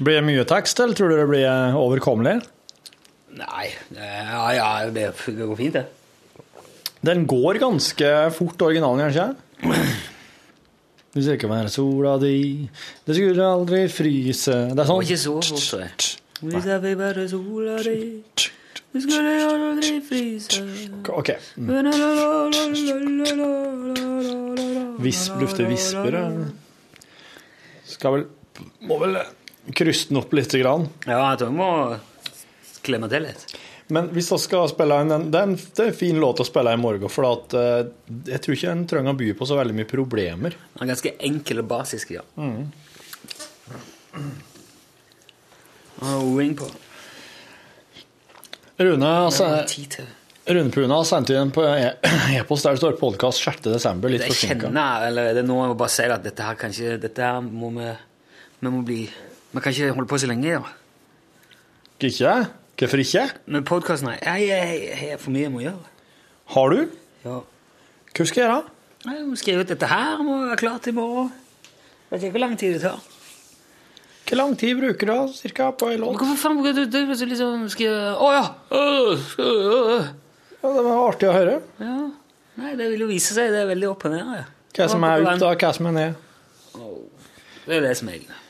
Blir 0.00 0.18
det 0.18 0.24
mye 0.26 0.44
tekst, 0.50 0.80
eller 0.82 0.94
tror 0.98 1.12
du 1.12 1.16
det 1.20 1.26
blir 1.30 1.44
eh, 1.46 1.76
overkommelig? 1.78 2.40
Nei, 3.34 3.66
ja, 3.94 4.46
ja, 4.54 4.68
det 4.94 5.10
det 5.26 5.46
går 5.46 5.56
fint, 5.58 5.74
det. 5.74 5.84
Den 7.04 7.26
går 7.28 7.58
ganske 7.60 8.10
fort, 8.34 8.62
originalen, 8.62 9.04
kanskje? 9.06 9.36
Hvis 9.64 9.74
det 9.84 11.14
Du 11.14 11.22
ser 11.22 11.36
ikke 11.38 11.50
være 11.50 11.70
sola 11.70 12.16
di, 12.18 12.68
det 13.06 13.14
skulle 13.14 13.44
aldri 13.46 13.84
fryse 13.92 14.50
Det 14.50 14.72
er 14.72 14.74
Det 14.80 14.86
sånn. 14.88 14.96
var 14.98 15.04
ikke 15.06 15.20
så 15.22 15.34
fort. 15.46 16.06
Hvis 16.42 16.66
jeg 16.66 16.80
fikk 16.82 16.98
bare 16.98 17.26
sola 17.30 17.76
di, 17.86 17.98
det 18.94 19.02
skulle 19.04 19.34
aldri 19.50 19.92
fryse. 20.08 20.62
OK. 21.14 21.30
Visp, 25.04 25.32
lufte 25.40 25.66
visper. 25.68 26.14
eh. 26.14 26.44
Skal 27.94 28.12
vel 28.16 28.26
Må 28.88 28.98
vel 29.02 29.18
krysse 29.72 30.08
den 30.10 30.20
opp 30.20 30.32
litt. 30.36 30.52
grann. 30.60 30.88
Ja, 31.06 31.20
jeg 31.32 31.38
tror 31.40 31.48
jeg 31.48 31.56
må 31.56 31.70
klemme 32.84 33.08
til 33.08 33.24
litt. 33.24 33.46
Men 33.92 34.08
hvis 34.16 34.30
vi 34.32 34.38
skal 34.40 34.68
spille 34.72 34.96
inn 35.04 35.10
den, 35.12 35.26
det 35.32 35.40
er 35.40 35.48
en, 35.50 35.56
det 35.56 35.82
er 35.84 35.90
en 35.90 35.96
fin 35.98 36.16
låt 36.20 36.40
å 36.40 36.46
spille 36.48 36.72
i 36.72 36.80
morgen, 36.80 37.08
for 37.12 37.26
at, 37.28 37.52
uh, 37.56 37.82
jeg 38.28 38.40
tror 38.44 38.56
ikke 38.56 38.70
en 38.72 38.86
trenger 38.88 39.12
å 39.12 39.18
by 39.20 39.32
på 39.36 39.48
så 39.48 39.58
veldig 39.58 39.76
mye 39.76 39.88
problemer. 39.90 40.56
Den 40.72 40.86
er 40.86 40.92
ganske 40.94 41.12
enkel 41.28 41.60
og 41.60 41.68
basisk, 41.68 42.14
ja. 42.16 42.22
Og 46.04 46.38
ring 46.38 46.54
på. 46.58 46.68
Rune, 48.80 49.06
altså, 49.28 49.46
Rune 50.50 50.70
Puna 50.74 50.96
sendte 51.06 51.30
sendt 51.30 51.30
inn 51.36 51.52
på 51.54 51.62
e- 51.68 51.92
e-post 52.40 52.66
der 52.66 52.74
det 52.74 52.82
står 52.82 52.96
podkast 52.98 53.44
6.12. 53.46 54.08
Litt 54.10 54.24
Jeg 54.24 54.32
forsinka. 54.32 54.66
kjenner, 54.66 55.06
eller 55.08 55.30
er 55.30 55.38
det 55.38 55.44
nå 55.46 55.60
jeg 55.60 55.70
må 55.72 55.76
bare 55.78 55.94
si 55.94 56.08
at 56.10 56.24
dette 56.24 56.48
her 56.48 56.58
kan 56.58 56.74
ikke 56.74 56.96
Dette 57.04 57.28
her 57.28 57.38
må 57.44 57.70
vi 57.76 57.92
Vi 58.64 58.72
må 58.72 58.82
bli 58.86 58.98
Vi 59.54 59.60
kan 59.62 59.72
ikke 59.72 59.92
holde 59.94 60.08
på 60.10 60.18
så 60.18 60.26
lenge, 60.26 60.48
ja. 60.50 60.60
Ikke? 62.02 62.34
Hvorfor 62.78 62.96
ikke? 62.98 63.28
Med 63.46 63.62
podkasten 63.62 64.10
Jeg 64.18 64.96
har 64.98 65.18
for 65.22 65.30
mye 65.30 65.46
jeg 65.46 65.52
må 65.54 65.60
gjøre. 65.62 65.92
Har 66.54 66.72
du? 66.74 66.80
Ja. 67.24 67.36
Hva 68.14 68.26
skal 68.26 68.42
jeg 68.42 68.48
gjøre? 68.48 68.64
Jeg 69.04 69.26
må 69.28 69.38
skrive 69.38 69.62
ut 69.62 69.70
dette 69.70 69.86
her, 69.86 70.22
må 70.26 70.40
være 70.48 70.58
klar 70.58 70.80
til 70.82 70.90
i 70.90 70.96
morgen. 70.96 71.30
Vet 72.10 72.26
ikke 72.26 72.34
hvor 72.34 72.44
lang 72.48 72.58
tid 72.58 72.74
det 72.74 72.82
tar. 72.82 72.98
Hvor 74.24 74.40
lang 74.40 74.58
tid 74.58 74.74
bruker 74.80 75.06
du 75.06 75.12
da, 75.12 75.20
cirka, 75.36 75.70
på 75.70 75.92
en 75.92 76.02
låt? 76.02 76.18
Hvorfor 76.18 76.40
faen 76.40 76.58
bruker 76.58 76.74
du 76.74 76.84
det 76.90 77.04
du 77.06 77.24
liksom 77.28 77.68
skrive 77.70 78.14
Å 78.18 78.30
ja! 78.34 78.44
Ja, 80.64 80.70
det 80.72 80.84
var 80.86 81.02
artig 81.04 81.28
å 81.28 81.34
høre. 81.36 81.58
ja. 81.78 81.98
Nei, 82.54 82.76
det 82.78 82.86
vil 82.92 83.02
jo 83.02 83.08
vise 83.10 83.34
seg. 83.34 83.50
Det 83.50 83.64
er 83.64 83.66
veldig 83.66 83.88
opp 83.90 84.04
og 84.06 84.14
ned. 84.14 84.28
Ja. 84.38 84.44
Hva 84.78 84.86
som 84.90 85.04
er 85.06 85.22
ut, 85.22 85.30
da? 85.42 85.50
hva 85.58 85.70
som 85.74 85.88
er 85.90 85.94
ned. 85.94 86.22
Det 87.64 87.78
er 87.78 87.82
det 87.82 87.94
som 87.98 88.10
er 88.10 88.18
egentlig. 88.18 88.40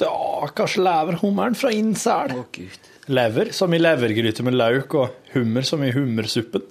Stakkars 0.00 0.76
leverhummeren 0.80 1.54
fra 1.54 1.70
Innsel. 1.72 2.32
Oh. 2.32 2.44
Lever 3.06 3.50
som 3.52 3.74
i 3.74 3.80
levergryte 3.80 4.44
med 4.46 4.56
lauk, 4.56 4.94
og 4.96 5.34
hummer 5.34 5.66
som 5.66 5.82
i 5.84 5.90
hummersuppen. 5.92 6.64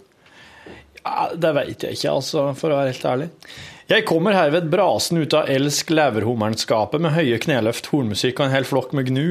Ja, 1.03 1.29
det 1.35 1.51
vet 1.55 1.85
jeg 1.85 1.97
ikke, 1.97 2.15
altså, 2.15 2.47
for 2.57 2.73
å 2.73 2.79
være 2.79 2.95
helt 2.95 3.05
ærlig. 3.05 3.29
Jeg 3.89 4.05
kommer 4.09 4.37
herved 4.37 4.67
brasen 4.73 5.21
ut 5.21 5.33
av 5.37 5.49
elsk 5.49 5.93
leverhummerenskapet 5.93 7.01
med 7.01 7.13
høye 7.15 7.37
kneløft, 7.41 7.91
hornmusikk 7.93 8.41
og 8.41 8.47
en 8.47 8.55
hel 8.57 8.67
flokk 8.69 8.97
med 8.97 9.09
gnu. 9.11 9.27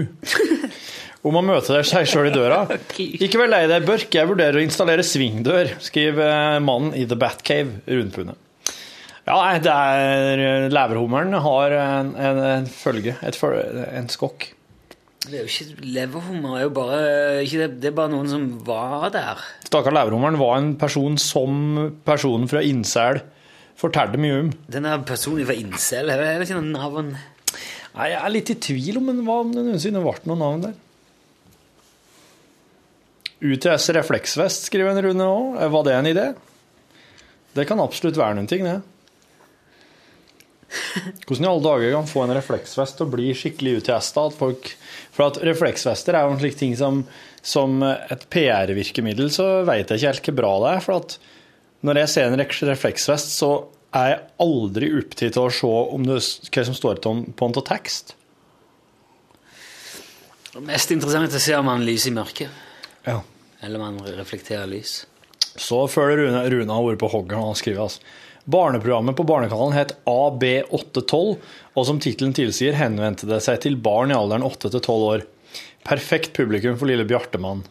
Om 1.26 1.40
å 1.40 1.42
møte 1.42 1.74
deg 1.74 1.86
seg 1.90 2.06
sjøl 2.06 2.30
i 2.30 2.34
døra. 2.34 2.64
Ikke 3.02 3.40
vær 3.42 3.50
lei 3.50 3.64
deg, 3.70 3.86
Børk, 3.86 4.12
jeg 4.14 4.30
vurderer 4.30 4.60
å 4.60 4.62
installere 4.62 5.06
svingdør, 5.06 5.74
skriver 5.82 6.62
mannen 6.62 6.94
i 6.94 7.02
The 7.10 7.18
Batcave, 7.18 7.82
Rundpune. 7.90 8.38
Ja, 9.28 9.34
nei, 9.44 9.58
det 9.60 9.72
er 9.72 10.70
Leverhummeren 10.72 11.34
har 11.44 11.74
en, 11.76 12.14
en, 12.16 12.38
en 12.48 12.68
følge, 12.72 13.12
et, 13.28 13.36
følge, 13.36 13.84
en 13.98 14.06
skokk. 14.08 14.46
Det 15.28 15.34
er 15.34 15.42
jo 15.44 15.50
ikke 15.50 15.88
leverhummer, 15.92 16.54
det 16.54 16.60
er 16.62 16.64
jo 16.64 16.70
bare, 16.78 17.00
ikke 17.44 17.66
det, 17.82 17.90
er 17.90 17.96
bare 17.98 18.12
noen 18.14 18.30
som 18.30 18.46
var 18.64 19.10
der. 19.12 19.42
Stakkar 19.68 19.92
leverhummeren 19.92 20.38
var 20.40 20.54
en 20.56 20.70
person 20.80 21.18
som 21.20 21.58
personen 22.06 22.48
fra 22.48 22.62
Innsel 22.64 23.20
fortalte 23.78 24.16
mye 24.22 24.38
om. 24.46 24.48
Denne 24.72 24.94
personen 25.06 25.44
fra 25.46 25.58
Incel, 25.58 26.08
er 26.14 26.22
det 26.24 26.46
ikke 26.48 26.56
noe 26.62 26.72
navn. 26.72 27.12
Nei, 27.98 28.08
Jeg 28.14 28.20
er 28.22 28.32
litt 28.32 28.54
i 28.54 28.60
tvil 28.64 28.96
om 29.02 29.10
hva- 29.26 29.40
om 29.44 29.52
det 29.52 29.66
noensinne 29.68 30.00
ble 30.06 30.16
noe 30.30 30.40
navn 30.40 30.64
der. 30.70 30.76
UTS 33.38 33.90
refleksvest, 33.94 34.64
skriver 34.66 34.96
en 34.96 35.02
Rune 35.04 35.26
òg. 35.30 35.58
Var 35.70 35.84
det 35.86 35.92
en 35.98 36.08
idé? 36.10 36.24
Det 37.54 37.66
kan 37.68 37.78
absolutt 37.84 38.16
være 38.18 38.34
noen 38.38 38.48
ting, 38.50 38.64
det. 38.66 38.80
Hvordan 40.68 41.44
i 41.44 41.48
alle 41.48 41.64
dager 41.64 41.94
kan 41.94 42.10
få 42.10 42.24
en 42.26 42.34
refleksvest 42.36 42.98
til 42.98 43.06
å 43.06 43.12
bli 43.12 43.30
skikkelig 43.36 43.78
folk, 44.36 44.70
for 45.14 45.30
at 45.30 45.40
refleksvester 45.48 46.16
er 46.16 46.26
jo 46.26 46.34
en 46.34 46.42
slik 46.42 46.58
ting 46.60 46.76
som, 46.76 47.00
som 47.40 47.80
et 47.86 48.26
PR-virkemiddel, 48.32 49.32
så 49.32 49.48
vet 49.68 49.88
jeg 49.88 50.00
ikke 50.00 50.12
helt 50.12 50.28
hvor 50.28 50.38
bra 50.42 50.52
det 50.64 50.74
er. 50.74 50.84
For 50.84 51.00
at 51.00 51.18
når 51.88 52.02
jeg 52.02 52.12
ser 52.14 52.28
en 52.28 52.40
refleksvest, 52.68 53.34
så 53.38 53.52
er 53.96 54.12
jeg 54.12 54.22
aldri 54.44 54.92
opptatt 55.00 55.40
av 55.40 55.48
å 55.48 55.54
se 55.54 55.72
om 55.96 56.06
det, 56.06 56.20
hva 56.52 56.64
som 56.68 56.76
står 56.76 57.00
på 57.02 57.14
den 57.14 57.60
av 57.62 57.66
tekst. 57.68 58.14
Det 60.52 60.60
mest 60.60 60.68
mest 60.68 60.92
interessant 60.92 61.34
å 61.34 61.40
se 61.42 61.54
om 61.56 61.68
han 61.70 61.84
lyser 61.86 62.10
i 62.10 62.16
mørket. 62.16 62.64
Ja. 63.06 63.20
Eller 63.64 63.80
om 63.80 63.88
han 63.88 64.16
reflekterer 64.18 64.68
lys. 64.68 65.00
Så 65.58 65.80
føler 65.90 66.24
Rune, 66.24 66.42
Rune 66.50 66.74
har 66.74 66.86
vært 66.86 67.00
på 67.02 67.10
hogger 67.12 67.38
når 67.38 67.52
han 67.52 67.58
skriver 67.58 67.84
altså. 67.86 68.02
Barneprogrammet 68.48 69.12
på 69.16 69.24
Barnekanalen 69.28 69.74
het 69.76 69.90
AB812, 70.08 71.34
og 71.76 71.84
som 71.84 71.98
tittelen 72.00 72.32
tilsier, 72.32 72.72
henvendte 72.78 73.28
det 73.28 73.42
seg 73.44 73.60
til 73.60 73.76
barn 73.76 74.08
i 74.08 74.16
alderen 74.16 74.46
8 74.46 74.70
til 74.72 74.80
12 74.80 75.04
år. 75.10 75.20
Perfekt 75.84 76.32
publikum 76.36 76.78
for 76.80 76.88
lille 76.88 77.04
Bjartemann. 77.08 77.64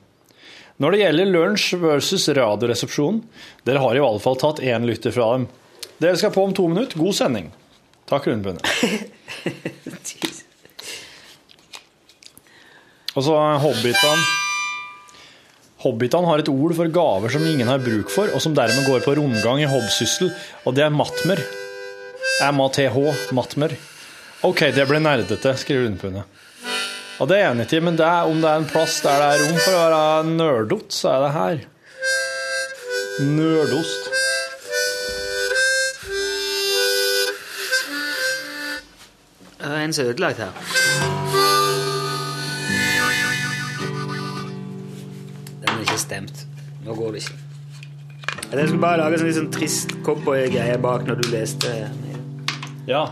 Når 0.78 0.90
det 0.94 1.02
gjelder 1.02 1.32
lunsj 1.34 1.74
versus 1.82 2.30
Radioresepsjonen, 2.38 3.26
dere 3.66 3.82
har 3.82 3.98
i 3.98 4.06
alle 4.06 4.22
fall 4.22 4.38
tatt 4.38 4.62
én 4.62 4.86
lytter 4.86 5.10
fra 5.18 5.34
dem. 5.34 5.50
Dere 5.98 6.14
skal 6.22 6.30
på 6.36 6.46
om 6.46 6.54
to 6.54 6.70
minutter. 6.70 6.94
God 7.02 7.18
sending. 7.18 7.50
Takk, 8.06 8.30
Rundbundet. 8.30 8.62
Og 13.18 13.26
så 13.26 13.34
Hobbitene. 13.66 14.46
Hobbitene 15.84 16.26
har 16.26 16.42
et 16.42 16.50
ord 16.50 16.74
for 16.74 16.90
gaver 16.90 17.30
som 17.30 17.44
ingen 17.46 17.70
har 17.70 17.84
bruk 17.84 18.10
for, 18.10 18.32
og 18.34 18.42
som 18.42 18.56
dermed 18.58 18.88
går 18.88 19.04
på 19.06 19.14
rundgang 19.20 19.62
i 19.62 19.70
hobbsyssel, 19.70 20.32
og 20.66 20.74
det 20.74 20.88
er 20.88 20.94
matmer. 20.94 21.42
M-A-T-H, 22.48 22.98
matmer. 23.38 23.76
Ok, 24.46 24.68
det 24.74 24.88
ble 24.90 25.02
nerdete, 25.02 25.54
skriver 25.58 25.86
Rundpundet. 25.86 26.26
Og 27.18 27.30
det 27.30 27.38
er 27.38 27.48
jeg 27.48 27.54
enig 27.56 27.68
i, 27.74 27.80
men 27.82 27.98
det 27.98 28.06
er, 28.06 28.30
om 28.30 28.42
det 28.42 28.50
er 28.50 28.62
en 28.62 28.70
plass 28.70 29.00
der 29.06 29.22
det 29.22 29.30
er 29.30 29.44
rom 29.46 29.62
for 29.62 29.74
å 29.74 29.84
være 29.84 30.02
nerdot, 30.34 30.90
så 30.94 31.14
er 31.14 31.24
det 31.26 31.32
her. 31.38 31.64
Nerdost. 33.38 34.12
Det 39.58 39.72
er 39.74 39.80
en 39.82 39.98
som 39.98 40.06
er 40.06 40.14
ødelagt 40.14 40.46
her. 40.46 40.77
Nå 46.88 46.96
går 46.96 47.12
det 47.12 47.24
ikke. 47.26 47.38
Jeg 48.52 48.68
skulle 48.68 48.82
bare 48.82 49.02
lage 49.02 49.18
en 49.18 49.24
sånn 49.24 49.36
sånn 49.36 49.50
trist 49.52 49.92
cowboygreie 50.08 50.78
bak 50.80 51.04
når 51.08 51.20
du 51.20 51.32
leste. 51.34 51.72
Ja, 52.88 53.10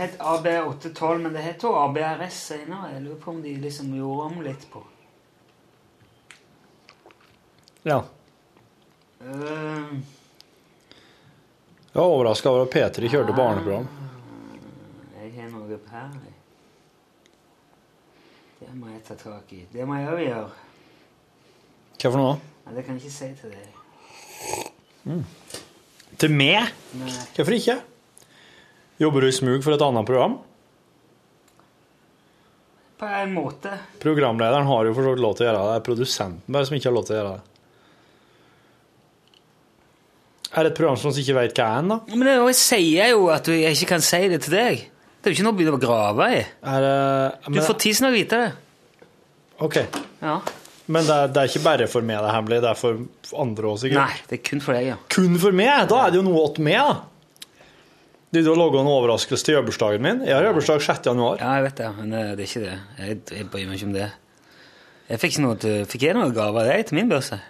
het 0.00 0.16
AB812, 0.18 1.18
men 1.22 1.34
det 1.36 1.44
het 1.44 1.62
jo 1.62 1.74
ABRS 1.78 2.38
senere. 2.50 2.92
Jeg 2.94 3.04
lurer 3.04 3.20
på 3.22 3.30
om 3.34 3.42
de 3.44 3.54
liksom 3.60 3.92
gjorde 3.96 4.30
om 4.30 4.40
litt 4.44 4.64
på. 4.72 4.82
ja. 7.82 8.02
Uh, 9.20 10.00
Jeg 11.92 11.98
var 11.98 12.06
overraska 12.06 12.50
over 12.50 12.62
at 12.62 12.74
P3 12.74 13.08
kjørte 13.10 13.34
barneprogram. 13.34 13.88
Jeg 15.18 15.32
har 15.34 15.48
noe 15.50 15.78
her. 15.90 16.12
Det 18.60 18.74
må 18.76 18.92
jeg 18.92 19.02
ta 19.08 19.16
tak 19.18 19.52
i. 19.56 19.64
Det 19.72 19.86
må 19.88 19.98
jeg 19.98 20.12
òg 20.12 20.22
gjøre. 20.22 20.50
Hva 22.00 22.12
for 22.12 22.20
noe? 22.20 22.36
Nei, 22.64 22.74
det 22.76 22.84
kan 22.86 22.94
jeg 22.94 23.02
ikke 23.02 23.16
si 23.16 23.28
til 23.40 23.50
deg. 23.56 23.66
Til 26.20 26.30
meg? 26.36 26.70
Nei. 27.00 27.16
Hvorfor 27.34 27.56
ikke? 27.58 27.76
Jobber 29.00 29.24
du 29.24 29.30
i 29.30 29.34
smug 29.34 29.62
for 29.64 29.72
et 29.72 29.82
annet 29.84 30.08
program? 30.08 30.38
På 33.00 33.06
en 33.08 33.30
måte. 33.32 33.72
Programlederen 34.02 34.68
har 34.68 34.84
jo 34.84 34.92
for 34.92 35.06
så 35.06 35.14
vidt 35.14 35.22
lov 35.24 35.38
til 35.38 35.46
å 35.46 35.48
gjøre 35.48 35.60
det. 35.62 35.70
Det 35.70 35.78
er 35.78 35.86
produsenten 35.86 36.56
bare 36.56 36.68
som 36.68 36.76
ikke 36.76 36.90
har 36.90 36.96
lov 36.98 37.06
til 37.08 37.16
å 37.16 37.20
gjøre 37.20 37.32
det. 37.38 37.46
Er 40.50 40.66
det 40.66 40.72
et 40.72 40.78
program 40.80 40.98
som 40.98 41.14
vi 41.14 41.22
ikke 41.24 41.36
vet 41.38 41.56
hva 41.56 41.66
er 41.70 41.84
ennå? 41.84 41.96
Men 42.10 42.26
det, 42.26 42.36
sier 42.58 43.12
jo 43.14 43.28
at 43.32 43.48
jeg 43.48 43.76
ikke 43.78 43.92
kan 43.94 44.04
si 44.04 44.20
det 44.32 44.40
til 44.44 44.56
deg. 44.58 44.82
Det 45.20 45.30
er 45.30 45.32
jo 45.32 45.38
ikke 45.38 45.46
noe 45.46 45.54
å 45.54 45.58
begynne 45.60 45.78
å 45.78 45.82
grave 45.82 46.26
i. 46.34 46.40
Det 46.66 47.54
Du 47.54 47.60
får 47.64 47.78
tids 47.86 48.00
nok 48.04 48.16
vite 48.16 48.40
det. 48.42 48.50
OK. 49.64 49.76
Ja. 50.20 50.40
Men 50.90 51.06
det 51.06 51.16
er, 51.16 51.30
det 51.30 51.40
er 51.40 51.52
ikke 51.52 51.62
bare 51.64 51.86
for 51.88 52.04
meg 52.04 52.18
det 52.18 52.28
er 52.32 52.34
hemmelig, 52.34 52.58
det 52.64 52.70
er 52.72 52.78
for 52.80 53.00
andre 53.44 53.70
òg, 53.70 53.78
sikkert? 53.80 54.00
Nei, 54.00 54.24
det 54.26 54.40
er 54.40 54.44
kun 54.50 54.62
for 54.64 54.76
deg, 54.76 54.88
ja. 54.90 54.96
Kun 55.14 55.38
for 55.38 55.56
meg? 55.56 55.86
Da 55.92 56.00
er 56.02 56.12
det 56.12 56.18
jo 56.18 56.24
noe 56.26 56.42
åt 56.48 56.58
meg, 56.66 56.80
da. 56.82 57.19
Du 58.30 58.38
har 58.46 58.54
laga 58.60 58.78
en 58.78 58.86
overraskelse 58.90 59.42
til 59.46 59.56
jubileumsdagen 59.56 60.02
min. 60.04 60.20
Jeg 60.26 60.36
har 60.36 60.44
jubileumsdag 60.46 60.82
6. 60.86 61.06
januar. 61.10 61.40
Ja, 61.42 61.54
jeg 61.58 61.64
vet 61.66 61.80
det, 61.80 61.88
men 61.96 62.12
det 62.14 62.20
det 62.38 62.44
er 62.44 62.50
ikke 62.50 62.62
det. 62.66 62.76
Jeg, 63.00 63.16
jeg 63.38 63.46
bryr 63.50 63.64
meg 63.70 63.80
ikke 63.80 63.88
om 63.88 63.94
det. 63.96 64.10
Jeg 65.10 65.18
fikk, 65.24 65.38
noe 65.42 65.72
fikk 65.90 66.04
jeg 66.06 66.14
noen 66.14 66.34
gaver 66.36 66.62
av 66.62 66.68
deg 66.70 66.84
til 66.86 67.00
min 67.00 67.10
børse? 67.10 67.40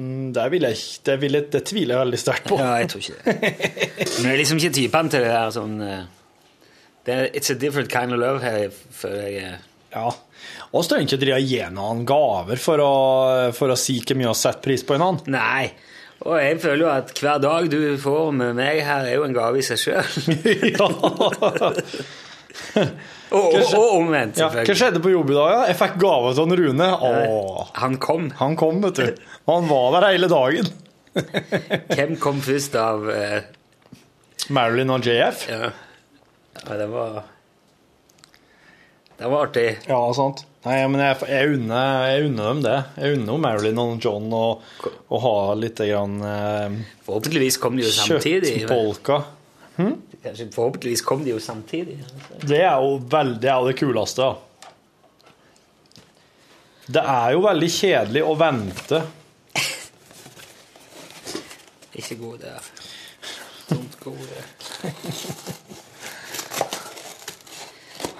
Mm, 0.00 0.30
Det, 0.32 0.46
vil 0.54 0.64
jeg, 0.64 0.78
det, 1.04 1.16
vil 1.20 1.36
jeg, 1.36 1.46
det 1.52 1.60
tviler 1.68 1.92
jeg 1.92 2.00
veldig 2.06 2.20
sterkt 2.22 2.48
på. 2.48 2.56
Ja, 2.56 2.70
jeg 2.80 2.88
tror 2.88 3.04
ikke 3.04 3.20
det. 3.20 3.34
Men 4.14 4.30
jeg 4.30 4.32
er 4.32 4.40
liksom 4.40 4.62
ikke 4.62 4.72
typen 4.78 5.12
til 5.12 5.26
det 5.26 5.34
der 5.34 5.52
sånn 5.58 5.76
eh, 5.84 6.00
det 7.04 7.18
er, 7.18 7.28
It's 7.36 7.52
a 7.52 7.58
different 7.60 7.92
kind 7.92 8.16
of 8.16 8.22
love 8.22 8.40
her, 8.44 8.70
føler 8.72 9.28
jeg. 9.28 9.44
eh. 9.52 9.66
Ja. 9.92 10.08
Så 10.72 10.86
trenger 10.88 11.10
ikke 11.10 11.20
drive 11.26 11.68
noen 11.76 12.04
gaver 12.08 12.60
for 12.62 12.80
å, 12.80 12.90
for 13.52 13.74
å 13.74 13.76
si 13.76 13.98
hvor 14.00 14.16
mye 14.16 14.30
vi 14.32 14.38
setter 14.40 14.64
pris 14.64 14.84
på 14.88 14.96
hverandre. 14.96 15.44
Og 16.20 16.34
jeg 16.36 16.58
føler 16.60 16.82
jo 16.84 16.90
at 16.92 17.12
hver 17.16 17.38
dag 17.40 17.70
du 17.72 17.78
får 18.00 18.32
med 18.36 18.56
meg 18.58 18.82
her, 18.84 19.06
er 19.08 19.16
jo 19.16 19.24
en 19.24 19.36
gave 19.36 19.60
i 19.60 19.64
seg 19.64 19.78
sjøl. 19.80 20.04
og, 23.30 23.54
og, 23.54 23.74
og 23.78 23.94
omvendt, 23.96 24.40
Ja, 24.40 24.50
hva 24.52 24.64
skjedde 24.76 25.00
på 25.02 25.12
jobb 25.12 25.32
i 25.32 25.36
dag? 25.38 25.54
da? 25.54 25.62
Jeg 25.70 25.78
fikk 25.80 25.96
gave 26.02 26.32
av 26.34 26.54
Rune. 26.60 26.88
Åh, 27.08 27.70
Han 27.80 27.96
kom. 28.02 28.30
han 28.40 28.56
kom, 28.60 28.82
vet 28.84 29.00
du. 29.00 29.24
Han 29.48 29.68
var 29.70 29.96
der 29.96 30.08
hele 30.10 30.28
dagen. 30.30 30.70
Hvem 31.96 32.16
kom 32.22 32.42
først 32.44 32.76
av 32.78 33.08
eh, 33.10 33.40
Marilyn 34.54 34.92
og 34.94 35.06
JF. 35.06 35.46
Ja, 35.50 35.72
ja 36.60 36.76
det 36.78 36.86
var 36.92 37.22
Det 39.18 39.28
var 39.28 39.48
artig. 39.48 39.68
Ja, 39.88 40.00
sant. 40.16 40.44
Nei, 40.60 40.76
men 40.92 41.00
jeg, 41.00 41.16
jeg, 41.24 41.52
unner, 41.56 42.02
jeg 42.10 42.24
unner 42.28 42.48
dem 42.50 42.58
det. 42.66 42.74
Jeg 43.00 43.14
unner 43.16 43.38
Marilyn 43.40 43.78
og 43.80 43.94
John 44.04 44.26
å, 44.36 44.40
å 45.08 45.20
ha 45.24 45.30
litt 45.56 45.78
grann 45.80 46.18
eh, 46.20 46.74
Forhåpentligvis 47.06 47.56
kom 47.62 47.78
de 47.78 47.86
jo 47.86 47.92
samtidig. 47.96 48.50
kjøttbolka. 48.66 49.16
Hm? 49.78 49.94
Forhåpentligvis 50.52 51.00
kom 51.06 51.24
de 51.24 51.32
jo 51.32 51.38
samtidig. 51.40 51.96
Det 52.44 52.60
er 52.60 52.76
jo 52.76 52.98
veldig, 53.00 53.38
det 53.40 53.48
er 53.54 53.64
det 53.70 53.74
kuleste. 53.80 54.26
Det 56.90 57.04
er 57.08 57.32
jo 57.38 57.40
veldig 57.46 57.70
kjedelig 57.78 58.22
å 58.28 58.36
vente. 58.44 59.00
Ikke 62.02 62.20
god 62.20 62.44
der. 62.44 62.60
Dumt 63.70 63.96
go 64.04 64.12
there. 64.12 64.44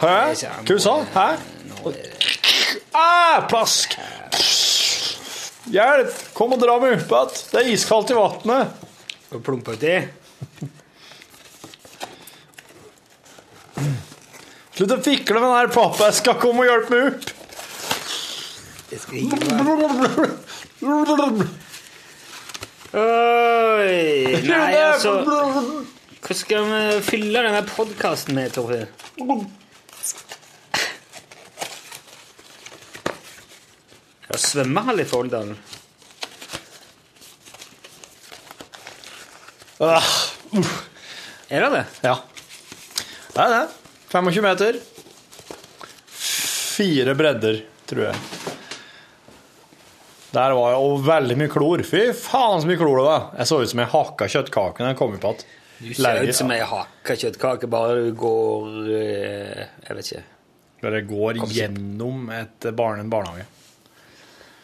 Hæ? 0.01 0.33
Hva 0.33 0.65
du 0.65 0.79
sa 0.81 1.03
Hæ? 1.13 1.29
Ah, 2.93 3.47
plask! 3.51 3.97
Hjelp! 5.71 6.15
Kom 6.35 6.57
og 6.57 6.63
dra 6.63 6.79
meg 6.83 6.97
opp 6.99 7.13
igjen! 7.13 7.43
Det 7.53 7.61
er 7.61 7.73
iskaldt 7.75 8.15
i 8.15 8.19
vannet. 8.19 8.87
Og 9.31 9.45
plumpe 9.47 9.77
uti. 9.79 9.99
Slutt 14.75 14.97
å 14.97 15.03
fikle 15.05 15.37
med 15.37 15.47
den 15.47 15.59
her 15.59 15.71
pappeska. 15.75 16.35
Kom 16.41 16.63
og 16.63 16.67
hjelp 16.67 16.91
meg 16.95 17.13
opp! 17.13 17.37
skrive. 19.01 19.37
Oi, 22.91 24.41
nei, 24.43 24.75
altså 24.83 25.13
Hva 25.23 26.35
skal 26.37 26.67
vi 26.67 26.81
fylle 27.07 27.45
denne 27.47 27.63
podkasten 27.69 28.35
med, 28.37 28.51
Torfinn? 28.57 29.51
Svømmehall 34.41 35.03
i 35.03 35.07
Folldalen. 35.09 35.57
Ah, 39.81 40.03
Er 41.49 41.61
det 41.65 41.71
det? 41.71 41.85
Ja. 42.05 42.17
Det 43.35 43.41
er 43.47 43.55
det. 43.55 43.69
25 44.13 44.43
meter. 44.45 44.79
Fire 46.11 47.15
bredder, 47.17 47.63
tror 47.89 48.05
jeg. 48.11 48.17
Der 50.31 50.53
var 50.55 50.75
jo 50.77 50.91
veldig 51.03 51.37
mye 51.41 51.51
klor. 51.51 51.83
Fy 51.87 52.11
faen 52.15 52.61
så 52.63 52.69
mye 52.69 52.79
klor 52.79 53.01
det 53.01 53.07
var. 53.09 53.25
Jeg 53.41 53.51
så 53.51 53.59
ut 53.65 53.73
som 53.73 53.81
jeg 53.83 53.91
hakka 53.95 54.29
kjøttkake 54.31 54.85
når 54.85 54.93
jeg 54.93 54.99
kom 55.01 55.17
på 55.23 55.33
at 55.35 55.47
Du 55.81 55.89
ser 55.97 56.21
ut 56.29 56.37
som 56.37 56.53
ei 56.55 56.61
hakka 56.61 57.17
kjøttkake, 57.19 57.71
bare 57.73 57.97
du 58.05 58.11
går 58.21 58.69
eh, 59.01 59.65
Jeg 59.89 59.97
vet 59.97 60.11
ikke. 60.13 60.23
Bare 60.85 61.01
går 61.09 61.41
gjennom 61.57 62.29
et 62.37 62.69
barne, 62.77 63.03
en 63.05 63.11
barnehage. 63.13 63.49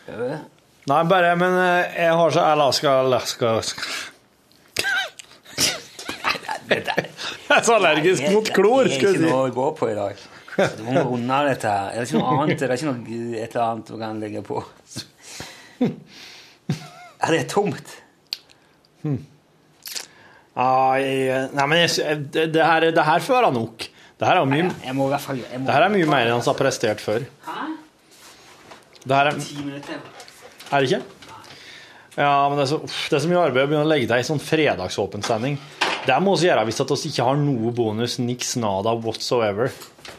Gjør 0.07 0.22
det? 0.22 0.38
Nei, 0.86 1.00
bare 1.11 1.32
Men 1.38 1.57
eh, 1.59 1.96
jeg 2.04 2.14
har 2.20 2.30
så 2.34 2.44
Alaska, 2.52 2.92
Alaska 3.02 3.57
Jeg 6.66 6.82
er 7.54 7.62
så 7.66 7.76
allergisk 7.76 8.26
mot 8.34 8.48
klor, 8.54 8.86
Det 8.86 8.96
er 8.98 9.14
ikke 9.14 9.28
noe 9.28 9.44
å 9.46 9.52
gå 9.54 9.66
på 9.78 9.88
i 9.90 9.94
dag. 9.96 10.18
Du 10.57 10.82
må 10.86 11.02
runde 11.12 11.36
av 11.36 11.46
dette 11.46 11.70
her. 11.70 11.92
Er 11.92 12.07
ikke 12.09 12.18
noe 12.18 12.32
annet? 12.42 12.59
det 12.59 12.66
Er 12.66 12.74
ikke 12.74 12.88
noe, 12.90 13.20
et 13.38 13.54
eller 13.54 13.64
annet 13.66 13.92
du 13.92 13.96
kan 14.00 14.20
legge 14.22 14.42
på? 14.46 14.62
Ja, 15.78 15.88
det 17.32 17.38
er 17.38 17.48
tomt. 17.50 17.94
Ai, 20.57 21.02
nei, 21.52 21.66
men 21.68 21.82
jeg, 21.84 22.18
det, 22.32 22.48
det, 22.57 22.64
her, 22.64 22.88
det 22.96 23.07
her 23.07 23.24
får 23.24 23.38
være 23.38 23.52
nok. 23.54 23.88
Det 24.16 24.24
her 24.26 24.40
er 24.40 24.48
mye, 24.48 24.70
Jeg 24.82 24.96
må 24.96 25.11
jeg 25.12 25.20
må, 25.28 25.66
det 25.68 25.74
her 25.76 25.84
er 25.86 25.92
mye 25.92 26.09
mer 26.09 26.30
enn 26.30 26.38
han 26.38 26.46
har 26.46 26.59
prestert 26.59 27.04
før. 27.04 27.28
Hæ? 27.46 27.75
Det 29.07 29.14
her 29.14 29.28
er, 29.30 29.36
er 30.70 30.82
det 30.82 30.90
ikke? 30.90 31.02
Ja, 32.16 32.48
men 32.48 32.57
det 32.59 32.64
er, 32.64 32.70
så, 32.72 32.78
uff, 32.82 33.00
det 33.12 33.18
er 33.18 33.22
så 33.22 33.28
mye 33.30 33.42
arbeid 33.44 33.66
å 33.66 33.68
begynne 33.70 33.86
å 33.86 33.90
legge 33.90 34.09
deg 34.11 34.22
i 34.22 34.26
sånn 34.26 34.40
fredagsåpen 34.42 35.22
sending. 35.26 35.59
Det 36.07 36.16
må 36.22 36.32
vi 36.38 36.48
gjøre 36.48 36.64
hvis 36.66 36.80
at 36.82 36.92
vi 36.94 37.11
ikke 37.11 37.26
har 37.28 37.38
noe 37.38 37.72
bonus, 37.76 38.16
niks 38.22 38.54
nada 38.62 38.94
whatsoever. 38.96 39.70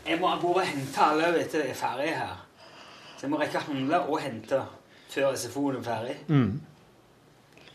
Jeg 0.08 0.20
må 0.22 0.32
gå 0.42 0.54
og 0.54 0.64
hente 0.64 1.04
alle 1.04 1.34
du, 1.36 1.40
jeg 1.42 1.72
er 1.72 1.78
ferdig 1.78 2.12
her. 2.16 2.36
Så 3.18 3.26
jeg 3.26 3.32
må 3.34 3.40
rekke 3.42 3.60
å 3.60 3.66
handle 3.70 4.02
og 4.08 4.20
hente 4.22 4.60
før 5.10 5.36
SFO-en 5.40 5.80
er 5.80 5.86
ferdig. 5.88 6.18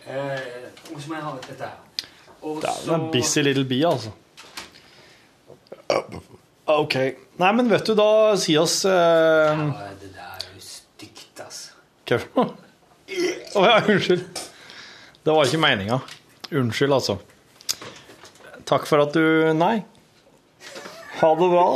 Eh, 0.07 0.69
og 0.93 1.01
så 1.01 1.09
må 1.11 1.17
jeg 1.19 1.25
ha 1.27 1.33
dette 1.49 1.67
her. 1.67 2.09
Og 2.43 2.61
Det 2.63 2.71
er 2.71 2.81
så 2.87 2.95
en 2.97 3.09
busy 3.15 3.43
little 3.43 3.65
bee, 3.71 3.85
altså. 3.87 4.13
OK. 6.73 6.95
Nei, 7.43 7.53
men 7.59 7.69
vet 7.71 7.87
du, 7.87 7.95
da 7.99 8.09
si 8.39 8.55
oss 8.59 8.85
eh, 8.87 8.93
Ja, 8.93 9.89
Det 9.99 10.11
der 10.15 10.31
er 10.37 10.47
jo 10.55 10.63
stygt, 10.63 11.43
altså. 11.43 11.75
Hva 12.09 12.19
for 12.19 12.41
noe? 12.41 12.57
Å 13.59 13.63
ja, 13.67 13.77
unnskyld. 13.93 14.43
Det 15.23 15.35
var 15.37 15.47
ikke 15.47 15.61
meninga. 15.63 16.01
Unnskyld, 16.51 16.95
altså. 16.97 17.19
Takk 18.69 18.87
for 18.89 19.05
at 19.05 19.15
du 19.15 19.53
Nei. 19.59 19.83
Ha 21.21 21.31
det 21.39 21.49
bra. 21.53 21.67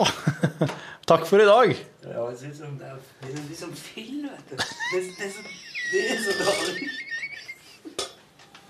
Takk 1.07 1.27
for 1.29 1.43
i 1.43 1.47
dag. 1.47 1.75
Ja, 2.07 2.25
det 2.31 2.39
ser 2.41 2.55
som 2.57 2.75
det 2.81 2.89
er 2.91 3.35
det 3.37 3.59
som 3.59 3.73
film, 3.79 4.27
vet 4.27 4.51
du. 4.51 4.57
Det, 4.57 5.03
det, 5.21 5.31
så, 5.35 5.45
det 5.93 6.05
er 6.11 6.23
så 6.25 6.37
dårlig. 6.43 6.89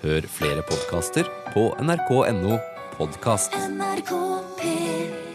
Hør 0.05 0.29
flere 0.39 0.65
podkaster 0.69 1.29
på 1.55 1.71
nrk.no 1.81 2.59
podkast. 2.99 3.57
NRK 3.73 5.26